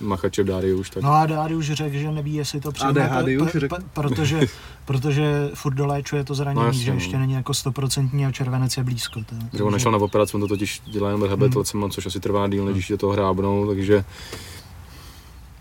[0.00, 1.02] Machačev Darius, tak...
[1.02, 3.76] No a Darius řekl, že neví, jestli to přijme, Darius p- řekl.
[3.76, 4.40] p- protože,
[4.84, 6.96] protože furt doléčuje to zranění, No no, jasně, že no.
[6.96, 9.20] ještě není jako stoprocentní a červenec je blízko.
[9.20, 12.48] To, Že on nešel na operaci, on to totiž dělá jenom rehabilitacema, což asi trvá
[12.48, 14.04] díl, než do toho hrábnou, takže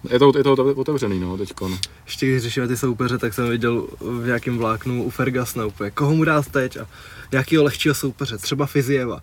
[0.10, 1.78] je to, je to otevřený, no, teďkon.
[2.06, 6.16] Ještě když řešíme ty soupeře, tak jsem viděl v nějakém vláknu u Fergasna úplně, koho
[6.16, 6.88] mu dá teď a
[7.32, 9.20] nějakého lehčího soupeře, třeba Fizieva.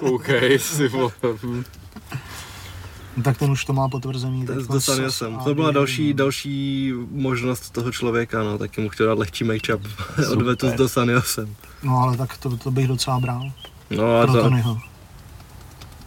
[0.00, 0.26] OK,
[0.58, 1.12] si vole.
[1.42, 1.64] hm.
[3.16, 4.46] No, tak ten už to má potvrzený.
[4.70, 5.38] Dosanil jsem.
[5.44, 9.80] To byla další, další možnost toho člověka, no, taky mu chtěl dát lehčí make-up.
[10.32, 11.56] Odvetu s Dosaniosem.
[11.82, 13.52] No ale tak to, to bych docela bral.
[13.90, 14.78] No a Pro to, Tonyho.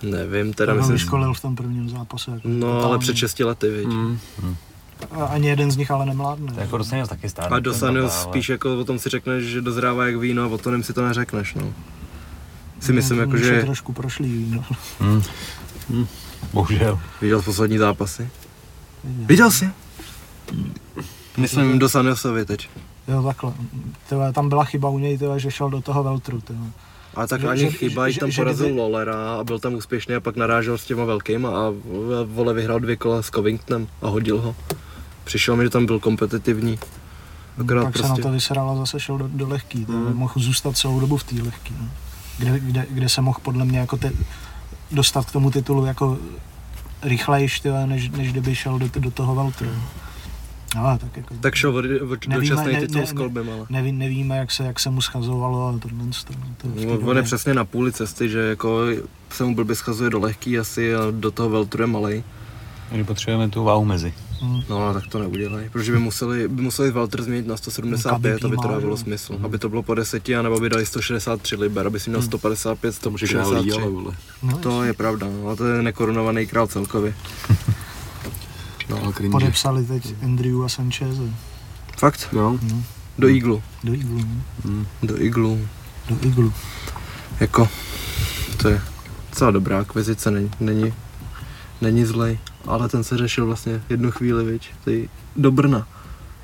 [0.04, 2.32] nevím, teda Ten ho myslím, vyškolil v tom prvním zápase.
[2.32, 3.88] Jako no ale před 6 lety, viď.
[3.88, 4.20] Mm.
[4.44, 4.56] A
[5.30, 6.54] Ani jeden z nich ale nemládne.
[6.54, 7.52] To je jako dostanil taky stát.
[7.52, 10.84] A Dosanios spíš jako o tom si řekneš, že dozrává jak víno a o tom
[10.84, 11.74] si to neřekneš, no.
[12.80, 14.64] Si myslím, no, jako, že trošku prošlý víno.
[16.54, 17.00] Bohužel.
[17.22, 18.30] viděl poslední zápasy.
[19.04, 19.70] Viděl jsi?
[21.38, 22.70] Myslím Dosaniosovi teď.
[23.08, 23.54] Jo, takhle.
[24.10, 26.42] Tyhle, tam byla chyba u něj, tyhle, že šel do toho Veltru.
[26.42, 26.68] Tyhle.
[27.16, 29.60] Ale tak Že- ani že- chyba, že- že, tam že porazil kdyby- Lolera a byl
[29.60, 31.74] tam úspěšný a pak narážel s těma velkýma a
[32.26, 34.56] vole vyhrál dvě kola s Covingtonem a hodil ho.
[35.28, 36.80] Přišel mi, že tam byl kompetitivní.
[37.62, 39.86] Akorát Pak se prostě, na to vysral a zase šel do, do lehký.
[39.90, 40.14] Mm.
[40.14, 41.76] Mohl zůstat celou dobu v té lehký.
[41.82, 41.90] No.
[42.38, 44.12] Kde, kde, kde, se mohl podle mě jako te,
[44.92, 46.18] dostat k tomu titulu jako
[47.04, 49.68] rychlejš, tyhle, než, než kdyby šel do, do toho Veltru.
[50.80, 51.34] Ale tak jako...
[51.40, 51.82] tak šel
[52.28, 53.66] dočasný ne- titul ne- s Kolbem, ale.
[53.70, 55.98] Neví, nevíme, jak se, jak se mu schazovalo a tohle.
[56.28, 58.82] To, to v té No, On době- je přesně na půli cesty, že jako
[59.30, 62.24] se mu blbě schazuje do lehký asi a do toho Veltru je malej.
[62.92, 64.14] My potřebujeme tu váhu mezi.
[64.42, 64.64] Mm.
[64.70, 68.48] No ale tak to neudělají, protože by museli, by museli Walter změnit na 175, No,
[68.48, 69.40] aby to dávalo smysl.
[69.44, 73.10] Aby to bylo po deseti, anebo by dali 163 liber, aby si měl 155, To
[73.12, 73.82] může hrát líh, 163.
[73.82, 74.14] ale vole.
[74.44, 77.14] No, To je pravda, no, a to je nekorunovaný král celkově.
[78.90, 79.14] No.
[79.32, 81.18] Podepsali teď Andrew a Sanchez
[81.98, 82.30] Fakt?
[82.34, 82.60] No,
[83.18, 83.64] Do Eaglu.
[83.84, 84.20] do Eaglu.
[84.66, 84.86] no.
[85.04, 85.68] Do Eaglu.
[86.10, 86.54] Do Eaglu.
[87.40, 87.70] Jako,
[88.58, 88.82] to je
[89.30, 90.94] docela dobrá akvizice, není, není,
[91.82, 92.40] není zlej.
[92.66, 95.78] Ale ten se řešil vlastně jednu chvíli, viď, ty do Brna.
[95.78, 95.86] jo,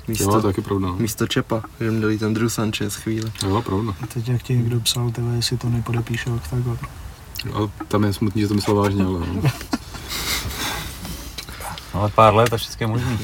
[0.08, 0.86] Místo, to je taky pravda.
[0.88, 0.96] no.
[0.96, 3.32] místo Čepa, že měli ten Drew Sanchez chvíli.
[3.48, 3.94] Jo, pravda.
[4.02, 6.78] A teď jak ti někdo psal, tyhle, jestli to nepodepíše Octagon.
[7.54, 9.42] A tam je smutný, že to myslel vážně, ale no.
[11.92, 13.18] Ale pár let a všechno je možný.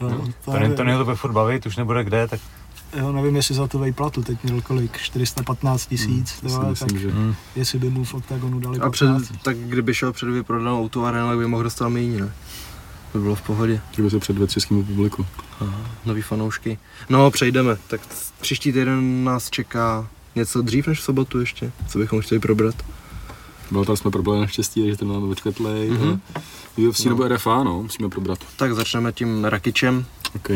[0.00, 2.40] No, To, to, to to bude furt bavit, už nebude kde, tak
[2.96, 6.06] Jo, nevím, jestli za tu vejplatu teď měl kolik, 415 tisíc,
[6.42, 7.10] Hmm, hmm, si myslím, tak že...
[7.56, 9.32] jestli by mu v Octagonu dali A před, 15.
[9.42, 12.32] tak kdyby šel před vyprodanou auto arena, tak by mohl dostat méně, ne?
[13.12, 13.80] To by bylo v pohodě.
[13.94, 15.26] Kdyby se předvedl českému publiku.
[16.06, 16.78] Nový fanoušky.
[17.08, 17.76] No, přejdeme.
[17.88, 18.00] Tak
[18.40, 22.74] příští týden nás čeká něco dřív než v sobotu ještě, co bychom chtěli probrat.
[23.70, 25.90] Bylo tam jsme problémy naštěstí, že ten máme vyčketlej.
[25.90, 26.20] Mhm.
[26.78, 26.88] Mm-hmm.
[26.88, 27.10] UFC No.
[27.10, 28.38] nebo RFA, no, musíme probrat.
[28.56, 30.04] Tak začneme tím Rakičem,
[30.36, 30.48] OK.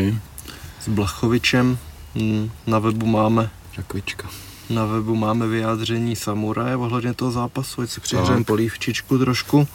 [0.81, 1.79] s Blachovičem.
[2.17, 4.29] Hmm, Na webu máme Rakvička.
[4.71, 9.69] Na webu máme vyjádření samuraje ohledně toho zápasu, ať si přihřejeme polívčičku trošku.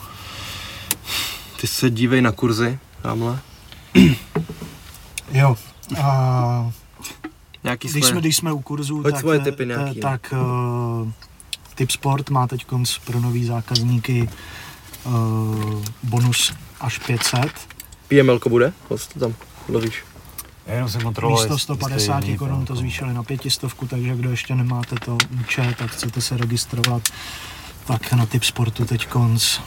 [1.60, 3.38] Ty se dívej na kurzy, tamhle.
[5.32, 5.56] Jo,
[6.02, 6.72] a
[7.64, 10.34] Nějaký když, jsme, když jsme u kurzu, Hoď tak, svoje eh, nějaký, tak
[11.02, 11.10] uh,
[11.74, 12.66] Tip Sport má teď
[13.04, 14.28] pro nový zákazníky
[15.04, 17.40] uh, bonus až 500.
[18.08, 18.72] PML bude?
[18.88, 19.34] Host tam,
[19.68, 20.04] lovíš.
[20.66, 24.14] Já jenom jsem kontroloval, Místo jestli- 150 jestli je korun to- zvýšili na 500, takže
[24.16, 27.02] kdo ještě nemáte to účet a chcete se registrovat,
[27.86, 29.58] tak na Tip Sportu teď konc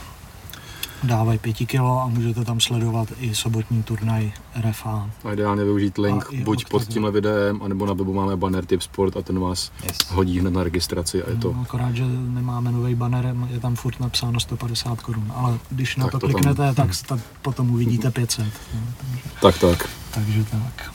[1.06, 4.32] dávají 5 kilo a můžete tam sledovat i sobotní turnaj
[4.70, 5.10] RFA.
[5.24, 8.82] A ideálně využít link A buď pod tímhle videem, anebo na webu máme banner Tip
[8.82, 9.96] Sport a ten vás Yes.
[10.10, 11.52] hodí hned na registraci a je to.
[11.52, 16.04] No, akorát, že nemáme nový banner, je tam furt napsáno 150 korun, ale když na
[16.04, 18.46] Tak to, to tam- kliknete, tak, tak potom uvidíte 500.
[18.74, 19.88] No, takže, Tak, tak.
[20.14, 20.92] takže tak.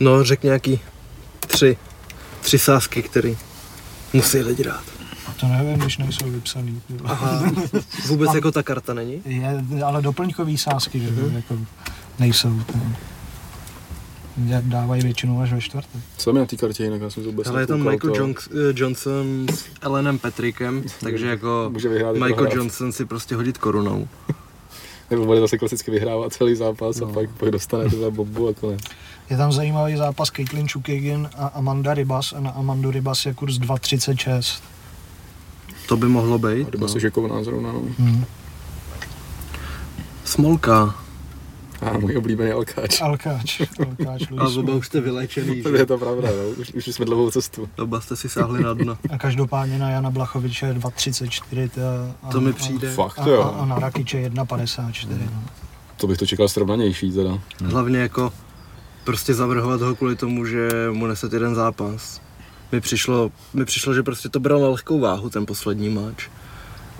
[0.00, 0.80] No, řek nějaký
[1.40, 1.76] tři,
[2.40, 3.36] tři sázky, který
[4.12, 4.84] musí lidi rád.
[5.40, 6.80] To nevím, když nejsou vypsaný.
[7.04, 7.42] Aha,
[8.06, 9.22] vůbec jako ta karta není?
[9.24, 11.36] Je, ale doplňkový sázky, že Mhm.
[11.36, 11.58] jako
[12.18, 12.60] nejsou.
[12.66, 12.72] To,
[14.46, 16.00] je- dávají většinou až ve čtvrtek.
[16.16, 18.40] Co mi na té kartě jinak, já jsem to vůbec Ale je tam Michael to-
[18.50, 22.54] eh, Johnson s Elenem Petrickem, takže jako Může vyhrát i Michael prohrát.
[22.54, 24.08] Johnson si prostě hodit korunou.
[25.10, 27.06] Nebo bude zase klasicky vyhrávat celý zápas No.
[27.08, 28.80] a pak, pak dostane tyhle bobu a konec.
[29.30, 33.58] Je tam zajímavý zápas Caitlin Chukagin a Amanda Ribas a na Amandu Ribas je kurz
[33.58, 34.62] 2,36.
[35.86, 36.66] To by mohlo být.
[36.66, 36.92] A doba No.
[36.92, 37.82] se šokovná zrovna, no.
[37.98, 38.24] Hmm.
[40.24, 40.94] Smolka.
[41.82, 43.00] A můj oblíbený alkáč.
[43.00, 43.60] Alkáč.
[43.78, 46.48] Alkáč A oba už jste vylečený, To je to pravda, no.
[46.48, 47.68] už, už jsme dlouhou cestu.
[47.78, 48.98] Oba jste si sáhli na dno.
[49.10, 51.68] A každopádně na Jana Blachoviče je 2,34.
[51.68, 51.80] ta-
[52.22, 52.92] A, To mi a- přijde.
[52.92, 53.66] Fakt, A, to a, a jo.
[53.66, 55.08] na Rakiče 1,54.
[55.34, 55.42] No.
[55.96, 57.38] To bych to čekal srovnanější teda.
[57.64, 58.32] Hlavně jako
[59.04, 62.20] prostě zavrhovat ho kvůli tomu, že mu neset jeden zápas.
[62.72, 66.24] Mi přišlo, mi přišlo, že prostě to bral na lehkou váhu ten poslední match.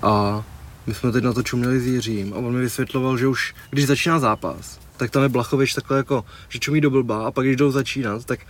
[0.02, 0.44] A
[0.86, 3.86] my jsme teď na to čuměli s Jiřím a on mi vysvětloval, že už když
[3.86, 7.56] začíná zápas, tak tam je Blachovič takhle jako, že čumí do blba a pak když
[7.56, 8.40] jdou začínat, tak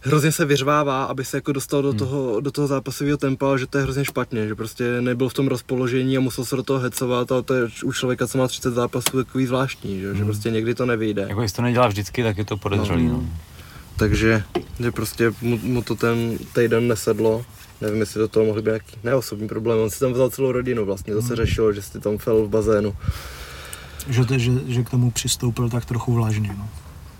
[0.00, 3.78] hrozně se vyřvává, aby se jako dostal do toho, do toho zápasového tempa, že to
[3.78, 7.32] je hrozně špatně, že prostě nebyl v tom rozpoložení a musel se do toho hecovat
[7.32, 10.74] a to je u člověka, co má 30 zápasů, takový zvláštní, že, že prostě někdy
[10.74, 11.26] to nevyjde.
[11.28, 13.06] Jako jestli to nedělá vždycky, tak je to podezřelý.
[13.06, 13.24] No.
[14.00, 14.42] Takže
[14.80, 17.44] že prostě mu, mu to ten týden nesedlo.
[17.80, 19.78] Nevím, jestli do toho mohly být nějaký neosobní problém.
[19.78, 22.48] On si tam vzal celou rodinu vlastně, to se řešilo, že si tam fel v
[22.48, 22.96] bazénu.
[24.08, 26.54] Že, to, že, že k tomu přistoupil tak trochu vlažně.
[26.58, 26.68] No.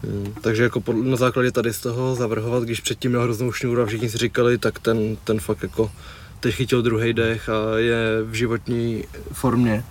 [0.02, 0.35] Hmm.
[0.40, 3.86] Takže jako pod, na základě tady z toho zavrhovat, když předtím měl hroznou šňůru a
[3.86, 5.90] všichni si říkali, tak ten, ten fakt jako
[6.40, 9.85] teď chytil druhý dech a je v životní formě.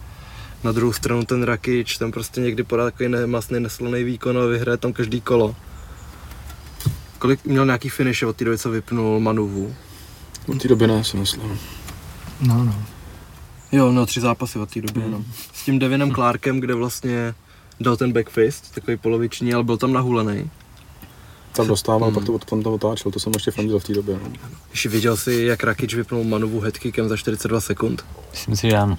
[0.64, 4.78] Na druhou stranu ten Rakič, ten prostě někdy podá takový nemastný, nesloný výkon a vyhraje
[4.78, 5.56] tam každý kolo.
[7.20, 9.76] Kolik měl nějaký finish od té doby, co vypnul Manuvu?
[10.48, 11.60] Od té doby ne, si myslím.
[12.42, 12.84] No, no.
[13.72, 15.12] Jo, no tři zápasy od té doby, mm.
[15.12, 15.24] no.
[15.54, 17.34] S tím Devinem Clarkem, kde vlastně
[17.80, 20.50] dal ten backfist, takový poloviční, ale byl tam nahulený.
[21.56, 22.16] Tam dostával, Hmm.
[22.16, 24.20] pak to, tam to otáčel, to jsem ještě fandil v té době.
[24.24, 24.32] No.
[24.70, 28.06] Když viděl si, jak Rakic vypnul Manovu headkickem za 42 sekund.
[28.32, 28.98] Myslím si, že ano.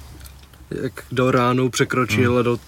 [0.82, 2.58] Jak do ránu překročil a do...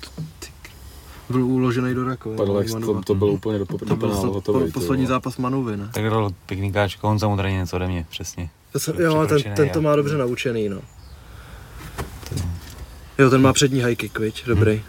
[1.32, 2.36] Byl uložený do rakoviny.
[2.36, 4.72] Padl, to, to byl úplně do, to byl penálu snad hotový.
[4.72, 5.90] po, poslední zápas Manuvy, ne?
[5.94, 8.50] Tak dal pěkný káčko, on samozřejmě něco ode mě, přesně.
[8.72, 10.80] To jsem, jo, ten, ten to má dobře naučený, no.
[13.18, 14.46] Jo, ten má přední high kick, viď?
[14.46, 14.82] Dobrý.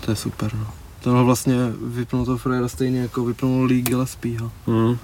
[0.00, 0.66] To je super, no.
[1.00, 4.52] Ten ho vlastně vypnul to Frejera stejně jako vypnul Lee Gillespieho.
[4.66, 4.98] Hmm.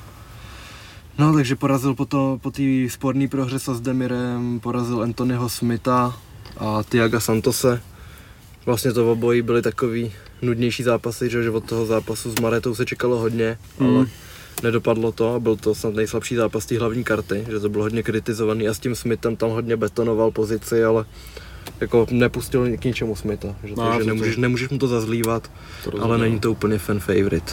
[1.18, 6.16] No, takže porazil po, to, po té sporné prohře s Demirem, porazil Anthonyho Smitha
[6.59, 7.82] a Tiaga Santose.
[8.67, 10.13] Vlastně to obojí byly takový
[10.43, 13.97] nudnější zápasy, že, že od toho zápasu s Maretou se čekalo hodně, Mm.
[13.97, 14.07] ale
[14.63, 18.03] nedopadlo to a byl to snad nejslabší zápas té hlavní karty, že to bylo hodně
[18.03, 21.05] kritizovaný a s tím Smithem tam hodně betonoval pozici, ale
[21.81, 25.51] jako nepustil k ničemu Smitha, že, No, takže to- nemůžeš, nemůžeš mu to zazlívat,
[25.85, 26.21] To ale rozumím.
[26.21, 27.53] není to úplně fan favorite.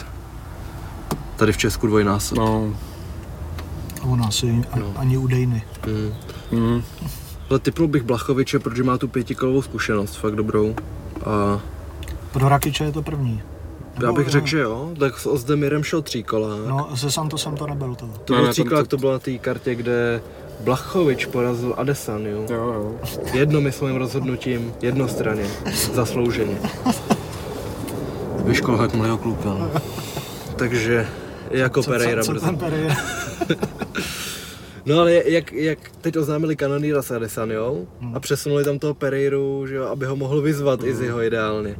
[1.36, 2.38] Tady v Česku dvojnásob.
[2.38, 2.76] No,
[4.02, 4.94] A u nás je a- No.
[4.96, 5.62] ani u Dejny.
[5.86, 6.14] Mm.
[6.60, 6.82] mm.
[7.50, 10.74] Ale typnul bych Blachoviče, protože má tu pětikolovou zkušenost, fakt dobrou.
[11.24, 11.60] A
[12.32, 13.42] Pro Rakiče je to první.
[14.02, 16.60] já bych řekl, že jo, tak s Ozdemirem šel tříkolák.
[16.68, 18.06] No, se Santosem to nebyl to.
[18.24, 20.22] to Ne, byl ne, tříkolák, to- na té kartě, kde
[20.60, 22.46] Blachovič porazil Adesaniu.
[22.50, 22.92] Jo, jo.
[23.32, 25.46] Jednomyslným rozhodnutím, jednostranně,
[25.94, 26.56] zaslouženě.
[28.44, 29.70] Vyškol jak mlého klupel.
[30.56, 31.06] Takže
[31.50, 32.96] jako Co, Pereira co, co ten Pereira?
[34.86, 39.74] No ale jak, jak teď oznámili Kanonýra s Adesaniou a přesunuli tam toho Pereiru, že
[39.74, 41.76] jo, aby ho mohl vyzvat i z jeho ideálně.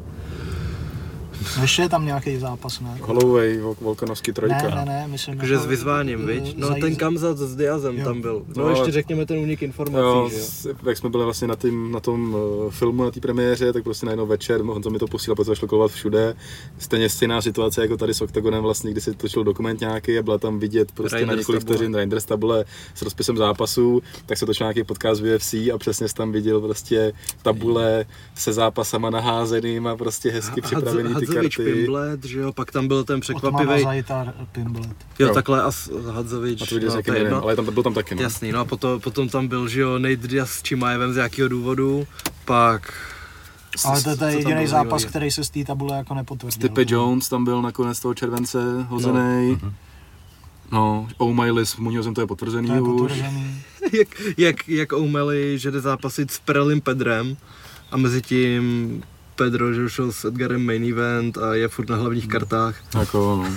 [1.62, 2.98] Ještě je tam nějaký zápas, ne?
[3.02, 4.56] Holloway, Vol- Volkanovský trojka.
[4.62, 5.38] Ne, ne, ne, myslím.
[5.38, 6.56] Takže jako- s vyzváním, viď?
[6.56, 8.04] No ten Kamzat s Diazem Jo.
[8.04, 8.42] tam byl.
[8.56, 10.74] No, No, ještě řekněme ten únik informací, Jo, že jo?
[10.86, 14.06] jak jsme byli vlastně na, tým, na tom uh, filmu, na té premiéře, tak prostě
[14.06, 16.34] najednou večer, Honza mi to posílal, protože začal kolovat všude.
[16.78, 20.38] Stejně stejná situace jako tady s Octagonem, vlastně, kdy se točil dokument nějaký a byla
[20.38, 24.64] tam vidět prostě Reinders na několik vteřin Reinders tabule s rozpisem zápasů, tak se točil
[24.64, 27.12] nějaký podcast v UFC a přesně tam viděl prostě
[27.42, 28.04] tabule
[28.34, 31.56] se zápasama naházeným a prostě hezky připravený Hadzovič.
[31.56, 32.52] Pimblet, že jo?
[32.52, 33.82] Pak tam byl ten překvapivý.
[33.82, 34.96] Zajtar, Pimblet.
[35.18, 35.34] Jo, Jo.
[35.34, 35.70] takhle a
[36.12, 36.62] Hadzovič.
[36.62, 37.42] A to viděl no, s jedno.
[37.42, 38.14] ale tam, byl tam taky.
[38.14, 38.22] No.
[38.22, 41.48] Jasný, no a potom, potom tam byl, že jo, Nate Diaz s Čimajevem z jakého
[41.48, 42.06] důvodu,
[42.44, 42.92] pak...
[43.84, 45.04] Ale to, to je jediný zápas, zajímavý?
[45.10, 46.50] který se z té tabule jako nepotvrdil.
[46.50, 49.58] Stipe Jones tam byl nakonec toho července hozený.
[49.62, 49.72] No,
[50.72, 53.00] no O'Malley s Muñozem to je potvrzený To je už.
[53.00, 53.62] potvrzený.
[53.92, 57.36] jak, jak, jak O'Malley, že jde zápasit s Prelim Pedrem
[57.90, 59.02] a mezi tím
[59.36, 62.76] Pedro, že šel s Edgarem main event a je furt na hlavních kartách.
[62.98, 63.48] Jako, no.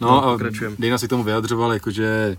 [0.00, 0.38] No, No, a.
[0.78, 2.36] Dana si k tomu vyjadřoval, jakože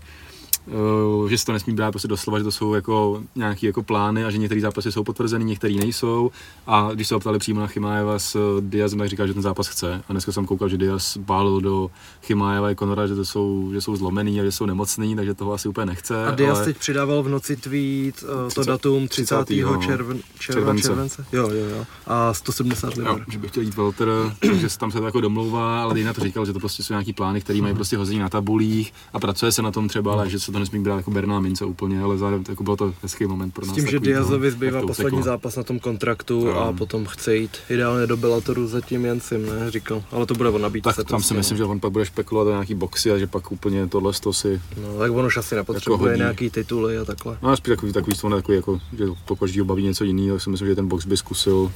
[1.28, 4.30] že se to nesmí brát prostě doslova, že to jsou jako nějaké jako plány a
[4.30, 6.30] že některé zápasy jsou potvrzený, některé nejsou.
[6.66, 9.68] A když se optali přímo na Chimájeva s eh, Diazem, tak říkal, že ten zápas
[9.68, 10.02] chce.
[10.08, 11.90] A dneska jsem koukal, že Diaz bálil do
[12.26, 15.52] Chimájeva i Conora, že to jsou, že jsou zlomený a že jsou nemocný, takže toho
[15.52, 16.26] asi úplně nechce.
[16.26, 16.64] A Diaz ale...
[16.64, 18.66] teď přidával v noci tweet uh, to 30.
[18.70, 19.44] datum 30.
[19.44, 19.54] 30.
[19.54, 20.82] červen, červen, Července.
[20.88, 21.24] července.
[21.32, 21.84] Jo, jo, jo.
[22.06, 23.24] A 170 Jo, liber.
[23.32, 24.08] že bych chtěl jít Walter,
[24.60, 26.92] že se tam se to jako domlouvá, ale Dejna to říkal, že to prostě jsou
[26.92, 30.30] nějaký plány, které mají prostě hození na tabulích a pracuje se na tom třeba, ale
[30.30, 33.26] že se to nesmí brát jako berná mince úplně, ale zároveň jako bylo to hezký
[33.26, 33.74] moment pro S nás.
[33.76, 35.32] tím, že takový, no, Diazovi zbývá to poslední uteklo.
[35.32, 36.54] zápas na tom kontraktu Jo.
[36.54, 39.70] a potom chce jít ideálně do Bellatoru za tím Jensim, ne?
[39.70, 40.02] Říkal.
[40.12, 40.92] Ale to bude o nabídce.
[40.96, 43.52] Tak tam si myslím, že on pak bude špekulovat o nějaký boxy a že pak
[43.52, 46.20] úplně tohle to si, No, tak on už asi nepotřebuje hodí.
[46.20, 47.38] nějaký tituly a takhle.
[47.42, 50.42] no a spíš takový, takový, takový, takový jako, že po každýho baví něco jiného, tak
[50.42, 51.72] si myslím, že ten box by zkusil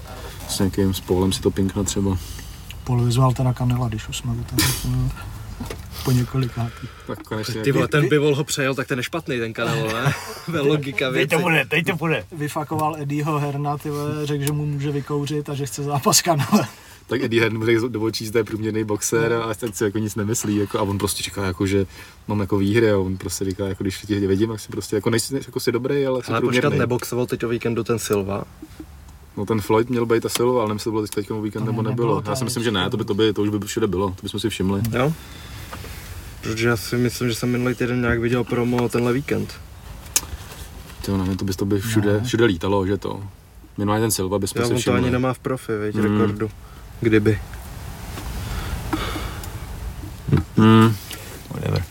[0.49, 2.19] s někým, s Paulem si to pinknout třeba.
[3.05, 5.09] Vyzval teda Kanela, když už jsme u toho.
[6.05, 6.89] Po několikátý.
[7.07, 7.63] Tak konečně.
[7.63, 10.13] Ty vole, ten Bivol ho přejel, tak ten je špatný ten kanál, ne?
[10.49, 11.37] Ve logika věci.
[11.69, 12.25] teď to bude.
[12.33, 16.67] Vyfakoval Eddieho Herna, ty vole, řekl, že mu může vykouřit a že chce zápas Kanele.
[17.07, 19.99] tak Eddie Hearn řekl do očí, že to je průměrný boxer a tak si jako
[19.99, 21.87] nic nemyslí jako, a on prostě říká jako, že
[22.29, 25.11] mám jako výhry a on prostě říká, jako když tě vidím, tak si prostě jako
[25.11, 26.79] nejsi jako si dobrý, ale jsi Ale počkat, průměrný.
[26.79, 28.45] neboxoval teď o víkendu ten Silva.
[29.39, 31.65] No ten Floyd měl být a Silva, ale nevím, jestli to bylo teď o víkend
[31.65, 32.17] nebo ne- nebylo.
[32.17, 34.09] nebylo Já si myslím, že ne, to by, to by, to už by všude bylo,
[34.09, 34.81] to bychom si všimli.
[34.99, 35.13] Jo?
[36.43, 39.55] Protože já si myslím, že jsem minulý týden nějak viděl promo tenhle víkend.
[41.05, 42.25] To nevím, to by to by všude, No.
[42.25, 43.23] všude lítalo, že to.
[43.77, 44.99] Minimálně ten Silva bychom Já si on to všimli.
[45.01, 46.03] ani nemá v profi, viď, Mm.
[46.03, 46.51] rekordu.
[47.01, 47.39] Kdyby.
[50.57, 50.95] Hmm.
[51.51, 51.83] Whatever.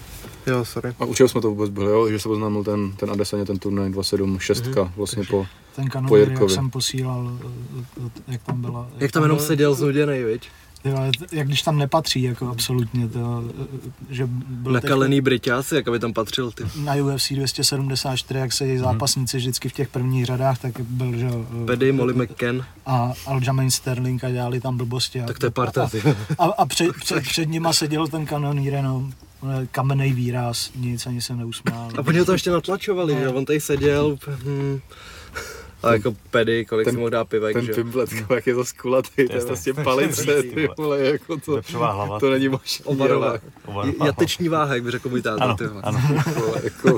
[0.47, 0.93] Jo, sorry.
[0.99, 2.09] A u čeho jsme to vůbec byli, jo?
[2.09, 4.91] že se oznámil ten, ten Adesaně, ten turnaj 276 Mhm.
[4.95, 5.45] vlastně po,
[5.75, 6.53] Ten Po kanonýr, jak Jirkovi.
[6.53, 7.31] jsem posílal,
[8.07, 8.87] eh, jak tam byla.
[8.97, 10.49] Jak tam jenom byl- seděl znuděnej, viď?
[10.83, 15.87] Vole, Jak když tam nepatří, jako absolutně, to, eh, že byl teď Nakalený Briťáci, jak
[15.87, 16.63] aby tam patřil, ty.
[16.83, 21.45] na UFC 274, jak sedí zápasníci vždycky v těch prvních řadách, tak byl, že jo,
[21.63, 25.21] eh, Pedy, Molly McCann, a Aljamain Sterling a dělali tam blbosti.
[25.21, 26.01] A, tak to je parta, ty.
[26.39, 28.83] A, a před, před, před nima seděl ten kanonýr eh,
[29.71, 31.89] kamenný výraz, nic ani se neusmál.
[31.97, 33.19] A oni ho to ještě natlačovali, No.
[33.19, 33.27] že?
[33.29, 34.79] On tady seděl, hm.
[35.83, 38.65] A jako pedy, kolik ten- si mohl dát pivek, ten že pimplet, jak je to
[38.65, 40.99] skulatý, to je vlastně strašně palice, ty vole.
[40.99, 42.19] jako to, hlava.
[42.19, 42.85] to není možné.
[42.85, 43.33] Ovarová.
[44.05, 45.81] Jateční váha, jak by řekl můj táta, Ano, ty vole.
[45.83, 45.99] ano.
[46.35, 46.97] Vole, jako,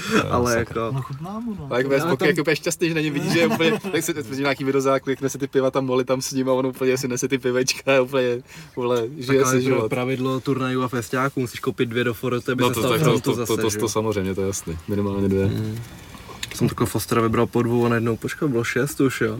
[0.30, 0.82] Ale sakra.
[0.84, 1.68] jako, No chutná mu, no.
[1.76, 4.12] Já pokoj, tam- jak úplně šťastný, že na něm vidí, že je úplně, tak si
[4.12, 6.98] vidí nějaký videozák, jak nese ty piva tam moli tam s ním a on úplně
[6.98, 8.42] si nese ty pivečka a úplně,
[8.76, 9.88] vole, žije si to život.
[9.88, 13.02] pravidlo turnajů a festiáků, musíš koupit dvě do foroty, aby No se to, stal tak,
[13.02, 13.88] to, to, zase, to, to, že to, jo?
[13.88, 15.46] samozřejmě, to je jasný, minimálně dvě.
[15.46, 15.78] Mm.
[16.62, 19.38] Jsem takového Fostera vybral po dvou a najednou, počkej, bylo šest už, jo.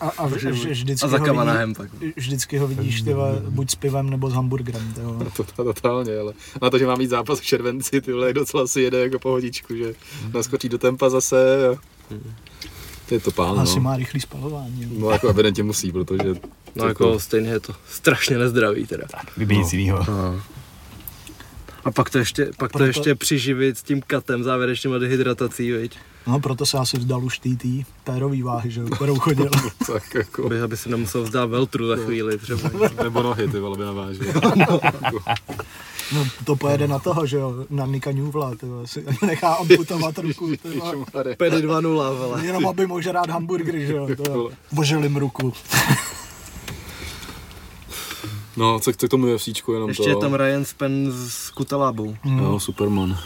[0.00, 1.88] A, a, v- v- vždycky, A za ho vidí, pak.
[2.16, 4.94] vždycky ho vidíš ty vole, buď s pivem nebo s hamburgerem.
[5.02, 5.26] Vole.
[5.36, 6.32] To, to, totálně, ale
[6.62, 9.76] na to, že má mít zápas v červenci, ty vole, docela si jede jako pohodičku,
[9.76, 9.94] že
[10.34, 11.74] naskočí do tempa zase a
[13.08, 13.82] to je to pán, Asi no.
[13.82, 14.88] má rychlý spalování.
[14.98, 16.34] No jako evidentně musí, protože
[16.74, 19.04] No jako stejně je to strašně nezdravý teda.
[19.36, 20.06] Vybít nic jinýho.
[21.84, 25.96] A pak to ještě, pak to ještě přiživit s tím katem závěrečným a dehydratací, viď?
[26.26, 27.64] No proto se asi vzdal už TT,
[28.04, 29.50] pérový váhy, že jo, kterou chodil.
[29.86, 32.70] tak jako, Aby, aby si nemusel vzdát veltru za chvíli třeba.
[33.02, 34.26] nebo nohy, ty vole, by navážil.
[36.12, 40.18] No to pojede na toho, že jo, na Nika Newvla, ty vole, si nechá amputovat
[40.18, 41.04] ruku, ty vole.
[41.36, 42.46] Pedy 2-0, vole.
[42.46, 44.52] Jenom aby mohl rád hamburgery, že jo, to vole.
[44.72, 45.52] Boželim ruku.
[48.56, 50.08] No, co, k tomu UFCčku, jenom Ještě to.
[50.08, 52.16] je tam Ryan Spen s Kutalábou.
[52.24, 53.18] No, Superman.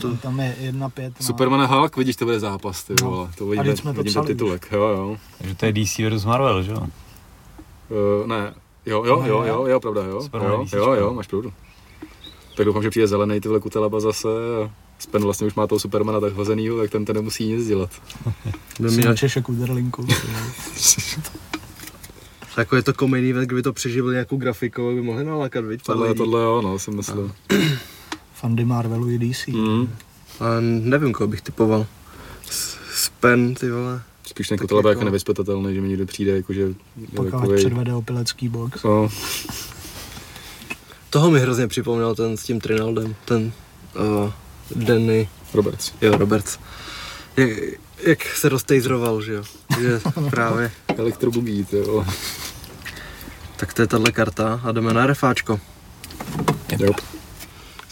[0.00, 1.02] To, tam je 1-5.
[1.20, 1.26] No.
[1.26, 3.10] Superman a Hulk, vidíš, to bude zápas, ty No.
[3.10, 3.30] vole.
[3.38, 5.16] To A vidíme, teď jsme to vidím ten psali titulek, jo, jo.
[5.38, 6.78] Takže to je DC vs Marvel, že jo?
[6.80, 8.54] Uh, ne,
[8.86, 11.52] jo, jo, jo, jo, jo, pravda, jo, Superman jo, jo, jo, máš pravdu.
[12.56, 14.28] Tak doufám, že přijde zelený tyhle kutelaba zase
[14.64, 17.90] a Spen vlastně už má toho Supermana tak hozenýho, tak ten, ten nemusí nic dělat.
[18.80, 20.06] By Jsi měl, na Češek Uderlinku.
[22.56, 25.82] jako je to komedii, kdyby to přeživili nějakou grafikou, by mohli nalákat, viď?
[25.82, 27.32] Tohle, tohle jo, no, si myslím.
[28.40, 29.46] Fandy Marvelu i DC.
[29.48, 29.88] Mm.
[30.40, 31.86] A nevím, koho bych typoval.
[32.94, 34.02] Spen, ty vole.
[34.26, 36.68] Spíš ten Tak kutelaba jako- jako nevyspětatelný, že mi někdo přijde, jakože je
[37.16, 38.82] Pokud takovej, předvede opilecký box.
[38.82, 39.08] no,
[41.10, 43.52] Toho mi hrozně připomněl ten s tím Trinaldem, ten
[44.24, 44.30] uh,
[44.84, 45.92] Danny, Roberts.
[46.00, 46.58] jo, Roberts.
[47.36, 47.50] Jak,
[48.06, 49.42] jak se roztejzroval, že jo?
[49.80, 50.00] Že
[50.30, 50.70] právě.
[50.96, 52.06] Elektrobugí, ty jo.
[53.56, 55.60] Tak to je tahle karta a jdeme na RFáčko.
[56.78, 56.92] Jo.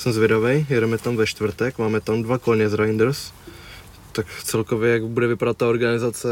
[0.07, 3.33] Jsem zvědavý, jedeme tam ve čtvrtek, máme tam dva koně z Reinders.
[4.13, 6.29] Tak celkově, jak bude vypadat ta organizace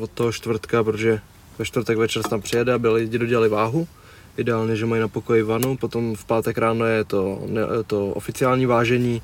[0.00, 1.20] od toho čtvrtka, protože
[1.58, 3.88] ve čtvrtek večer se tam přijede, aby lidi dodělali váhu.
[4.36, 8.66] Ideálně, že mají na pokoji vanu, potom v pátek ráno je to, ne, to oficiální
[8.66, 9.22] vážení,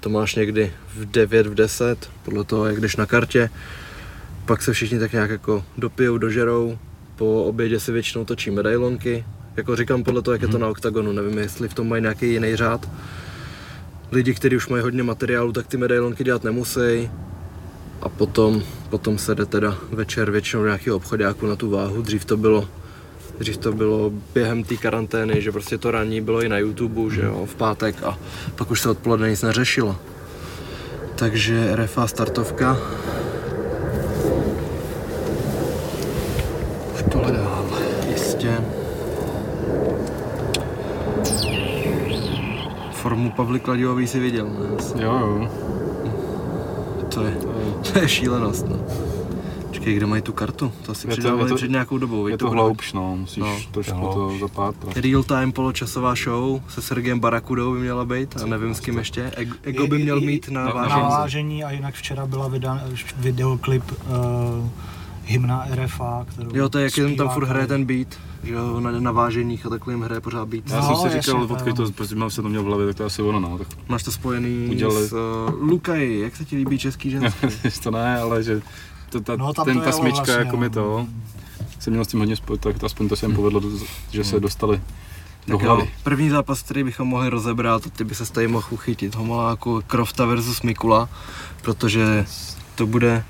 [0.00, 3.50] to máš někdy v 9, v 10, podle toho, jak jdeš na kartě.
[4.46, 6.78] Pak se všichni tak nějak jako dopijou, dožerou,
[7.16, 9.24] po obědě si většinou točí medailonky.
[9.56, 12.26] Jako říkám podle toho, jak je to na oktagonu, nevím, jestli v tom mají nějaký
[12.30, 12.88] jiný řád.
[14.14, 17.10] Lidi, kteří už mají hodně materiálu, tak ty medailonky dělat nemusí.
[18.02, 22.02] A potom, potom se jde teda večer většinou do nějakého obchodáku na tu váhu.
[22.02, 22.68] Dřív to bylo
[23.38, 27.22] Dřív to bylo během té karantény, že prostě to ranní bylo i na YouTube, že
[27.22, 28.18] jo, v pátek a
[28.56, 29.96] pak už se odpoledne nic neřešilo.
[31.14, 32.78] Takže RFA startovka.
[36.94, 37.66] Už tohle dál,
[38.08, 38.58] jistě.
[43.36, 44.74] Pavly Kladivový si viděl, ne?
[44.76, 45.04] Jasně.
[45.04, 45.48] Jo, jo.
[47.14, 47.36] To je,
[47.92, 48.76] to je šílenost, no.
[49.68, 50.72] Počkej, kde mají tu kartu?
[50.86, 52.26] To asi Je to- přidávali je to- před nějakou dobou.
[52.26, 54.96] Je to hloubš, no, musíš No, trošku to to zapátrat.
[54.96, 59.32] Real time poločasová show se Sergejem Barakudou by měla být a nevím s kým ještě.
[59.62, 61.00] Ego, by měl mít na na- Na vážení.
[61.02, 62.80] vážení a jinak včera byla vydán
[63.16, 64.68] videoklip uh,
[65.26, 68.08] hymna RFA, kterou Jo, to je jak jen tam furt hraje ten beat,
[68.42, 70.64] že jo, na, na váženích a takhle jim hraje pořád beat.
[70.70, 72.66] Já No, jsem si jasně, říkal, to odkud to, prostě mám se to měl v
[72.66, 73.58] hlavě, tak to asi ono, no.
[73.58, 75.18] Tak Máš to spojený Udělali- s uh,
[75.60, 77.46] Lukaj, jak se ti líbí český ženský?
[77.82, 78.62] to ne, ale že
[79.10, 80.72] to, ta, No, ten, to ta smyčka vlastně, jako mi no.
[80.74, 81.06] to,
[81.78, 83.60] jsem měl s tím hodně spojit, tak aspoň to se jim povedlo,
[84.10, 84.80] že se dostali
[85.46, 85.90] do Tak jo, hlavy.
[86.02, 90.24] první zápas, který bychom mohli rozebrat, a ty by se tady mohl uchytit, Homoláku Krofta
[90.26, 91.08] versus Mikula,
[91.62, 92.26] protože
[92.74, 93.24] to bude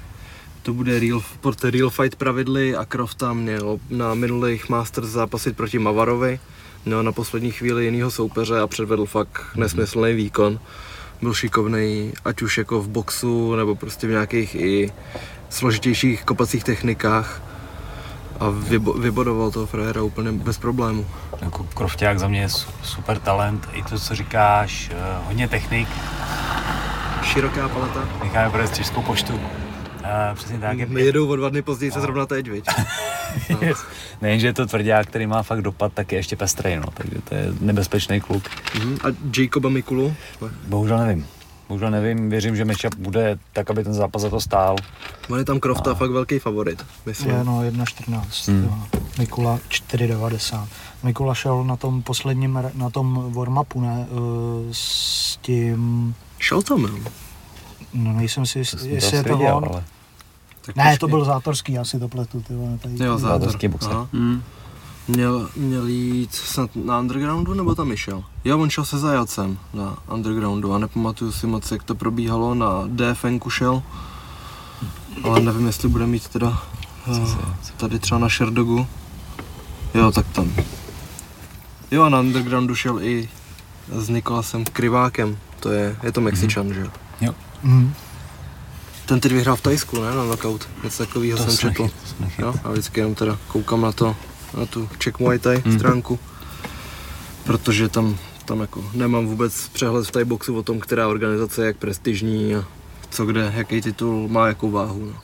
[0.64, 5.78] to bude real, pod real fight pravidly a Krofta měl na minulých Masters zápasit proti
[5.78, 6.40] Mavarovi,
[6.84, 10.60] měl na poslední chvíli jinýho soupeře a předvedl fakt nesmyslný výkon.
[11.22, 14.92] Byl šikovný, ať už jako v boxu, nebo prostě v nějakých i
[15.50, 17.42] složitějších kopacích technikách
[18.40, 21.06] a vybo- vybodoval toho frajera úplně bez problému.
[21.40, 25.88] Jako Krofťák za mě je su- super talent, i to, co říkáš, eh, hodně technik,
[27.22, 28.08] Široká paleta.
[28.24, 29.40] necháme pro Českou poštu.
[30.04, 30.78] Uh, přesně tak.
[30.78, 32.64] Je, jedou o dva dny později se zrovna teď, viď?
[33.60, 33.84] Yes.
[34.22, 36.86] Nejenže je to tvrdák, který má fakt dopad, tak je ještě pestrej, no.
[36.94, 38.42] takže to je nebezpečný kluk.
[38.78, 38.98] Mhm.
[39.04, 39.06] A
[39.38, 40.14] Jacoba Mikulu?
[40.66, 41.26] Bohužel nevím.
[41.68, 44.76] Bohužel nevím, věřím, že matchup bude tak, aby ten zápas za to stál.
[45.30, 47.30] On je tam Crofta fakt velký favorit, myslím.
[47.30, 48.82] Je no 1.14, Hmm.
[49.18, 50.66] Mikula 4.90.
[51.02, 54.18] Mikula šel na tom posledním, na tom warm-upu, ne, uh,
[54.72, 56.98] s tím, Šel tam, jo.
[57.94, 59.64] No nejsem si To jistý, jestli je to viděl, on.
[59.72, 59.84] ale
[60.66, 60.98] Tak Ne, počkej.
[60.98, 63.04] to byl zátorský, já si to pletu, ty vole, tady.
[63.04, 63.40] Jo, zátor.
[63.40, 63.92] Zátorský boxer.
[64.12, 64.42] Hmm.
[65.08, 68.24] Měl, měl jít snad na undergroundu, nebo tam išel?
[68.44, 72.68] Jo, on šel se zajacem na undergroundu a nepamatuju si moc, jak to probíhalo, na
[72.86, 73.82] DFNku šel.
[75.24, 76.62] Ale nevím, jestli bude mít teda
[77.06, 77.28] uh,
[77.76, 78.86] tady třeba na Sherdogu.
[79.94, 80.52] Jo, tak tam.
[81.90, 83.28] Jo, a na undergroundu šel i
[83.92, 85.36] s Nikolasem Krivákem.
[85.60, 86.80] To je, je to Mexičan, že
[87.20, 87.34] jo?
[87.64, 87.94] Mm.
[89.06, 90.14] Ten teď vyhrál v Tajsku, ne?
[90.14, 90.68] Na knockout.
[90.84, 91.82] Něco takového jsem četl.
[91.82, 92.38] nechyt, nechyt.
[92.38, 94.16] Jo, a vždycky jenom teda koukám na to,
[94.58, 95.78] na tu Czech Muay Thai Mhm.
[95.78, 96.18] stránku,
[97.44, 101.66] protože tam, tam jako nemám vůbec přehled v Thai boxu o tom, která organizace je
[101.66, 102.64] jak prestižní a
[103.10, 105.04] co kde, jaký titul má jakou váhu.
[105.06, 105.14] No.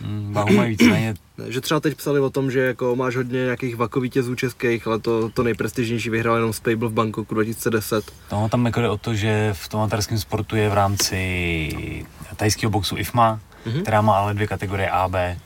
[0.00, 1.14] Mm, váhu mají víceméně
[1.48, 5.28] Že třeba teď psali o tom, že jako máš hodně nějakých vakovítězů českých, ale to,
[5.28, 8.12] to nejprestižnější vyhrál jenom Spable v Bangkoku 2010.
[8.32, 12.06] No, tam jako jde o to, že v tom amatérském sportu je v rámci
[12.36, 13.82] tajského boxu IFMA, Mhm.
[13.82, 15.38] která má ale dvě kategorie A, B.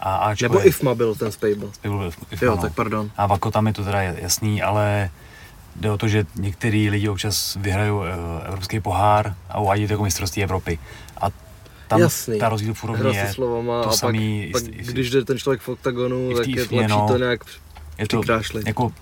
[0.00, 1.68] A Ačko Nebo je, IFMA byl ten Spable.
[1.82, 2.62] Byl IFMA, Jo, no.
[2.62, 3.10] tak pardon.
[3.16, 5.10] A Vako tam je to teda jasný, ale
[5.76, 8.08] jde o to, že některý lidi občas vyhrajou eh,
[8.48, 10.78] evropský pohár a uvádí to jako mistrovství Evropy.
[11.20, 11.26] A
[11.88, 12.38] tam Jasný.
[12.38, 15.10] ta rozdíl v úrovni Hra je, slovama to a pak, samý pak i- i- když
[15.10, 17.06] jde ten člověk v oktagonu, tak je lepší no.
[17.08, 17.40] to nějak
[17.98, 18.66] je to přikrášlit.
[18.66, 18.92] jako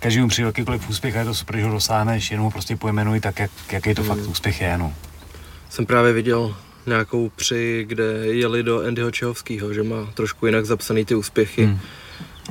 [0.00, 3.20] každému přijde jakýkoliv úspěch a je to super, že ho dosáhneš, jenom ho prostě pojmenuj
[3.20, 4.08] tak, jak, jaký to Mm.
[4.08, 4.78] fakt úspěch je.
[4.78, 4.94] No.
[5.70, 6.56] Jsem právě viděl
[6.86, 11.78] nějakou při, kde jeli do Andyho Čehovského, že má trošku jinak zapsaný ty úspěchy Hmm.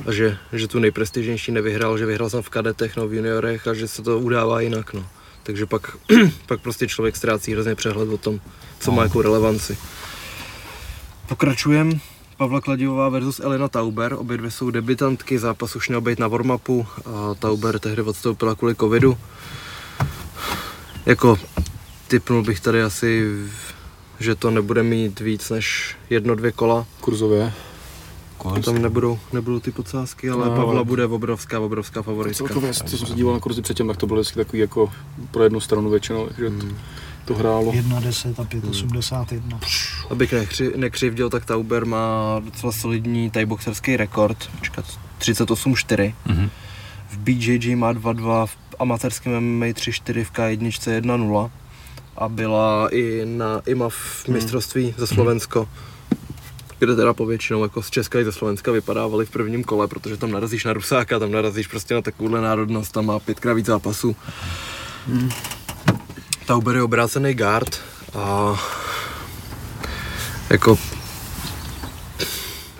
[0.06, 3.74] a že, že tu nejprestižnější nevyhrál, že vyhrál jsem v kadetech, no v juniorech a
[3.74, 5.06] že se to udává jinak, no.
[5.44, 5.96] Takže pak,
[6.46, 8.40] pak prostě člověk ztrácí hrozně přehled o tom,
[8.80, 9.02] co má No.
[9.02, 9.78] jakou relevanci.
[11.28, 12.00] Pokračujem.
[12.36, 16.86] Pavla Kladivová versus Elena Tauber, obě dvě jsou debitantky, zápas už měl být na warm-upu
[17.06, 19.18] a Tauber tehdy odstoupila kvůli covidu.
[21.06, 21.38] Jako
[22.08, 23.22] typnul bych tady asi,
[24.20, 26.86] že to nebude mít víc než jedno, dvě kola.
[27.00, 27.52] Kurzově.
[28.64, 32.44] Tam nebudou, nebudou ty podsázky, ale No, Pavla bude obrovská, obrovská favoritka.
[32.44, 34.92] Celkově, co jsem se díval na kurzy předtím, tak to bylo vždycky takový jako
[35.30, 36.66] pro jednu stranu většinou, takže to,
[37.24, 37.72] to hrálo.
[37.72, 39.58] 1.10 a 5.81.
[40.10, 44.84] Abych nekři, nekřivděl, tak Tauber má docela solidní thaiboxerský rekord, počkat,
[45.18, 46.14] 38-4.
[46.26, 46.50] Mhm.
[47.10, 50.68] V BJJ má 2-2, v amatérském MMA 3-4, v K1
[51.00, 51.50] 1-0.
[52.16, 55.68] a byla i na IMAF mistrovství za Slovensko,
[56.84, 60.30] kde teda povětšinou jako z Česka i ze Slovenska vypadávali v prvním kole, protože tam
[60.30, 64.16] narazíš na Rusáka, tam narazíš prostě na takovouhle národnost, tam má pětkrát víc zápasů.
[66.46, 67.80] Tauber je obrácený guard
[68.14, 68.54] a
[70.50, 70.78] jako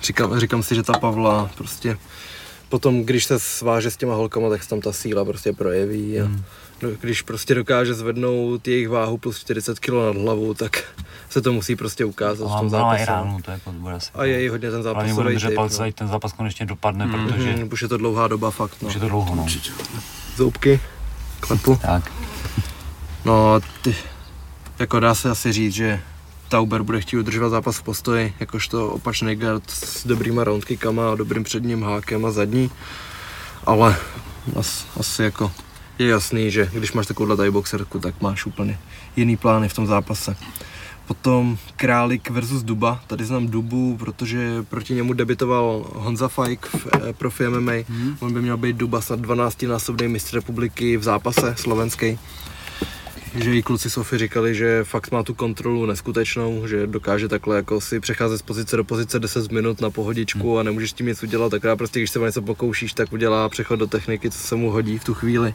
[0.03, 1.99] říkám, říkám si, že ta Pavla prostě
[2.69, 6.29] potom, když se sváže s těma holkama, tak se tam ta síla prostě projeví a
[6.29, 6.37] no,
[7.01, 10.85] když prostě dokáže zvednout jejich váhu plus 40 kg nad hlavu, tak
[11.31, 13.05] se to musí prostě ukázat v No, tom no, i zápase.
[13.07, 14.11] ránu, to jako bude asi.
[14.15, 15.93] A je i hodně ten zápasový držet typ, palce, no.
[15.93, 18.89] ten zápas konečně dopadne, protože Mhm, už je to dlouhá doba fakt, no.
[18.89, 19.47] už je to dlouho, no.
[20.37, 20.81] Zoubky,
[21.41, 21.79] klepu.
[21.83, 22.13] Tak.
[23.25, 23.97] No, ty,
[24.79, 26.01] jako dá se asi říct, že
[26.49, 31.45] Tauber bude chtít udržovat zápas v postoji, jakožto opačný guard s dobrýma roundkickama a dobrým
[31.45, 32.71] předním hákem a zadní,
[33.67, 33.97] ale
[34.61, 35.53] as, asi jako
[35.99, 38.79] je jasný, že když máš takovouhle tieboxerku, tak máš úplně
[39.17, 40.37] jiný plány v tom zápase.
[41.07, 43.01] Potom Králik versus Duba.
[43.07, 47.73] Tady znám Dubu, protože proti němu debitoval Honza Fajk v eh, profi MMA.
[48.21, 52.19] On by měl být Duba snad 12-násobný mistr republiky v zápase slovenský.
[53.35, 57.81] Že i kluci Sofy říkali, že fakt má tu kontrolu neskutečnou, že dokáže takhle jako
[57.81, 61.23] si přecházet z pozice do pozice 10 minut na pohodičku a nemůžeš s tím nic
[61.23, 64.71] udělat, akorát prostě když se něco pokoušíš, tak udělá přechod do techniky, co se mu
[64.71, 65.55] hodí v tu chvíli.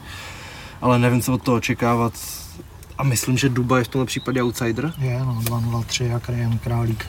[0.80, 2.12] Ale nevím, co od toho očekávat.
[2.98, 4.92] A myslím, že Duba je v tomhle případě outsider.
[4.98, 7.06] Je, no, 2-0-3 a Krajan Králík.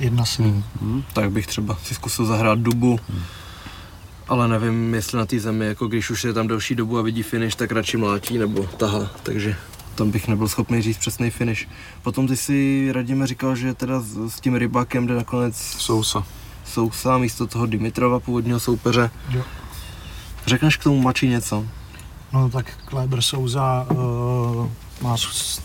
[0.00, 0.62] 1-7.
[0.80, 1.02] Hmm.
[1.12, 3.00] Tak bych třeba si zkusil zahrát Dubu.
[4.28, 7.22] Ale nevím, jestli na té zemi, jako když už je tam delší dobu a vidí
[7.22, 9.56] finish, tak radši mlátí nebo tahá, takže
[9.94, 11.68] tam bych nebyl schopný říct přesný finish.
[12.02, 16.24] Potom ty si Radime říkal, že teda s, s tím rybákem jde nakonec Sousa.
[16.64, 19.10] Sousa místo toho Dimitrova, původního soupeře.
[19.30, 19.42] Jo.
[20.46, 21.66] Řekneš k tomu mači něco?
[22.32, 24.68] No tak Kleber Souza uh,
[25.02, 25.16] má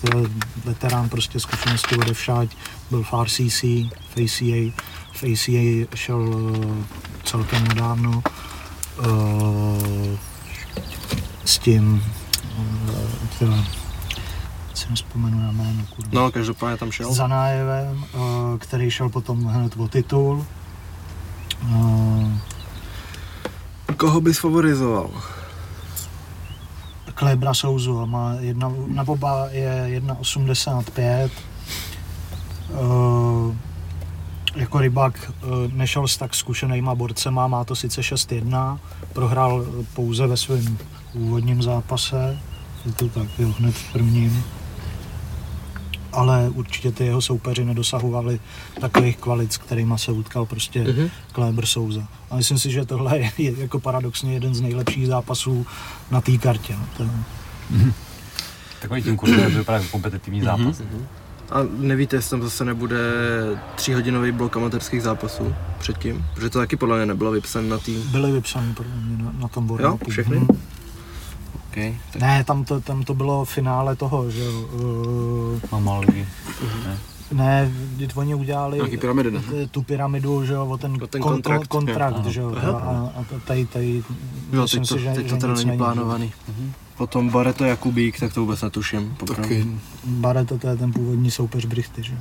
[0.04, 0.30] je
[0.66, 2.58] veterán prostě zkušenosti odevšať,
[2.90, 4.74] byl v RCC, v ACA,
[5.14, 6.84] v ACA šel uh,
[7.24, 8.24] celkem nedávno
[9.00, 10.18] uh,
[11.46, 12.04] s tím,
[12.58, 13.02] uh,
[13.40, 13.66] teda,
[14.78, 16.10] teď si nespomenu na jméno, kurva.
[16.14, 17.14] No, každopádně tam šel.
[17.14, 20.46] s Zanájevem, uh, který šel potom hned o titul.
[21.64, 22.32] Uh,
[23.98, 25.10] Koho bys favorizoval?
[27.14, 31.30] Klebra Souzu má jedna, na oba je 1,85.
[32.70, 33.56] Uh,
[34.56, 38.80] jako rybák uh, nešel s tak zkušenýma borcema, má to sice 6-1,
[39.14, 40.78] prohrál eh, pouze ve svém
[41.14, 42.40] úvodním zápase,
[42.86, 44.44] je to tak, jo, hned v prvním.
[46.18, 48.40] Ale určitě ty jeho soupeři nedosahovali
[48.82, 51.10] takových kvalit, s kterými se utkal prostě Mhm.
[51.32, 52.08] Kleber Souza.
[52.30, 55.66] A myslím si, že tohle je, je jako paradoxně jeden z nejlepších zápasů
[56.12, 56.76] na té kartě.
[56.76, 56.88] No.
[56.98, 57.04] To,
[58.82, 60.82] Takový tím kurz to vypadá jako kompetitivní zápas.
[61.52, 62.98] A nevíte, jestli tam zase nebude
[63.76, 66.26] tříhodinový blok amatérských zápasů předtím?
[66.34, 68.04] Protože to taky podle mě nebylo vypsané na tým.
[68.12, 68.42] byly
[68.74, 69.84] podle mě na, na tom board.
[70.10, 70.36] všechny?
[70.36, 70.48] Mhm.
[71.78, 74.62] Okay, tak Ne, tam to, tam to bylo finále toho, že jo.
[74.62, 76.28] Uh, Mama ligy.
[77.32, 79.40] ne, když oni udělali Nějaký pyramidy, ne?
[79.40, 81.62] t- tu pyramidu, že jo, o ten, O ten kon- kontrakt.
[81.62, 82.54] kon- kontrakt Jo, že jo.
[82.58, 82.72] Aha.
[83.16, 84.04] A, a tady, tady,
[84.54, 86.34] jo, teď to, si, že, teď že to teda není není, plánovaný.
[86.98, 89.16] Potom Bareto Jakubík, tak to vůbec netuším.
[89.36, 89.68] Taky.
[90.06, 92.20] Bareto, to je ten původní soupeř Brichty, že jo.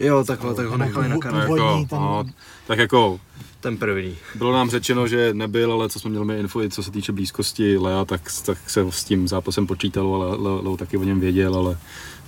[0.00, 2.24] Jo, takhle, tak ho nechali na původní jako, ten- no,
[2.66, 3.20] tak jako
[3.60, 4.16] Ten první.
[4.34, 7.12] bylo nám řečeno, že nebyl, ale co jsme měli my info, i co se týče
[7.12, 11.20] blízkosti Lea, tak, tak se s tím zápasem počítalo, ale Leo, Leo taky o něm
[11.20, 11.78] věděl, ale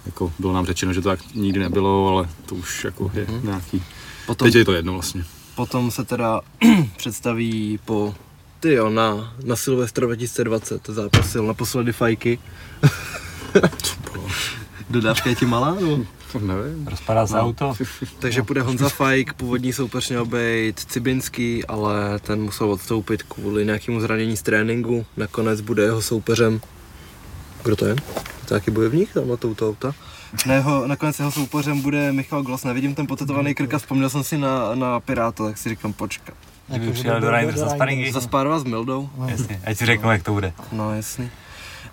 [0.06, 3.82] jako bylo nám řečeno, že to tak nikdy nebylo, ale to už jako je nějaký,
[4.26, 5.24] Potom, teď je to jedno vlastně.
[5.54, 6.40] potom se teda
[6.96, 8.14] představí po
[8.60, 12.38] ty jo, na, na Silvestra 2020 zápasil naposledy fajky.
[14.90, 15.76] Dodávka je ti malá?
[15.80, 16.04] No?
[16.32, 16.86] To nevím.
[16.86, 17.74] Rozpadá se auto.
[18.18, 24.00] Takže půjde Honza Fajk, původní soupeř měl být Cibinský, ale ten musel odstoupit kvůli nějakému
[24.00, 25.06] zranění z tréninku.
[25.16, 26.60] Nakonec bude jeho soupeřem.
[27.64, 27.94] Kdo to je?
[27.94, 29.92] To je nějaký bojovník tam na touto auta?
[30.46, 32.64] Ne, jeho, nakonec jeho soupeřem bude Michal Glos.
[32.64, 36.34] Nevidím ten potetovaný krk a vzpomněl jsem si na, na Piráta, tak si říkám počkat.
[36.66, 38.12] Kdyby přijel do Reinders za sparingy.
[38.12, 39.10] Zaspárovat s Mildou?
[39.26, 40.52] Jasně, ať si řeknu, jak to bude.
[40.72, 41.30] No jasný.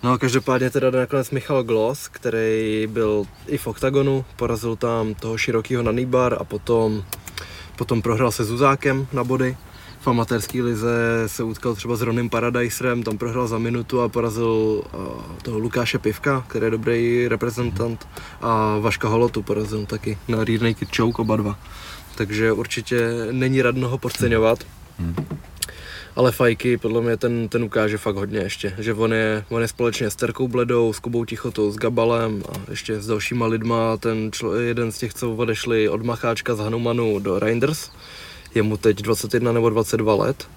[0.02, 5.82] No každopádně teda nakonec Michal Glos, který byl i v OKTAGONu, porazil tam toho širokýho
[5.82, 7.04] na Nýbar a potom,
[7.76, 9.56] potom prohrál se Zuzákem na body.
[10.00, 14.46] V amatérské lize se utkal třeba s Ronym Paradiserem, tam prohrál za minutu a porazil
[14.46, 14.82] uh,
[15.42, 18.08] toho Lukáše Pivka, který je dobrý reprezentant
[18.40, 21.58] a Vaška Holotu porazil taky na Rear Naked Choke oba dva.
[22.14, 24.58] Takže určitě není radno ho podceňovat.
[26.18, 29.68] Ale Fajky podle mě ten, ten ukáže fakt hodně ještě, že on je, on je
[29.68, 34.32] společně s Terkou Bledou, s Kubou Tichotou, s Gabalem a ještě s dalšíma lidma, ten
[34.32, 37.90] člo, jeden z těch, co odešli od Macháčka z Hanumanu do Reinders,
[38.54, 40.48] je mu teď 21 nebo 22 let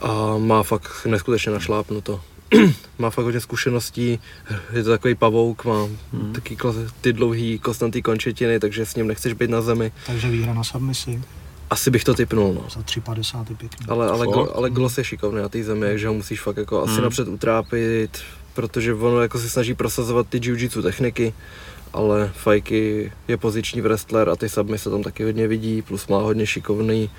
[0.00, 2.20] a má fakt neskutečně našlápnuto.
[2.98, 4.20] má fakt hodně zkušeností,
[4.72, 6.32] je to takový pavouk, má hmm.
[6.32, 6.56] taky
[7.00, 9.92] ty dlouhý kostnatý končetiny, takže s ním nechceš být na zemi.
[10.06, 11.20] Takže výhra na submisi
[11.70, 12.64] Asi bych to typnul, no.
[12.70, 13.86] za 3,50 je pěkný.
[13.88, 16.82] Ale, ale, glo, ale Glos je šikovný na té zemi, takže ho musíš fakt jako
[16.82, 17.02] asi Hmm.
[17.02, 18.18] napřed utrápit,
[18.54, 21.34] protože ono jako se snaží prosazovat ty jiu-jitsu techniky,
[21.92, 26.18] ale Fajky je poziční wrestler a ty submy se tam taky hodně vidí, plus má
[26.18, 27.10] hodně šikovný,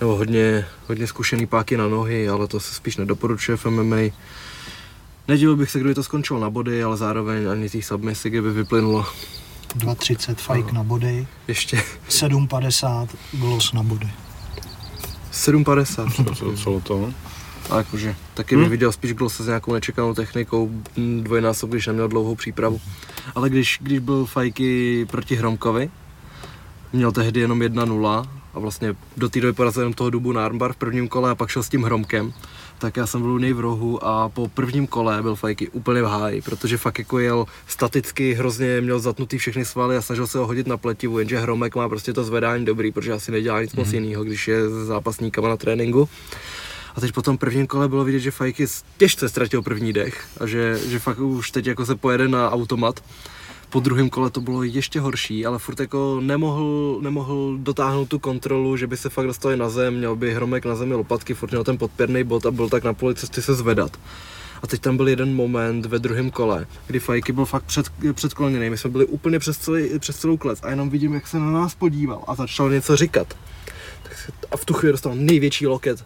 [0.00, 3.96] nebo hodně, hodně zkušený páky na nohy, ale to se spíš nedoporučuje v MMA.
[5.28, 8.50] Nedivil bych se, kdyby to skončilo na body, ale zároveň ani z té submisy, kdyby
[8.50, 9.06] vyplynulo
[9.76, 14.10] 2,30 fajk na body, ještě 7,50 gloss na body.
[15.32, 16.34] 7,50.
[16.34, 17.12] Co, co to?
[17.70, 22.08] A jakože taky bych viděl spíš Glose s nějakou nečekanou technikou, m, dvojnásob, když neměl
[22.08, 22.80] dlouhou přípravu.
[23.34, 25.90] Ale když, když byl Fajky proti Hromkovi,
[26.92, 30.72] měl tehdy jenom 1-0 a vlastně do té doby porazil jenom toho dubu na armbar
[30.72, 32.32] v prvním kole a pak šel s tím Hromkem,
[32.82, 36.02] tak já jsem byl u něj v rohu a po prvním kole byl Fajky úplně
[36.02, 40.38] v háji, protože fakt jako jel staticky, hrozně měl zatnutý všechny svaly a snažil se
[40.38, 43.74] ho hodit na pletivu, jenže Hromek má prostě to zvedání dobrý, protože asi nedělá nic
[43.74, 46.08] moc jiného, když je s zápasníkama na tréninku.
[46.94, 50.46] A teď po tom prvním kole bylo vidět, že Fajky těžce ztratil první dech a
[50.46, 53.00] že, že fakt už teď jako se pojede na automat.
[53.72, 58.76] Po druhém kole to bylo ještě horší, ale furt jako nemohl, nemohl dotáhnout tu kontrolu,
[58.76, 61.64] že by se fakt dostali na zem, měl by Hromek na zemi lopatky, furt měl
[61.64, 63.96] ten podpěrný bod a byl tak na poli cesty se zvedat.
[64.62, 68.70] A teď tam byl jeden moment ve druhém kole, kdy Fajky byl fakt před, předkloněný.
[68.70, 71.50] My jsme byli úplně přes, celý, přes celou klec a jenom vidím, jak se na
[71.50, 73.36] nás podíval a začal něco říkat.
[74.02, 76.04] Tak A v tu chvíli dostal největší loket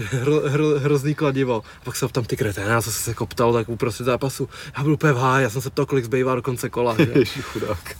[0.00, 1.62] hro, hro, hrozný kladivo.
[1.80, 4.48] A pak se ptám, ty kreténa, co se koptal tak uprostřed zápasu.
[4.76, 6.96] Já byl úplně v já jsem se ptal, kolik zbývá do konce kola.
[6.98, 7.12] Že?
[7.18, 7.96] Ježi, chudák.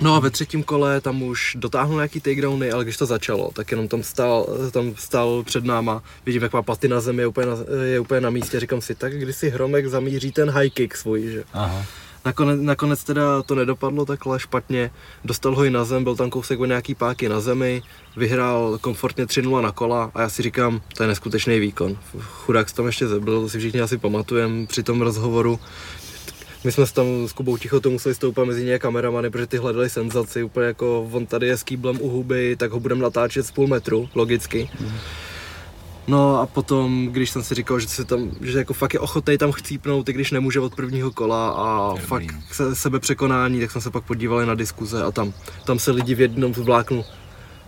[0.00, 3.70] No a ve třetím kole tam už dotáhnul nějaký takedowny, ale když to začalo, tak
[3.70, 7.46] jenom tam stál, tam stál před náma, vidím, jak má paty na zemi, je úplně
[7.46, 10.96] na, je úplně na místě, říkám si, tak když si Hromek zamíří ten high kick
[10.96, 11.44] svůj, že?
[11.52, 11.84] Aha.
[12.26, 14.90] Nakonec, nakonec teda to nedopadlo takhle špatně,
[15.24, 17.82] dostal ho i na zem, byl tam kousek o nějaký páky na zemi,
[18.16, 21.98] vyhrál komfortně 3-0 na kola a já si říkám, to je neskutečný výkon.
[22.20, 25.60] Chudák tam ještě zebil, to si všichni asi pamatujeme při tom rozhovoru.
[26.64, 30.42] My jsme tam s Kubou Tichotou museli stoupat mezi ně kameramany, protože ty hledali senzaci,
[30.42, 33.66] úplně jako on tady je s kýblem u huby, tak ho budeme natáčet z půl
[33.66, 34.70] metru, logicky.
[36.08, 39.38] No a potom, když jsem si říkal, že se tam, že jako fakt je ochotný
[39.38, 42.06] tam chcípnout, i když nemůže od prvního kola a Dobrý.
[42.06, 45.32] fakt se, sebepřekonání, tak jsem se pak podíval na diskuze a tam,
[45.64, 47.04] tam se lidi v jednom vláknu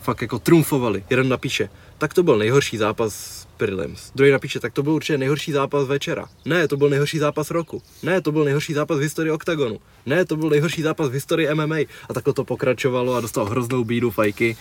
[0.03, 1.05] fakt jako trumfovali.
[1.11, 4.11] Jeden napíše, tak to byl nejhorší zápas s Prilims.
[4.15, 6.27] Druhý napíše, tak to byl určitě nejhorší zápas večera.
[6.45, 7.83] Ne, to byl nejhorší zápas roku.
[8.03, 9.79] Ne, to byl nejhorší zápas v historii OKTAGONu.
[10.07, 11.77] Ne, to byl nejhorší zápas v historii MMA.
[12.09, 14.57] A takhle to pokračovalo a dostal hroznou bídu fajky.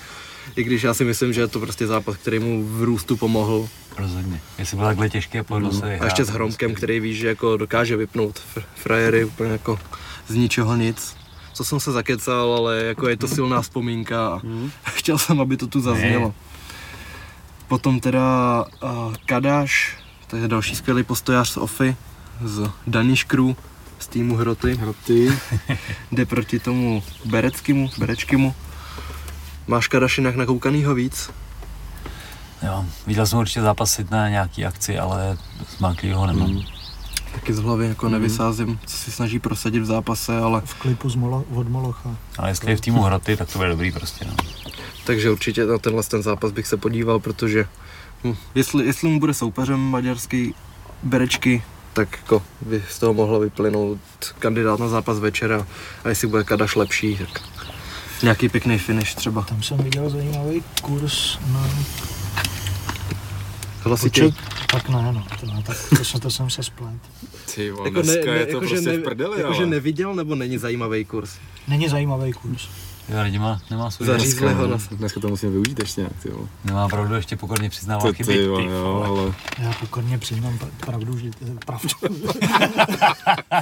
[0.56, 3.68] I když já si myslím, že je to prostě zápas, který mu v růstu pomohl.
[3.98, 4.42] Rozhodně.
[4.58, 7.58] Jestli byl takhle těžké plodno se A ještě s Hromkem, prostě- který víš, že jako
[7.58, 9.80] dokáže vypnout fr- frajery úplně jako
[10.28, 11.16] z ničeho nic.
[11.54, 14.42] Co jsem se zakecal, ale jako je to silná vzpomínka a
[14.90, 16.34] chtěl jsem, aby to tu zaznělo.
[17.68, 19.98] Potom teda uh, Kadáš,
[20.28, 21.96] to je další skvělý postojář z OFI,
[22.44, 23.54] z Danish Crew,
[24.00, 24.76] z týmu Hroty.
[24.76, 25.30] Hroty.
[26.12, 28.56] Jde proti tomu Bereckému, Berečkému.
[29.68, 31.30] Máš Kadaš jinak nakoukanýho víc?
[32.64, 35.38] Jo, viděl jsem určitě zápasy na nějaký akci, ale
[35.78, 36.50] zmáklý ho nemám.
[36.50, 36.62] Mm.
[37.34, 41.16] Taky z hlavy jako nevysázím, co si snaží prosadit v zápase, ale V klipu z
[41.16, 42.16] Molo, od Molocha.
[42.38, 44.26] Ale jestli je v týmu hroty, tak to bude dobrý prostě.
[44.26, 44.36] No.
[45.06, 47.68] Takže určitě na tenhle ten zápas bych se podíval, protože
[48.24, 50.54] hm, jestli, jestli mu bude soupeřem maďarský
[51.04, 51.64] Berečky,
[51.94, 54.00] tak jako by z toho mohlo vyplynout
[54.40, 55.68] kandidát na zápas večera
[56.04, 57.57] a jestli bude Kadaš lepší, tak
[58.24, 59.42] nějaký pěkný finish třeba.
[59.42, 61.70] Tam jsem viděl zajímavý kurz na
[64.02, 64.34] počet.
[64.72, 66.94] Tak ne, no, to, ne, tak to, jsem, to jsem se splet.
[67.56, 69.70] Ty vole, dneska je to jakože prostě v prdeli, jakože ale.
[69.70, 71.30] neviděl nebo není zajímavý kurz?
[71.68, 72.68] Není zajímavý kurz.
[73.10, 76.30] Jo, lidi má, nemá svůj dneska, ho na- Dneska to musíme využít ještě nějak, ty
[76.30, 76.48] vole.
[76.66, 78.34] Nemá pravdu, ještě pokorně přiznává chyby.
[78.34, 79.08] ty, vole, ty jo, vole.
[79.08, 81.30] ale Já pokorně přiznám pra- pravdu, že
[81.66, 81.88] pravdu.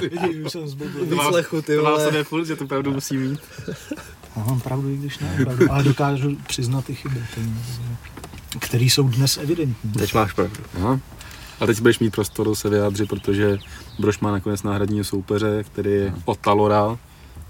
[0.00, 1.06] Vidíš, už jsem zblblý.
[1.06, 2.04] Výslechu, ty to má v vole.
[2.04, 3.40] sobě furt, že to pravdu musí mít.
[4.36, 7.22] Já mám pravdu, i když ne pravdu, ale dokážu přiznat ty chyby,
[8.58, 9.92] které jsou dnes evidentní.
[9.92, 10.54] Teď máš pravdu.
[10.78, 11.00] Aha.
[11.60, 13.58] A teď budeš mít prostor se vyjádřit, protože
[13.98, 16.98] Brož má nakonec náhradního soupeře, který je od Talora.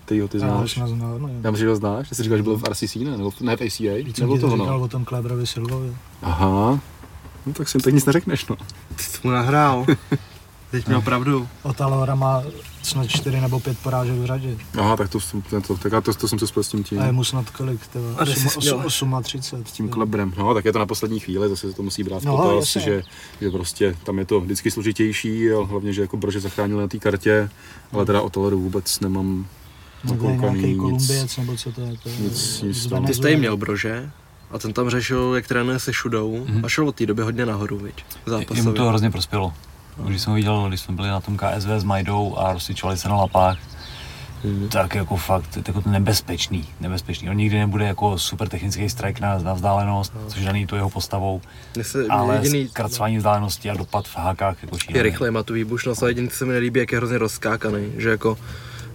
[0.04, 0.72] Ty ho ty Já ho znáš.
[0.72, 2.08] snad znal, no, Já myslím, že ho znáš.
[2.08, 3.10] Ty jsi říkal, že byl v RCC, ne?
[3.10, 4.04] Nebo v- ne v ACA?
[4.04, 4.84] Víc Nebo to toho, říkal no.
[4.84, 5.92] o tom Kleberovi Silvovi.
[6.22, 6.80] Aha.
[7.46, 8.56] No tak si jim tak nic neřekneš, no.
[8.96, 9.86] Ty jsi mu nahrál.
[10.76, 11.48] Teď měl pravdu.
[11.62, 12.42] Otalora má
[12.82, 14.56] snad 4 nebo 5 porážek v řadě.
[14.78, 15.18] Aha, tak to,
[15.50, 17.24] to, to, tak já to, to jsem se spletl s tím tím, A je mu
[17.24, 18.04] snad kolik, tyva?
[18.18, 18.82] A ty jsi směl.
[19.22, 19.64] 38.
[19.66, 20.32] s tím klebrem.
[20.38, 22.80] No, tak je to na poslední chvíli, zase to musí brát v No, potaz, jasně.
[22.80, 23.02] že,
[23.40, 26.98] že, prostě tam je to vždycky složitější, a hlavně, že jako Brože zachránil na té
[26.98, 27.50] kartě,
[27.92, 29.46] ale teda o Toleru vůbec nemám
[30.04, 30.78] Nebo to je zakoukaný nějaký nic.
[30.80, 31.92] Kolumbiec, nebo co to je?
[32.02, 33.06] To je nic- nic z tam.
[33.06, 33.22] Ty jsi Venezuely.
[33.22, 34.10] tady měl brože
[34.50, 36.64] a ten tam řešil, jak trénuje se šudou Mhm.
[36.64, 38.04] a šel od té doby hodně nahoru, viď?
[38.26, 38.72] Jemu Zápasově.
[38.72, 39.52] to hrozně prospělo.
[40.05, 43.09] Když jsem ho viděl, když jsme byli na tom KSV s Majdou a rozsvičovali se
[43.09, 43.59] na lapách,
[44.73, 47.31] tak jako fakt, jako to nebezpečný, nebezpečný.
[47.31, 50.90] On nikdy nebude jako super technický strike na, na vzdálenost, což je daný to jeho
[50.90, 51.40] postavou,
[51.82, 55.02] se ale jediný, zkracování vzdálenosti a dopad v hákách jako je šílený.
[55.02, 58.09] rychle, má tu výbušnost a jediný, co se mi nelíbí, jak je hrozně rozskákaný, že
[58.10, 58.39] jako,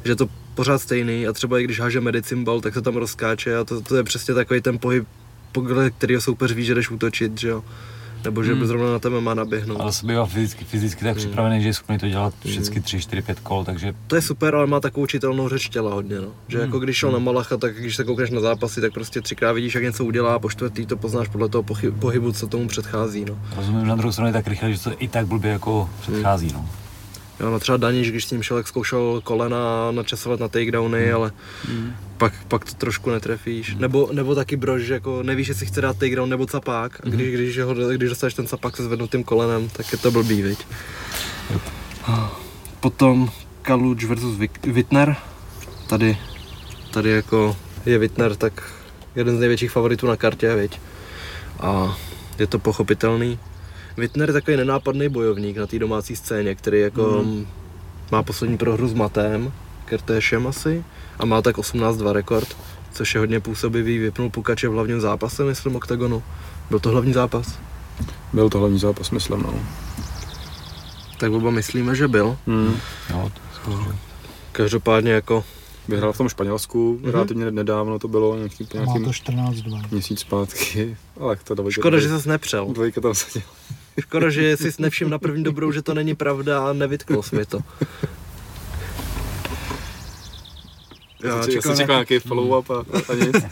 [0.05, 3.57] že je to pořád stejný a třeba i když háže medicimbal, tak se tam rozskáče
[3.57, 5.07] a to, to je přesně takový ten pohyb,
[5.51, 7.63] podle kterého soupeř ví, že jdeš útočit, že jo.
[8.23, 8.61] Nebo že Hmm.
[8.61, 9.81] by zrovna na tebe má naběhnout.
[9.81, 13.21] Ale se bývá fyzicky, fyzicky tak připravený, že je schopný to dělat všechny 3, 4,
[13.21, 16.27] 5 kol, takže To je super, ale má takovou čitelnou řeč těla hodně, no.
[16.47, 19.51] Že jako když šel na Malacha, tak když se koukneš na zápasy, tak prostě třikrát
[19.53, 21.63] vidíš, jak něco udělá a po čtvrtý to poznáš podle toho
[21.99, 23.39] pohybu, co tomu předchází, no.
[23.55, 26.51] rozumím na druhou stranu je tak rychle, že to i tak blbě jako předchází.
[26.53, 26.69] No.
[27.41, 31.31] Jo, no třeba Daniš, když s ním šel, zkoušel kolena načasovat na takedowny, ale
[32.17, 33.75] pak, pak to trošku netrefíš.
[33.75, 37.01] Nebo, nebo taky brož, že jako nevíš, jestli chce dát takedown nebo capák.
[37.05, 40.41] A když, když, ho, když dostaneš ten capák se zvednutým kolenem, tak je to blbý,
[40.41, 40.59] viď?
[42.79, 43.31] Potom
[43.61, 45.15] Kaluč versus Wittner.
[45.89, 46.17] Tady,
[46.93, 48.73] tady jako je Wittner tak
[49.15, 50.79] jeden z největších favoritů na kartě, viď?
[51.59, 51.97] A
[52.39, 53.39] je to pochopitelný.
[53.97, 57.47] Wittner je takový nenápadný bojovník na té domácí scéně, který jako mm.
[58.11, 59.51] má poslední prohru s Matem,
[59.85, 60.83] Kertéšem asi,
[61.19, 62.57] a má tak 18-2 rekord,
[62.93, 66.23] což je hodně působivý, vypnul Pukače v hlavním zápase, myslím, OKTAGONu.
[66.69, 67.59] Byl to hlavní zápas?
[68.33, 69.53] Byl to hlavní zápas, myslím, no.
[71.19, 72.37] Tak oba myslíme, že byl.
[72.47, 72.75] Hmm.
[73.09, 73.31] Jo,
[73.65, 73.71] to,
[74.51, 75.43] Každopádně jako,
[75.87, 77.11] Vyhrál v tom Španělsku, Mhm.
[77.11, 79.81] relativně nedávno to bylo, nějaký, Má nějaký to 14-2.
[79.91, 82.65] měsíc zpátky, ale to dvojka, škoda, že ses nepřel.
[82.73, 83.47] Dvojka tam seděl.
[84.01, 87.45] Škoda, že jsi nevšiml na první dobrou, že to není pravda a nevytknul jsi mi
[87.45, 87.59] to.
[91.23, 93.45] Já, Já jsem čekal čekal nějaký follow-up a, a nic.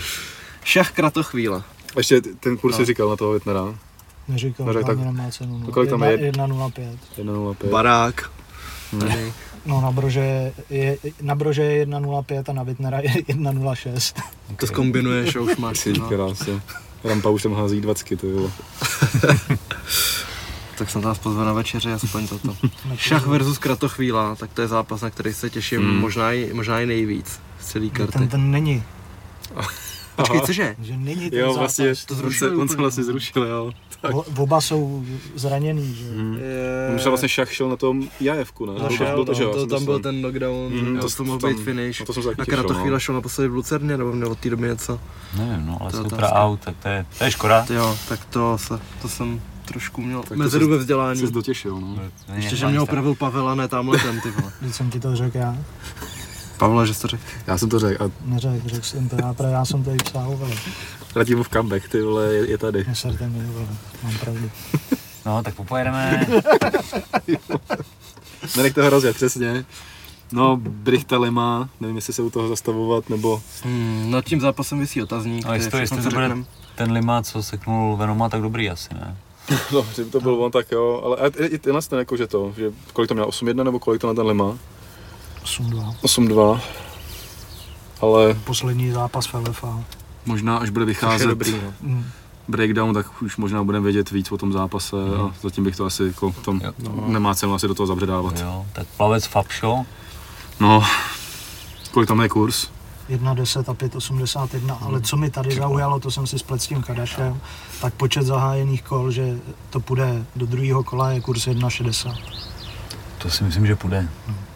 [0.64, 1.58] Šach kratochvíle.
[1.96, 2.78] A ještě ten kurz No.
[2.78, 3.74] si říkal na toho Wittnera,
[4.28, 5.58] Neříkal, No, no, tak- nemá cenu.
[5.58, 5.66] No.
[5.72, 6.16] Kolik tam je?
[6.32, 6.98] 1,05.
[7.18, 7.70] 1.05.
[7.70, 8.30] Barák.
[9.66, 14.22] No na brože je, na brože je 1,05 a na Wittnera je 1,06.
[14.56, 15.84] To zkombinuješ a už máš.
[15.86, 16.08] No.
[16.08, 16.60] krásně.
[17.06, 18.50] Rampa už tam hází 20, to bylo.
[20.78, 22.56] Tak jsem nás pozval na večeři, aspoň toto.
[22.96, 25.96] Šach versus kratochvíla, tak to je zápas, na který se těším Hmm.
[26.00, 28.12] možná, i, možná i nejvíc z celý karty.
[28.18, 28.82] Ten, ten není,
[30.16, 30.76] Počkej, cože?
[30.82, 31.58] že není ten Jo, zápas.
[31.58, 33.72] vlastně, to on zrušili se, on se vlastně zrušil, jo.
[34.06, 34.14] Tak.
[34.16, 35.04] O- Oba jsou
[35.34, 36.04] zraněný, že?
[36.10, 36.34] Hmm.
[36.38, 36.88] Je...
[36.92, 38.72] On se vlastně šach šel na tom jajevku, ne?
[38.82, 41.08] No, šel, byl to, že no, jo, to, jsem tam byl ten knockdown, mm, to-
[41.08, 42.00] to, to mohl tam- být finish.
[42.00, 43.00] na to jsem se taky A těšil, kratochvíla no.
[43.00, 45.00] šel naposledy v Lucerně, nebo měl od té doby něco?
[45.38, 47.66] nevím, no, ale To je super out, tak to je, to je škoda.
[47.74, 51.20] Jo, tak to, se, to jsem trošku měl to mezeru ve vzdělání.
[51.20, 51.88] Jsi dotěšil, no.
[52.28, 52.82] Není Ještě, že mě tak.
[52.82, 54.52] opravil Pavel a ne tamhle ten, ty vole.
[54.60, 55.56] Když jsem ti to řekl já,
[56.58, 57.22] Pavle, že jsi to řekl.
[57.46, 60.38] Já jsem to řekl a neřekl, řekl jsem to já, já jsem to i psal.
[61.16, 62.84] Ratimův comeback, ty vole, je, je tady.
[62.88, 63.66] Neserte mi, vole,
[64.02, 64.50] mám pravdu.
[65.26, 66.26] No, tak popojedeme.
[68.56, 69.64] Nenechte toho rozjet, přesně.
[70.32, 73.42] No, Brichta Lema, nevím, jestli se u toho zastavovat, nebo...
[73.64, 76.36] Hmm, nad tím zápasem vysí otazník, No, jestli to, je jestli to co bude
[76.74, 79.16] ten Lima, co seknul Venoma, tak dobrý asi, ne?
[79.72, 82.16] No, že by to byl on, tak jo, ale a i, i tenhle ten jako,
[82.16, 84.58] že to, že kolik to měl, 8-1 nebo kolik to na ten Lema?
[85.44, 85.94] 8-2.
[86.02, 86.60] 8-2.
[88.00, 89.84] Ale Poslední zápas v LFA.
[90.26, 91.72] Možná, až bude vycházet dobrý, no.
[91.80, 92.04] Mm.
[92.48, 96.04] breakdown, tak už možná budeme vědět víc o tom zápase a zatím bych to asi
[96.04, 96.72] jako, tom, Jo.
[97.06, 98.40] nemá cenu asi do toho zabředávat.
[98.40, 99.84] Jo, tak plavec Fabšo,
[100.60, 100.84] No,
[101.92, 102.68] kolik tam je kurz?
[103.10, 107.40] 1,10 a 5,81, ale co mi tady zaujalo, to jsem si splet s tím Kadašem,
[107.80, 109.38] tak počet zahájených kol, že
[109.70, 112.16] to půjde do druhého kola je kurz 1,60.
[113.18, 114.08] to si myslím, že půjde.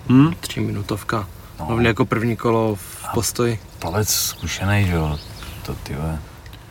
[0.08, 0.34] Hm?
[0.40, 1.28] Tři minutovka.
[1.60, 3.60] No, Hlavně jako první kolo v postoji.
[3.78, 5.18] plavec zkušený, že jo,
[5.74, 6.18] to ty vole.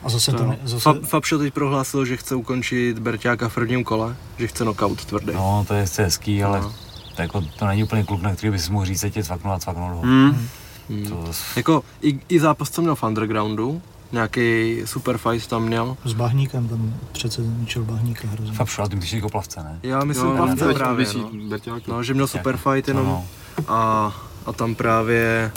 [0.03, 3.53] A zase to, To, ne, zase, Fab, Fabšo teď prohlásil, že chce ukončit Berťáka v
[3.55, 5.33] prvním kole, že chce knockout tvrdý.
[5.33, 6.73] No, to je hezký, ale No.
[7.15, 9.59] to, jako, to není úplně kluk, na který bys mohl říct, že tě cvaknul a
[9.59, 10.01] cvaknul ho.
[10.05, 10.47] Hm?
[10.89, 11.05] Hmm.
[11.09, 13.81] To, Jako i, i zápas, co měl v undergroundu,
[14.11, 15.97] nějaký super fight tam měl.
[16.05, 18.53] s Bahníkem, tam přece zničil Bahníka hrozně.
[18.53, 19.79] Fabšo, ale ty myslíš jako plavce, ne?
[19.83, 21.29] Já myslím No, no, ne, plavce teď právě, no.
[21.49, 21.87] Berťák.
[21.87, 22.03] no.
[22.03, 23.25] že měl super fight jenom No,
[23.67, 24.13] a,
[24.45, 25.51] a tam právě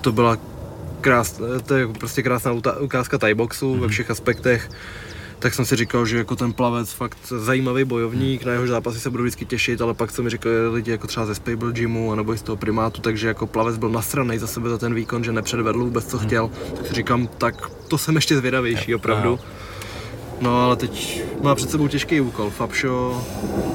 [0.00, 0.36] to byla
[1.06, 4.70] krás, to je prostě krásná ukázka Thai boxu ve všech aspektech.
[5.38, 9.10] tak jsem si říkal, že jako ten plavec fakt zajímavý bojovník, na jeho zápasy se
[9.10, 12.34] budu vždycky těšit, ale pak co mi říkali lidi jako třeba ze Spable Gymu anebo
[12.34, 15.32] i z toho primátu, takže jako plavec byl nasranej za sebe za ten výkon, že
[15.32, 19.38] nepředvedl vůbec co chtěl, tak si říkám, tak to jsem ještě zvědavější opravdu.
[20.40, 22.50] No ale teď má před sebou těžký úkol.
[22.50, 23.24] Fabšo,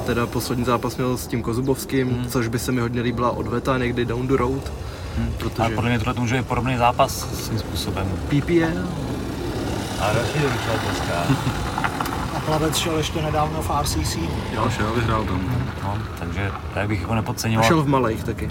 [0.05, 2.25] teda poslední zápas měl s tím Kozubovským, Hmm.
[2.29, 4.71] což by se mi hodně líbila odveta někdy down the road,
[5.17, 8.07] Ale protože podle mě tohle to může být podobný zápas svým způsobem.
[8.27, 8.88] PPL,
[9.99, 11.13] A další doručovat dneska.
[12.35, 14.17] A plavec šel ještě nedávno v RCC.
[14.53, 15.65] Jo, šel, vyhrál tam.
[15.83, 17.67] No, takže já bych jako a nepodceňoval.
[17.67, 18.49] šel v malých taky,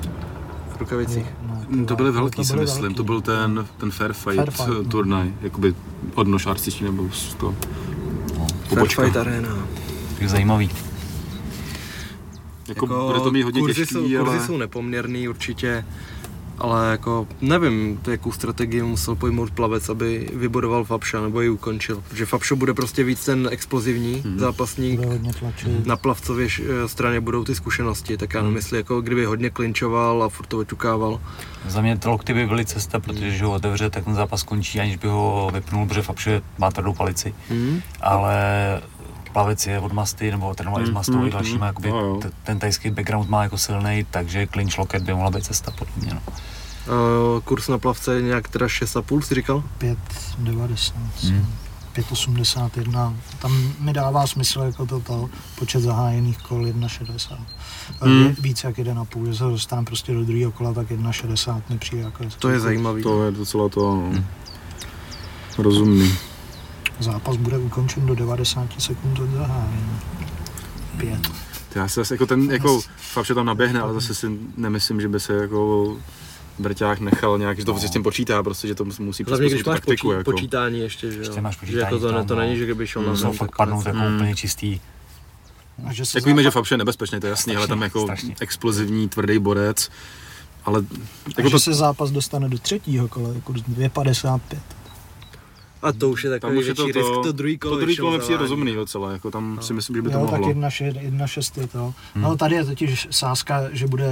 [0.76, 1.26] v rukavicích.
[1.68, 2.96] No, To byly velký, to si byly myslím, velký.
[2.96, 4.84] to byl ten, ten Fair Fight, Fair Fight, no.
[4.84, 5.74] turnaj, jakoby
[6.14, 7.54] odnož RCC nebo z toho.
[8.68, 8.88] Fair.
[8.88, 9.48] Fight Arena.
[10.14, 10.70] Takže zajímavý.
[12.68, 14.24] Jako, bude to mít hodně kurzy těžký, jsou, ale...
[14.32, 15.84] kurzy jsou nepoměrný určitě,
[16.60, 22.02] ale jako nevím, to jakou strategii musel pojmout plavec, aby vybodoval Fabša nebo ji ukončil.
[22.08, 24.38] Protože Fabšo bude prostě víc ten explozivní Mhm.
[24.38, 25.00] zápasník,
[25.86, 30.28] na plavcově š- straně budou ty zkušenosti, tak já nemyslím, jako kdyby hodně klinčoval a
[30.28, 31.20] furt to oťukával.
[31.68, 34.96] Za mě lokty by byly cesta, protože když ho otevře, tak ten zápas končí, aniž
[34.96, 37.34] by ho vypnul, protože Fabše má tvrdou palici.
[37.48, 37.80] Hmm?
[38.00, 38.34] Ale
[39.32, 41.66] plavec je od masty, nebo trénoval i s Mm, mastou mm, i dalšíma, mm.
[41.66, 42.18] jakoby jo.
[42.22, 45.92] t- ten tajský background má jako silný, takže clinch locket by mohla být cesta podle
[45.96, 46.14] mě.
[46.14, 46.20] No.
[46.24, 49.62] Uh, kurz na plavce je nějak teda 6,5 jsi říkal?
[49.78, 50.92] 5,90.
[51.22, 51.46] Hmm.
[51.96, 53.16] 5,81.
[53.38, 55.28] Tam mi dává smysl jako to, to
[55.58, 57.36] počet zahájených kol 1,60.
[58.00, 58.22] Hmm.
[58.24, 58.34] Hmm.
[58.40, 62.24] Víc jak 1,5, že se dostane prostě do druhého kola, tak 1,60 mi přijde jako
[62.38, 63.02] To je zajímavý.
[63.02, 64.00] To je docela to, no.
[64.10, 64.24] Hmm.
[65.58, 66.12] Rozumný.
[67.00, 69.90] Zápas bude ukončen do 90 sekund od zahájení.
[70.96, 71.30] 5.
[71.74, 75.08] Já se zase jako ten, jako, fakt, že tam naběhne, ale zase si nemyslím, že
[75.08, 75.96] by se jako
[76.58, 77.78] Brťák nechal nějak, že to no.
[77.78, 80.30] s tím počítá, prostě, že to musí Hlavně když máš taktiku, počí, jako.
[80.32, 81.22] počítání ještě, že jo.
[81.24, 82.40] Ještě máš že jako počítání to, ne, tam, to no.
[82.40, 83.96] není, že kdyby šel na To zem, fakt tak padnout konec.
[83.96, 84.16] jako Mm.
[84.16, 84.80] úplně čistý.
[85.86, 88.02] A že se Tak víme, že Fabše je nebezpečný, to je jasný, ale tam jako
[88.02, 88.34] strašně.
[88.40, 89.90] explozivní, tvrdý borec,
[90.64, 94.40] ale a jako že to, se zápas dostane do třetího kola, jako 2,55.
[95.82, 97.74] A to už je tam takový už je to, větší risk, to, to druhý kolo
[97.76, 100.40] to druhý kolo přijde rozumný docela, jako tam si myslím, že by to Jo, tak
[100.40, 100.54] mohlo.
[100.54, 101.94] 1,6 je to.
[102.14, 104.04] No tady je totiž sázka, že bude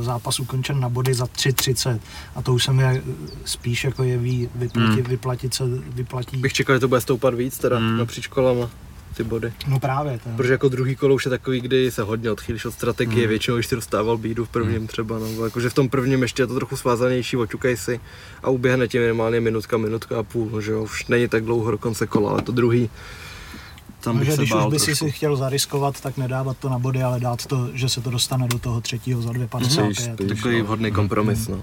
[0.00, 2.00] eh, zápas ukončen na body za 3,30
[2.34, 3.02] a to už se mi eh,
[3.44, 5.02] spíš jako jeví vyplatit, Hmm.
[5.02, 5.64] vyplatit se,
[5.94, 6.36] vyplatí.
[6.36, 7.96] Bych čekal, že to bude stoupat víc teda Mm.
[7.98, 8.70] napříč kolama
[9.22, 9.52] ty body.
[9.68, 10.30] No právě, to.
[10.36, 13.28] Protože jako druhý kolo už je takový, kdy se hodně odchýlíš od strategie, Mm.
[13.28, 16.46] většinou když si dostával bídu v prvním třeba, no, jakože v tom prvním ještě je
[16.46, 18.00] to trochu svázanější, oťukej si
[18.42, 21.70] a uběhne ti minimálně minutka, minutka a půl, no, že jo, už není tak dlouho
[21.70, 22.90] do konce kola, ale to druhý,
[24.00, 25.04] tam No, bych že se když už by si trošku.
[25.06, 28.48] si chtěl zariskovat, tak nedávat to na body, ale dát to, že se to dostane
[28.48, 29.94] do toho třetího za 2,55.
[29.94, 30.28] Spíš- spíš.
[30.28, 31.62] Takový vhodný kompromis, no.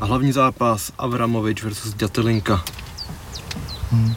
[0.00, 2.64] A hlavní zápas Avramovič versus Dětelinka.
[3.90, 4.14] Hmm.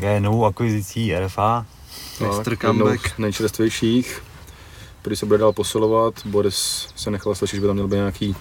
[0.00, 1.66] Je novou akvizicí RFA.
[2.18, 3.18] Tak, jednou comeback.
[3.18, 4.22] nejčerstvějších,
[5.00, 6.14] který se bude dál posilovat.
[6.24, 8.36] Boris se nechal slyšet, že by tam měl být nějaký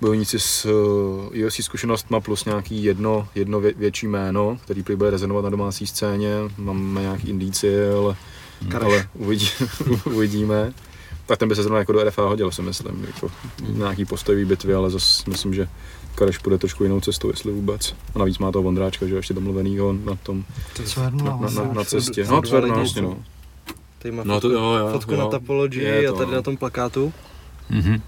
[0.00, 5.10] bojovníci s uh, UFC zkušenostma plus nějaký jedno, jedno vě, větší jméno, který prý bude
[5.10, 6.34] rezonovat na domácí scéně.
[6.56, 8.16] Máme nějaký indicie, ale,
[8.68, 8.86] Kareš.
[8.86, 9.48] ale uvidí,
[10.04, 10.72] uvidíme.
[11.26, 13.04] Tak ten by se zrovna jako do RFA hodil, si myslím.
[13.06, 13.30] Jako
[13.68, 15.68] nějaký postojový bitvy, ale zase myslím, že
[16.14, 17.94] Kareš půjde trošku jinou cestou, jestli vůbec.
[18.14, 20.44] A navíc má toho Vondráčka, že jo, ještě domluvenýho na tom,
[20.84, 22.24] Cvernu na, na, na, na cestě.
[22.30, 23.16] No, lidi, vlastně, co- no.
[23.98, 24.88] Tady má No to fotku, jo, jo.
[24.92, 25.18] fotku jo.
[25.18, 26.36] na Tapology Je a to, tady no.
[26.36, 27.12] na tom plakátu.
[27.70, 28.02] Mhm.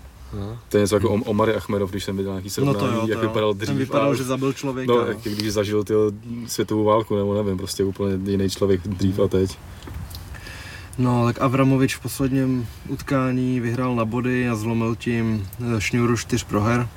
[0.69, 3.01] To je něco jako Om- Omar Achmedov, když jsem viděl nějaký No srovnání, to jo,
[3.01, 3.29] to jak jo.
[3.29, 3.77] vypadal Ten dřív.
[3.77, 4.93] vypadal, a- že zabil člověka.
[4.93, 5.07] No, no.
[5.07, 6.13] jak když zažil tyjo,
[6.47, 9.59] světovou válku, nebo nevím, prostě úplně jiný člověk dřív a teď.
[10.99, 16.45] No, tak Avramovič v posledním utkání vyhrál na body a zlomil tím eh, šňůru čtyř
[16.45, 16.89] proher.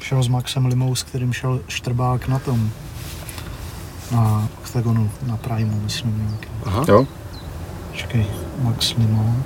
[0.00, 2.70] Šel s Maxem Limou, s kterým šel Štrbák na tom.
[4.12, 6.48] Na Octagonu, na Primu, myslím nějaký.
[6.64, 6.84] Aha.
[6.88, 7.06] Jo?
[7.90, 8.26] Počkej,
[8.62, 9.36] Max Limo.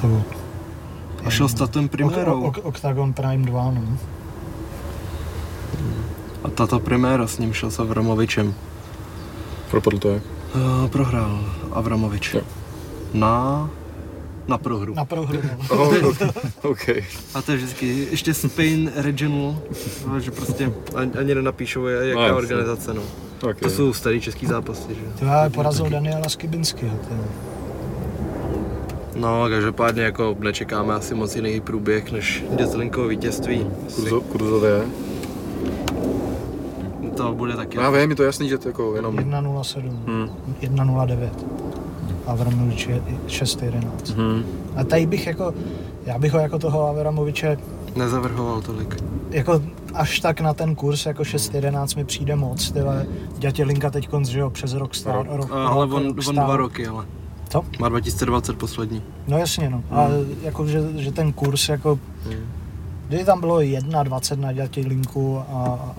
[0.00, 0.22] To bylo.
[1.24, 2.42] A šel s Tatem Ok, Primérou.
[2.42, 3.98] ok, Octagon Prime 2, no.
[6.44, 8.54] A Tata Priméra s ním šel s Avramovičem.
[9.70, 10.22] Propadl to jak?
[10.56, 12.34] Uh, prohrál Avramovič.
[12.34, 12.40] Jo.
[13.14, 13.70] Na...
[14.48, 14.94] Na prohru.
[14.94, 15.66] Na prohru, no.
[15.76, 15.94] Oh,
[16.70, 16.88] OK.
[17.34, 19.58] A to je vždycky ještě Spain Regional,
[20.18, 23.02] že prostě ani, ani nenapíšou, jaká No, organizace, no.
[23.42, 23.54] okay.
[23.54, 25.00] To jsou starý český zápasy, že?
[25.18, 26.98] To já porazil Daniela Skibinského.
[29.16, 33.66] No, každopádně jako nečekáme asi moc jiný průběh než Dětelinkovo vítězství.
[33.96, 34.86] Kurzo, kurzové.
[37.16, 37.76] To bude taky.
[37.76, 39.16] No, já vím, je to jasný, že to jako jenom...
[39.16, 40.28] 1.07, Hmm.
[40.60, 41.28] 1.09.
[42.26, 44.14] Avramovič je 6.11.
[44.16, 44.42] Hmm.
[44.76, 45.54] A tady bych jako,
[46.06, 47.58] já bych ho jako toho Avramoviče,
[47.96, 48.96] Nezavrhoval tolik.
[49.30, 49.62] jako
[49.94, 53.06] až tak na ten kurz jako 6.11 mi přijde moc, tyhle.
[53.38, 55.26] Dětělinka teď že jo, přes rok stál.
[55.30, 56.44] Rok, A, ale rok- on, rok on stál.
[56.46, 57.04] dva roky, ale.
[57.48, 57.64] Co?
[57.80, 59.02] Má 2020 poslední.
[59.28, 59.82] No jasně, no.
[59.90, 60.10] Ale
[60.42, 61.98] jako, že, že ten kurz jako
[63.08, 65.42] Kdyby tam bylo 1,20 na dětě linku a,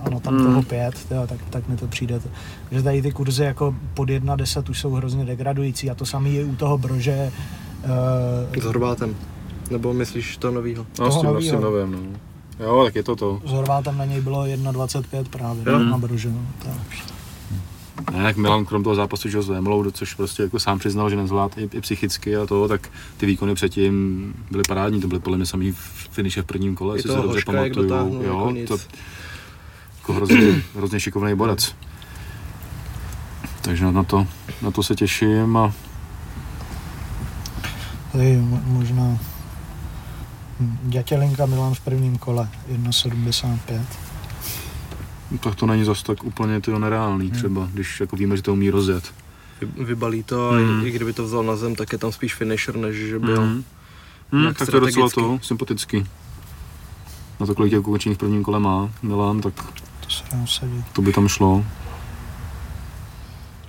[0.04, 0.44] a no tam Mm.
[0.44, 2.20] toho 5, tyjo, tak, tak mi to přijde.
[2.20, 2.28] To,
[2.70, 6.44] že tady ty kurzy jako pod 1,10 už jsou hrozně degradující a to samé je
[6.44, 7.32] u toho brože.
[8.52, 9.16] S Uh, Horvátem.
[9.70, 10.86] Nebo myslíš to novýho?
[11.00, 11.56] No, s toho tím, s novýho.
[11.56, 12.18] tím novým, no.
[12.64, 13.40] Jo, tak je to to.
[13.46, 15.78] s Horvátem na něj bylo 1,25 právě Jo.
[15.78, 16.28] na brože.
[16.30, 17.17] No, tak.
[18.10, 21.10] Ne, jak Milan krom toho zápasu, že ho s Vémolou, což prostě jako sám přiznal,
[21.10, 25.20] že nezvlád i, i, psychicky a to, tak ty výkony předtím byly parádní, to byly
[25.20, 25.72] podle mě samý
[26.10, 28.22] finiše v prvním kole, jestli se dobře Hoška, pamatuju.
[28.22, 28.68] Jo, nakonec.
[28.68, 28.78] to,
[29.98, 31.74] jako hrozně, hrozně šikovný borec.
[33.62, 34.26] Takže na to,
[34.62, 35.72] na to se těším a
[38.12, 39.18] Tady mo- možná
[40.82, 43.80] Dětělinka Milan v prvním kole 1,75.
[45.40, 48.70] Tak to není zas tak úplně to nereálný třeba, když jako víme, že to umí
[48.70, 49.14] rozjet.
[49.60, 50.84] Vy- Vybalí to a Mm.
[50.84, 53.42] i, i kdyby to vzal na zem, tak je tam spíš finisher, než že byl.
[54.32, 56.06] Hmm, Jak tak to je docela to, sympatický.
[57.40, 59.54] Na to, kolik těch ukončení v prvním kole má Milan, tak
[60.00, 61.64] To se to by tam šlo.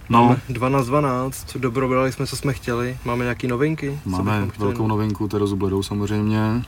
[0.10, 2.98] No, Máme 12 12, dobrobrali jsme, co jsme chtěli.
[3.06, 4.00] Máme nějaký novinky?
[4.06, 4.68] máme chtěli?
[4.68, 6.64] velkou novinku, Terezu Bledou samozřejmě,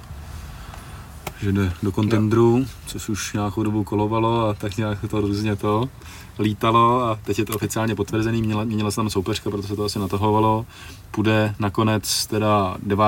[1.42, 5.90] že jde do kontendru, což už nějakou dobu kolovalo a tak nějak to různě to
[6.40, 9.84] lítalo a teď je to oficiálně potvrzený, měla, měnila se tam soupeřka, proto se to
[9.84, 10.66] asi natahovalo.
[11.12, 13.04] Půjde nakonec teda 9.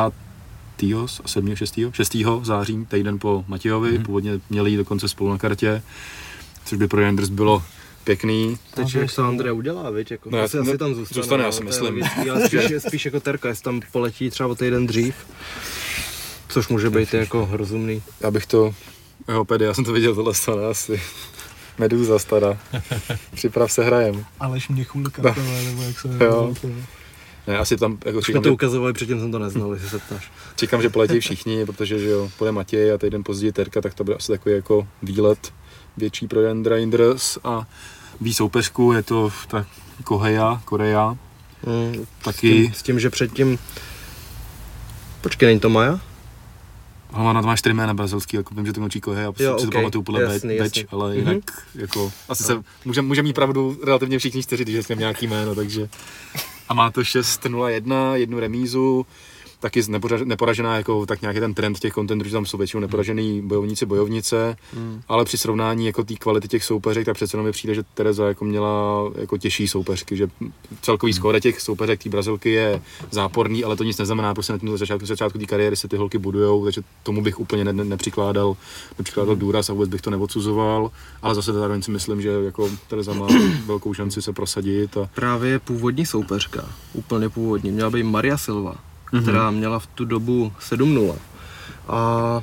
[1.25, 1.55] 7.
[1.55, 1.79] 6.
[1.91, 2.15] 6.
[2.43, 4.03] září, týden po Matějovi, mm-hmm.
[4.05, 5.83] původně měli jít dokonce spolu na kartě,
[6.65, 7.63] což by pro Janders bylo
[8.03, 10.11] pěkný, Teď jak to Andrea udělá, viď?
[10.11, 11.21] Jako, No, no, já- asi, no, asi tam zůstane.
[11.21, 11.85] zůstane, já no, si to je myslím.
[11.95, 15.15] logický, Ale spíš, spíš jako terka, jestli tam poletí třeba o týden dřív.
[16.53, 18.03] Což může být jako rozumný.
[18.21, 18.75] Já bych to,
[19.27, 21.01] jo, pedy, já jsem to viděl tohle stane asi.
[21.77, 22.57] Meduza stará.
[23.35, 24.25] Připrav se hrajem.
[24.39, 25.33] Aleš Měchulka, No.
[25.33, 26.55] tohle, nebo jak se Jo.
[26.61, 26.67] to-
[27.47, 29.99] Ne, asi tam, jako Už čekám, to že, ukazovali, předtím jsem to neznal, jestli se
[29.99, 30.31] ptáš.
[30.55, 34.03] čekám, že poletí všichni, protože že jo, půjde Matěj a týden později Terka, tak to
[34.03, 35.53] bude asi takový jako výlet
[35.97, 37.67] větší pro Jandra Inders a
[38.21, 39.65] ví soupeřku, je to ta
[40.03, 41.17] Koheja, Korea,
[41.65, 43.59] Mm, taky, s, tím, s tím, že předtím...
[45.21, 45.99] Počkej, není to Maja?
[47.13, 49.65] Hlava na dva čtyři jména brazilský, jako vím, že to končí Koheja, Jo, jo, si
[49.67, 50.81] ok, to pamatuju podle jasný, jasný, jasný.
[50.81, 51.19] Beč, ale Mhm.
[51.19, 51.43] jinak
[51.75, 55.89] jako, asi se, může, může mít pravdu relativně všichni čtyři, když jsem nějaký jméno, takže
[56.69, 59.05] a má to 6-0-1, jednu remízu,
[59.63, 63.41] taky neporaž- neporažená jako tak nějaký ten trend těch kontendrů, že tam jsou většinou neporažený
[63.41, 65.01] bojovníci, bojovnice, Mm.
[65.07, 68.27] ale při srovnání jako té kvality těch soupeřek, tak přece jenom mi přijde, že Tereza
[68.27, 70.27] jako měla jako těžší soupeřky, že
[70.81, 72.81] celkový skóre těch soupeřek té Brazilky je
[73.11, 76.17] záporný, ale to nic neznamená, prostě na tom začátku, začátku té kariéry se ty holky
[76.17, 78.55] budujou, takže tomu bych úplně ne, ne, nepřikládal,
[78.97, 80.91] nepřikládal důraz a vůbec bych to neodsuzoval,
[81.21, 83.27] ale zase zároveň si myslím, že jako Tereza má
[83.65, 88.75] velkou šanci se prosadit a Právě původní soupeřka, úplně původní, měla být Maria Silva,
[89.21, 91.15] která měla v tu dobu 7-0.
[91.87, 92.41] A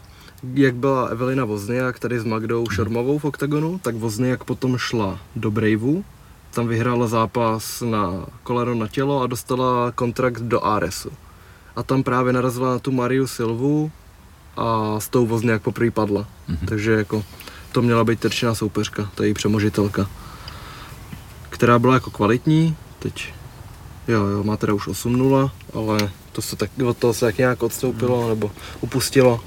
[0.54, 5.50] jak byla Evelina Vozniak tady s Magdou Šormovou v OKTAGONu, tak Vozniak potom šla do
[5.50, 6.04] Braveu,
[6.50, 11.10] tam vyhrála zápas na koleno na tělo a dostala kontrakt do Aresu.
[11.76, 13.90] A tam právě narazila na tu Mariu Silvu
[14.56, 16.26] a s tou Vozniak poprvé padla.
[16.48, 16.68] Mm-hmm.
[16.68, 17.24] Takže jako
[17.72, 20.08] to měla být terčná soupeřka, ta její přemožitelka
[21.60, 23.34] která byla jako kvalitní, teď
[24.08, 27.62] jo, jo, má teda už 8-0, ale to se tak, od toho se tak nějak
[27.62, 28.50] odstoupilo nebo
[28.80, 29.40] upustilo.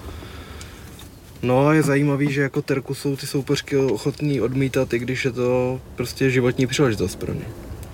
[1.42, 5.32] No a je zajímavý, že jako Terku jsou ty soupeřky ochotní odmítat, i když je
[5.32, 7.46] to prostě životní příležitost pro ně.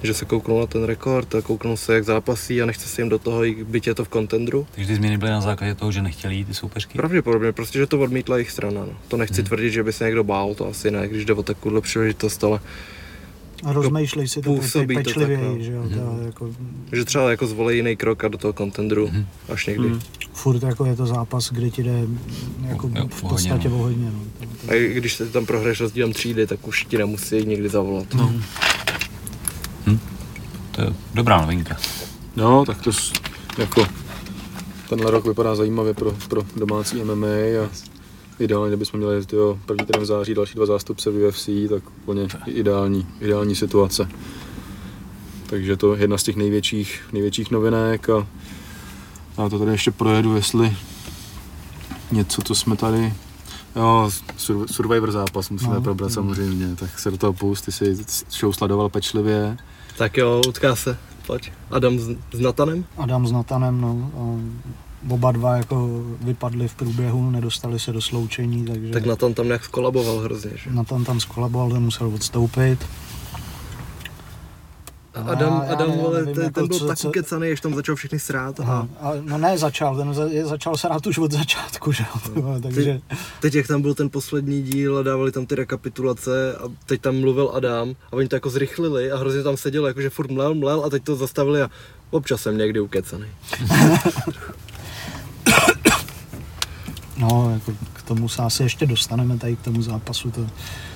[0.04, 3.10] Že se kouknou na ten rekord a kouknou se, jak zápasí a nechce se jim
[3.10, 4.68] do toho, i byť je to v kontendru.
[4.72, 6.98] Takže ty změny byly na základě toho, že nechtěli jít ty soupeřky?
[6.98, 8.82] Pravděpodobně, prostě, že to odmítla jejich strana.
[8.82, 8.94] No.
[9.08, 11.82] To nechci tvrdit, že by se někdo bál, to asi ne, když jde o takovouhle
[11.82, 12.60] příležitost, ale
[13.64, 15.64] A rozmýšlej si to Působí to pe- pečlivěji, tak, no.
[15.64, 16.50] že jo, to jako,
[16.92, 19.10] že třeba jako zvolí jiný krok a do toho kontendru
[19.54, 19.88] až někdy.
[19.90, 20.00] Mm.
[20.34, 22.00] furt jako je to zápas, kde ti jde
[22.68, 23.76] jako Jo, v o hodně, podstatě no.
[23.76, 24.20] o hodně, no.
[24.40, 27.70] To- to- A i když se tam prohraješ rozdílem třídy, tak už ti nemusí někdy
[27.70, 28.14] zavolat.
[28.14, 28.34] No.
[30.72, 31.78] To je dobrá novinka.
[32.36, 32.92] No, tak to
[33.58, 33.86] jako
[34.90, 37.28] tenhle rok vypadá zajímavě pro, pro domácí MMA
[37.66, 37.70] a
[38.40, 42.28] ideálně, kdybychom měli tyjo, první týden v září, další dva zástupce v UFC, tak úplně
[42.46, 44.10] ideální, ideální situace.
[45.50, 48.28] Takže to je jedna z těch největších, největších novinek a
[49.38, 50.78] já to tady ještě projedu, jestli
[52.12, 53.14] něco, co jsme tady
[53.76, 57.98] Jo, Sur- Survivor zápas musíme No, probrat samozřejmě, tak se do toho pust, ty jsi
[58.40, 59.58] show sledoval pečlivě.
[59.98, 60.98] Tak jo, utká se,
[61.28, 61.52] pojď.
[61.72, 62.86] Adam s, s Natanem?
[62.98, 64.12] Adam s Natanem, no.
[64.18, 64.40] A
[65.10, 65.90] oba dva jako
[66.22, 70.70] vypadli v průběhu, nedostali se do sloučení, takže Tak Natan tam nějak skolaboval hrozně, že?
[70.72, 72.86] Nathan tam skolaboval, ten musel odstoupit.
[75.16, 76.98] A No, Adam, já- já Adam nevím, vole, nevím, ten, jako ten byl co- tak
[76.98, 78.60] co- ukecaný, až tam začal všechny srát.
[78.60, 82.04] A A, no ne, začal, ten za, je- začal se rád už od začátku, že
[82.34, 83.02] vole, takže
[83.42, 87.16] teď jak tam byl ten poslední díl a dávali tam ty rekapitulace a teď tam
[87.20, 90.84] mluvil Adam a oni to jako zrychlili a hrozně tam seděl, jakože furt mlel, mlel
[90.86, 91.70] a teď to zastavili a
[92.12, 93.26] občas jsem někdy ukecaný.
[97.20, 100.42] no, jako k tomu se asi ještě dostaneme tady k tomu zápasu, to,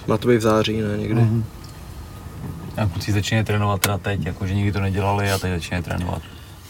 [0.07, 1.21] Má to být v září, ne, někdy.
[1.21, 1.43] Mhm.
[2.77, 6.21] A kluci začínají trénovat teda teď, jakože nikdy to nedělali a teď začínají trénovat.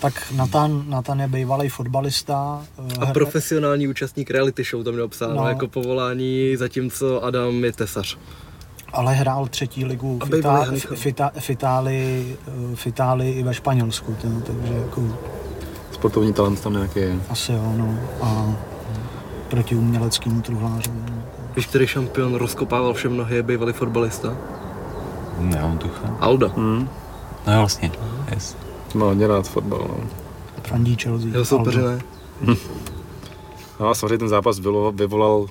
[0.01, 2.61] tak Nathan, Nathan je bývalý fotbalista.
[2.77, 5.47] eh, A her- profesionální účastník reality show tam měl psáno No.
[5.47, 8.17] jako povolání, zatímco Adam je tesař.
[8.93, 13.53] ale hrál třetí ligu v, Itá- v, Ita- v, Itálii, eh, v Itálii i ve
[13.53, 15.17] Španělsku, to, takže jako
[15.91, 17.15] Sportovní talent tam nějaký je.
[17.30, 17.99] asi jo, no.
[18.21, 18.55] A
[19.53, 20.99] proti uměleckému truhlářovi.
[21.11, 21.23] No.
[21.55, 24.38] Víš, který šampion rozkopával vše mnohé, je bývalý fotbalista?
[25.39, 26.17] Nemám tucha.
[26.19, 26.47] Alda.
[26.47, 26.89] Hmm.
[27.47, 27.91] No jo, vlastně,
[28.34, 28.57] yes.
[28.95, 30.09] Má hodně rád fotbal, no.
[30.63, 31.30] Fandí Chelsea.
[31.31, 31.91] Jeho soupeři Aldo.
[32.41, 32.55] ne.
[33.80, 35.47] No a samozřejmě ten zápas vyvolal, vyvolal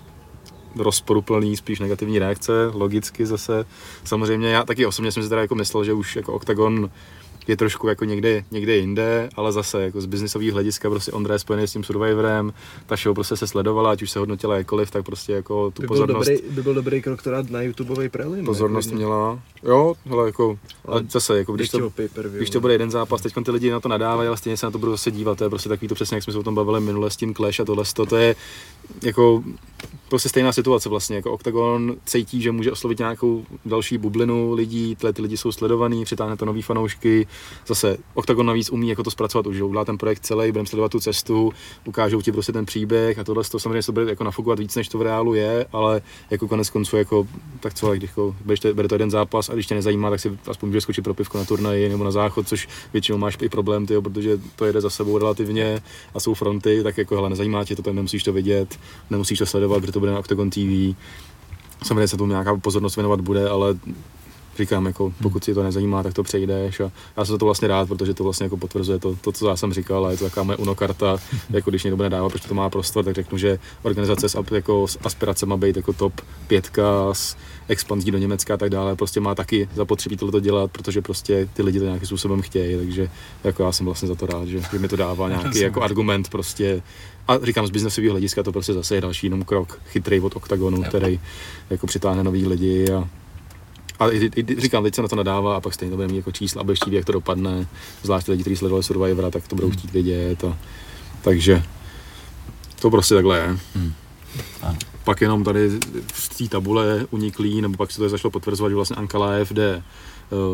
[0.76, 3.64] rozporuplný, spíš negativní reakce, logicky zase.
[4.04, 6.90] Samozřejmě já taky osobně jsem si teda jako myslel, že už jako OKTAGON
[7.46, 11.38] je trošku jako někde, někde jinde, ale zase jako z biznisového hlediska prostě Ondra je
[11.38, 12.52] spojený s tím Survivorem,
[12.86, 15.86] ta show prostě se sledovala, ať už se hodnotila jakkoliv, tak prostě jako tu By
[15.86, 18.44] byl, pozornost, dobrý, by byl dobrý krok to dát na YouTubeový prelim.
[18.44, 19.40] pozornost jako, měla.
[19.62, 21.92] Jo, ale jako, ale zase, jako když to,
[22.36, 24.70] když to bude jeden zápas, teď ty lidi na to nadávají, ale stejně se na
[24.70, 25.38] to budou zase dívat.
[25.38, 27.34] To je prostě takový to přesně, jak jsme se o tom bavili minule s tím
[27.34, 27.84] Clash a tohle.
[27.94, 28.36] To, to je
[29.02, 29.42] jako
[30.12, 31.16] prostě stejná situace vlastně.
[31.16, 36.04] Jako Octagon cítí, že může oslovit nějakou další bublinu lidí, tyhle ty lidi jsou sledovaný,
[36.04, 37.26] přitáhne to nový fanoušky.
[37.66, 41.00] Zase Octagon navíc umí jako to zpracovat už, udělá ten projekt celý, budeme sledovat tu
[41.00, 41.52] cestu,
[41.84, 44.88] ukážou ti prostě ten příběh a tohle to samozřejmě se bude jako nafukovat víc, než
[44.88, 47.26] to v reálu je, ale jako konec konců jako
[47.60, 50.38] tak co, když jako, to, bude to jeden zápas a když tě nezajímá, tak si
[50.46, 53.86] aspoň můžeš skočit pro pivko na turnaji nebo na záchod, což většinou máš i problém,
[53.86, 55.82] tyjo, protože to jede za sebou relativně
[56.14, 58.78] a jsou fronty, tak jako hele, nezajímá tě to, nemusíš to vidět,
[59.10, 60.96] nemusíš to sledovat, protože to bude na Octagon TV.
[61.82, 63.74] Samozřejmě se tomu nějaká pozornost věnovat bude, ale
[64.58, 67.68] říkám, jako, pokud si to nezajímá, tak to přejdeš a já jsem za to vlastně
[67.68, 70.24] rád, protože to vlastně jako potvrzuje to, to, co já jsem říkal a je to
[70.24, 71.16] taková moje unokarta,
[71.50, 74.88] jako když někdo bude dávat, protože to má prostor, tak řeknu, že organizace s, jako,
[74.88, 77.36] s aspiracemi být jako top pětka, s
[77.68, 81.62] expanzí do Německa a tak dále, prostě má taky zapotřebí tohle dělat, protože prostě ty
[81.62, 83.10] lidi to nějakým způsobem chtějí, takže
[83.44, 86.28] jako já jsem vlastně za to rád, že, že mi to dává nějaký jako argument
[86.28, 86.82] prostě
[87.28, 90.82] a říkám, z biznesového hlediska to prostě zase je další jenom krok chytrý od OKTAGONu,
[90.82, 91.20] který
[91.70, 93.08] jako přitáhne nový lidi a
[93.98, 96.16] a i, i, říkám, teď se na to nadává a pak stejně to bude mít
[96.16, 97.66] jako čísla a bude chtít, jak to dopadne.
[98.02, 100.44] Zvlášť lidi, kteří sledovali Survivora, tak to budou chtít vědět.
[100.44, 100.56] A,
[101.22, 101.62] takže
[102.80, 103.58] to prostě takhle je.
[103.74, 103.92] Hmm.
[104.62, 104.78] Ano.
[105.04, 105.70] Pak jenom tady
[106.14, 109.82] z té tabule uniklý, nebo pak se to začalo potvrzovat, že vlastně Ankalaev jde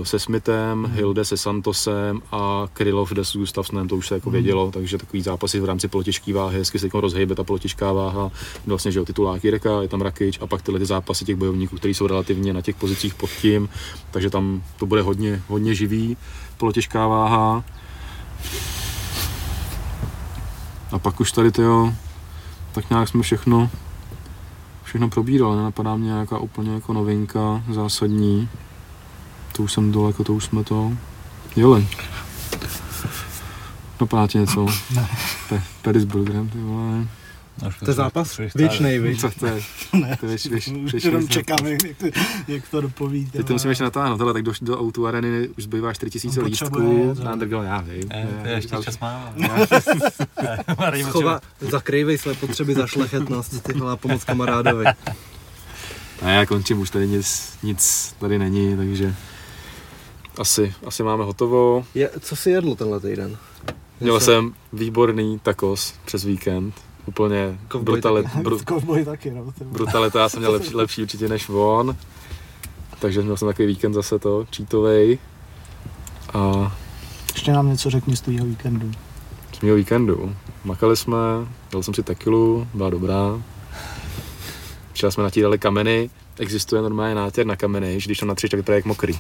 [0.03, 4.71] se Smithem, Hilde se Santosem a Krylov jde s Gustavsnem, to už se jako vědělo,
[4.71, 8.31] takže takový zápasy v rámci polotěžké váhy, hezky se teď rozhejbe ta polotěžká váha,
[8.67, 11.77] vlastně, že jo, titulák Jirka, je tam Rakič a pak tyhle ty zápasy těch bojovníků,
[11.77, 13.69] kteří jsou relativně na těch pozicích pod tím,
[14.11, 16.17] takže tam to bude hodně, hodně živý,
[16.57, 17.65] polotěžká váha.
[20.93, 21.93] A pak už tady to
[22.73, 23.71] tak nějak jsme všechno
[24.85, 28.49] všechno probíral, nenapadá mě nějaká úplně jako novinka zásadní.
[29.59, 30.93] To už jsem daleko, to už jsme to
[31.57, 31.89] jeli.
[34.01, 34.67] Napadá ti něco?
[34.95, 35.09] Ne.
[35.51, 37.07] Pe- Perisburgerem, ty vole.
[37.63, 39.21] No, To je zápas věčnej, víš?
[39.21, 39.63] Co to je?
[39.93, 42.07] Ne, To je věč, věč, už věč, jenom čekám, jak, jak, to,
[42.49, 43.27] jak to dopoví.
[43.33, 46.47] Teď to musím ještě natáhnout, ale tak do, do autu areny už zbývá 4000 On
[46.47, 47.15] lístků.
[47.25, 48.03] Na underground, já vím.
[48.45, 49.33] Je ještě čas máme.
[51.03, 54.85] Schova, zakrývej své potřeby za šlechetnost, ty a pomoc kamarádovi.
[56.23, 59.15] Ne, já končím, už tady nic, nic tady není, takže
[60.39, 61.85] asi, asi máme hotovo.
[61.95, 63.37] Je, co jsi jedl tenhle týden?
[64.01, 66.75] Měl jsem výborný tacos přes víkend.
[67.07, 68.39] Úplně Kovboj brutalit, taky.
[68.43, 69.53] bru, Kovboj taky, no.
[69.65, 71.97] brutalita, já jsem měl lepší, lepší určitě než on.
[72.99, 75.19] Takže měl jsem takový víkend zase to, cheatovej.
[76.35, 76.73] A
[77.35, 78.91] Ještě nám něco řekni z tvýho víkendu.
[79.59, 80.35] z mého víkendu.
[80.65, 81.17] Makali jsme,
[81.73, 83.43] dal jsem si tekilu, byla dobrá.
[84.93, 88.73] Včera jsme natírali kameny, existuje normálně nátěr na kameny, že když to natřeš, tak to
[88.73, 89.19] je jak mokrý.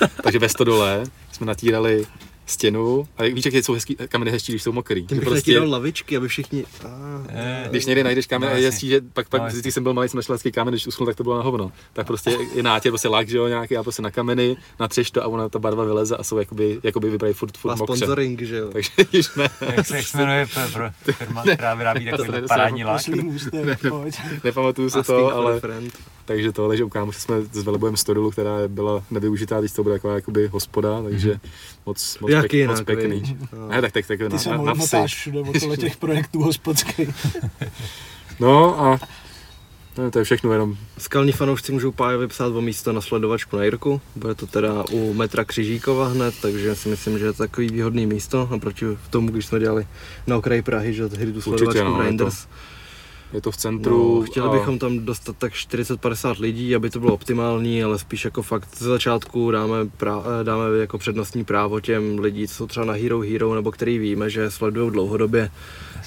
[0.22, 2.06] Takže ve stodole jsme natírali
[2.46, 5.06] stěnu a jak víš, jak jsou hezký, kameny hezčí, když jsou mokrý.
[5.06, 5.54] Tím Že bych prostě...
[5.54, 6.64] dal lavičky, aby všichni...
[6.84, 6.88] Ah,
[7.28, 9.82] Eh, když někdy najdeš kámen No, a je hezčí, že pak, pak No, když jsem
[9.82, 11.72] byl malý, jsem našel hezký kámen, když uschnul, tak to bylo na hovno.
[11.92, 15.22] Tak prostě je nátěr, prostě lak, že jo, nějaký, a prostě na kameny, natřeš to
[15.22, 17.96] a ona ta barva vyleze a jsou jakoby, jakoby vypadají furt, furt má mokře.
[17.96, 18.68] sponsoring, že jo.
[18.72, 22.84] Takže již ne, Jak se jmenuje pro, pro firma, která vyrábí takový ne- parádní
[23.88, 24.16] pojď.
[24.44, 25.60] nepamatuju se to, a ale
[26.24, 29.94] takže to, ale že u kámoše jsme zvelebujeme Stodolu, která byla nevyužitá, teď to bude
[29.94, 31.40] taková jakoby hospoda, takže
[31.86, 33.20] moc, moc, Jak pěk, jinak, moc pěkný.
[33.20, 33.36] viď?
[33.68, 37.08] Ne, tak, tak, tak Ty na, se na, motáš všude okolo těch projektů hospodských.
[38.40, 39.00] No a
[39.98, 43.64] no, to je všechno jenom Skalní fanoušci můžou Páje vypsat o místo na sledovačku na
[43.64, 44.00] Jirku.
[44.16, 48.06] Bude to teda u metra Křižíkova hned, takže si myslím, že je to takový výhodný
[48.06, 48.48] místo.
[48.50, 49.86] Naproti tomu, když jsme dělali
[50.26, 52.30] na okraji Prahy, že hry tu sledovačku no, je to-.
[53.36, 54.14] Je to v centru.
[54.20, 58.24] No, chtěli a- bychom tam dostat tak 40-50 lidí, aby to bylo optimální, ale spíš
[58.24, 62.66] jako fakt ze začátku dáme, prá, eh, dáme jako přednostní právo těm lidí, co jsou
[62.66, 65.50] třeba na Hero Hero, nebo který víme, že sledují dlouhodobě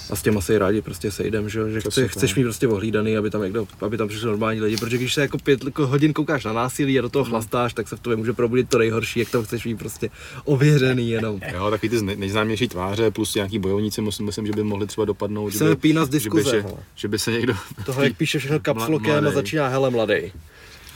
[0.09, 2.67] a s těma asi rádi prostě sejdem, že, jo, že Přesně chci, chceš mít prostě
[2.67, 5.87] ohlídaný, aby tam, někdo, aby tam přišli normální lidi, protože když se jako pět jako
[5.87, 8.77] hodin koukáš na násilí a do toho chlastáš, tak se v tobě může probudit to
[8.77, 10.09] nejhorší, jak to chceš mít prostě
[10.45, 11.39] ověřený jenom.
[11.53, 15.05] Jo, takový ty nej- nejznámější tváře plus nějaký bojovníci, musím, myslím, že by mohli třeba
[15.05, 15.49] dopadnout.
[15.49, 16.65] Chceme pína z že by, diskuze, že,
[16.95, 17.53] že by se někdo...
[17.85, 20.31] Toho, jak píše všechno kapslokem a začíná hele mladý.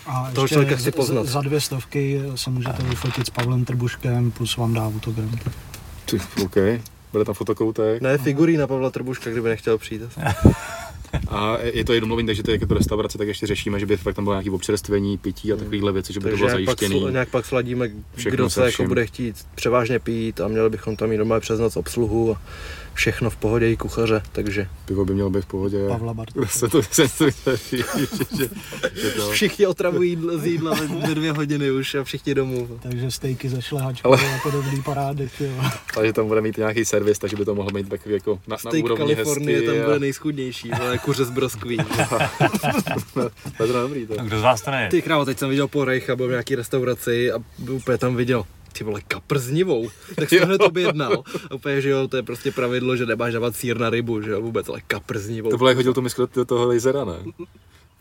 [0.05, 1.25] A Toho ještě člověka chci poznat.
[1.25, 5.31] Za dvě stovky se můžete vyfotit s Pavlem Trbuškem, plus vám dá autogram.
[6.05, 6.55] Ty, OK,
[7.13, 8.01] bude tam fotokoutek.
[8.01, 10.01] Ne, figurína Pavla Trbuška, kdyby nechtěl přijít.
[11.27, 14.15] A je to jednomluvný, takže to je jako restaurace, tak ještě řešíme, že by fakt
[14.15, 16.79] tam bylo nějaké občerstvení, pití a takovéhle věci, že by to Takže bylo nějak pak,
[16.79, 17.01] zajištěný.
[17.05, 17.89] sl- nějak pak sladíme,
[18.29, 21.75] kdo se jako bude chtít převážně pít a měli bychom tam mít doma přes noc
[21.77, 22.41] obsluhu a
[22.93, 25.87] všechno v pohodě i kuchaře, takže Pivo by mělo být v pohodě.
[25.87, 26.47] Pavla Bartoše.
[26.59, 27.07] Se to, se
[27.45, 27.51] to,
[29.31, 32.79] všichni otravují jídlo, z jídla ve- dvě hodiny už a všichni domů.
[32.81, 35.29] Takže stejky ze šlehačkou Ale- a podobný parády.
[35.39, 35.49] Jo.
[35.97, 38.39] Ale že tam bude mít nějaký servis, takže by to mohlo být takový jako na,
[38.51, 39.71] na Steak úrovni Kalifornie hezky.
[39.77, 41.77] tam bude nejschudnější, ale kuře z broskví.
[43.57, 44.15] To je to dobrý to.
[44.17, 44.89] No, kdo z vás to neje?
[44.89, 47.37] Ty krávo, teď jsem viděl po Rejcha, byl v nějaký restauraci a
[47.71, 48.45] úplně tam viděl
[48.77, 49.89] ty vole, kapr s nivou.
[50.15, 51.23] Tak jsem hned objednal.
[51.51, 54.31] A úplně, že jo, to je prostě pravidlo, že nemáš dávat sír na rybu, že
[54.31, 55.49] jo, vůbec, ale kapr s nivou.
[55.49, 57.13] To bylo, jak hodil to miskro do toho lasera, ne?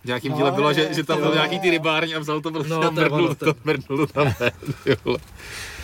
[0.02, 2.50] V nějakým No, díle bylo, že, že tam byl nějaký ty rybární a vzal to
[2.50, 4.52] prostě No, a mrdnul to- mrdnul to tam ven.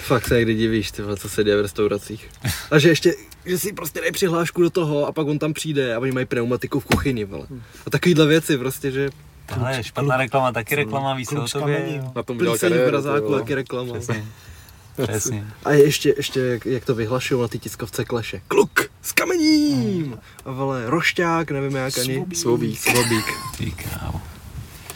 [0.02, 2.28] Fakt se někdy divíš, ty vole, co se děje v restauracích.
[2.70, 5.94] A že ještě, že si prostě dají přihlášku do toho a pak on tam přijde
[5.94, 7.46] a oni mají pneumatiku v kuchyni, vole.
[7.86, 9.10] A takovýhle věci prostě, že
[9.54, 12.02] Tohle je špatná reklama, taky reklama, ví se o tobě.
[12.16, 13.40] Na tom udělal plíseň v kariéru, brazáku, vole.
[13.40, 13.92] taky reklama.
[13.94, 14.24] Přesně.
[15.02, 15.44] Přesně.
[15.64, 18.40] A ještě, ještě jak, jak to vyhlašují na ty tiskovce kleše.
[18.48, 20.18] Kluk s kamením!
[20.44, 22.24] A vole, rošťák, nevím jak ani.
[22.34, 22.78] Svobík.
[22.80, 23.24] Svobík.
[23.58, 24.20] Ty krávo.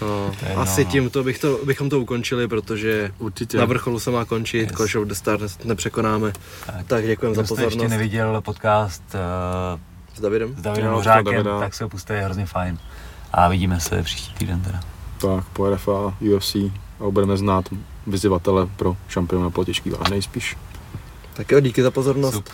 [0.00, 0.90] No, To asi no.
[0.90, 3.58] tímto bych to, bychom to ukončili, protože Určitě.
[3.58, 4.72] na vrcholu se má končit, Yes.
[4.76, 6.32] Clash of the Stars nepřekonáme.
[6.66, 6.86] Tak.
[6.86, 7.90] Tak děkujeme za Kdo jste ještě pozornost.
[7.90, 9.80] neviděl podcast uh,
[10.16, 10.54] S Davidem?
[10.56, 11.58] s Davidem Hořákem, Davida.
[11.60, 12.78] tak se ho puste, je hrozně fajn.
[13.32, 14.80] A vidíme se příští týden teda.
[15.20, 16.54] Tak, po RFA, UFC
[17.00, 17.64] a budeme znát
[18.06, 20.56] vyzývatele pro šampiona po těžký váh nejspíš.
[21.34, 22.34] Tak jo, díky za pozornost.
[22.34, 22.48] Sup.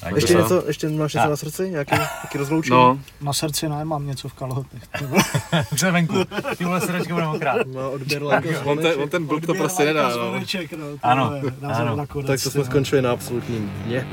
[0.00, 1.30] Tak Ještě něco, ještě máš něco A.
[1.30, 1.70] na srdci?
[1.70, 2.76] Nějaký, nějaký rozloučení?
[2.76, 4.82] No, Na srdci nemám něco v kalhotech.
[5.72, 6.14] Už se venku.
[6.58, 7.66] Ty vole srdečky budeme okrát.
[7.66, 10.14] Má odběr like a on ten, on ten blok to prostě nedá, no.
[10.14, 11.96] Zvoneček, no, to ano, je, na- ano.
[12.26, 12.64] Tak to jsme jo.
[12.64, 14.08] skončili na absolutním dně.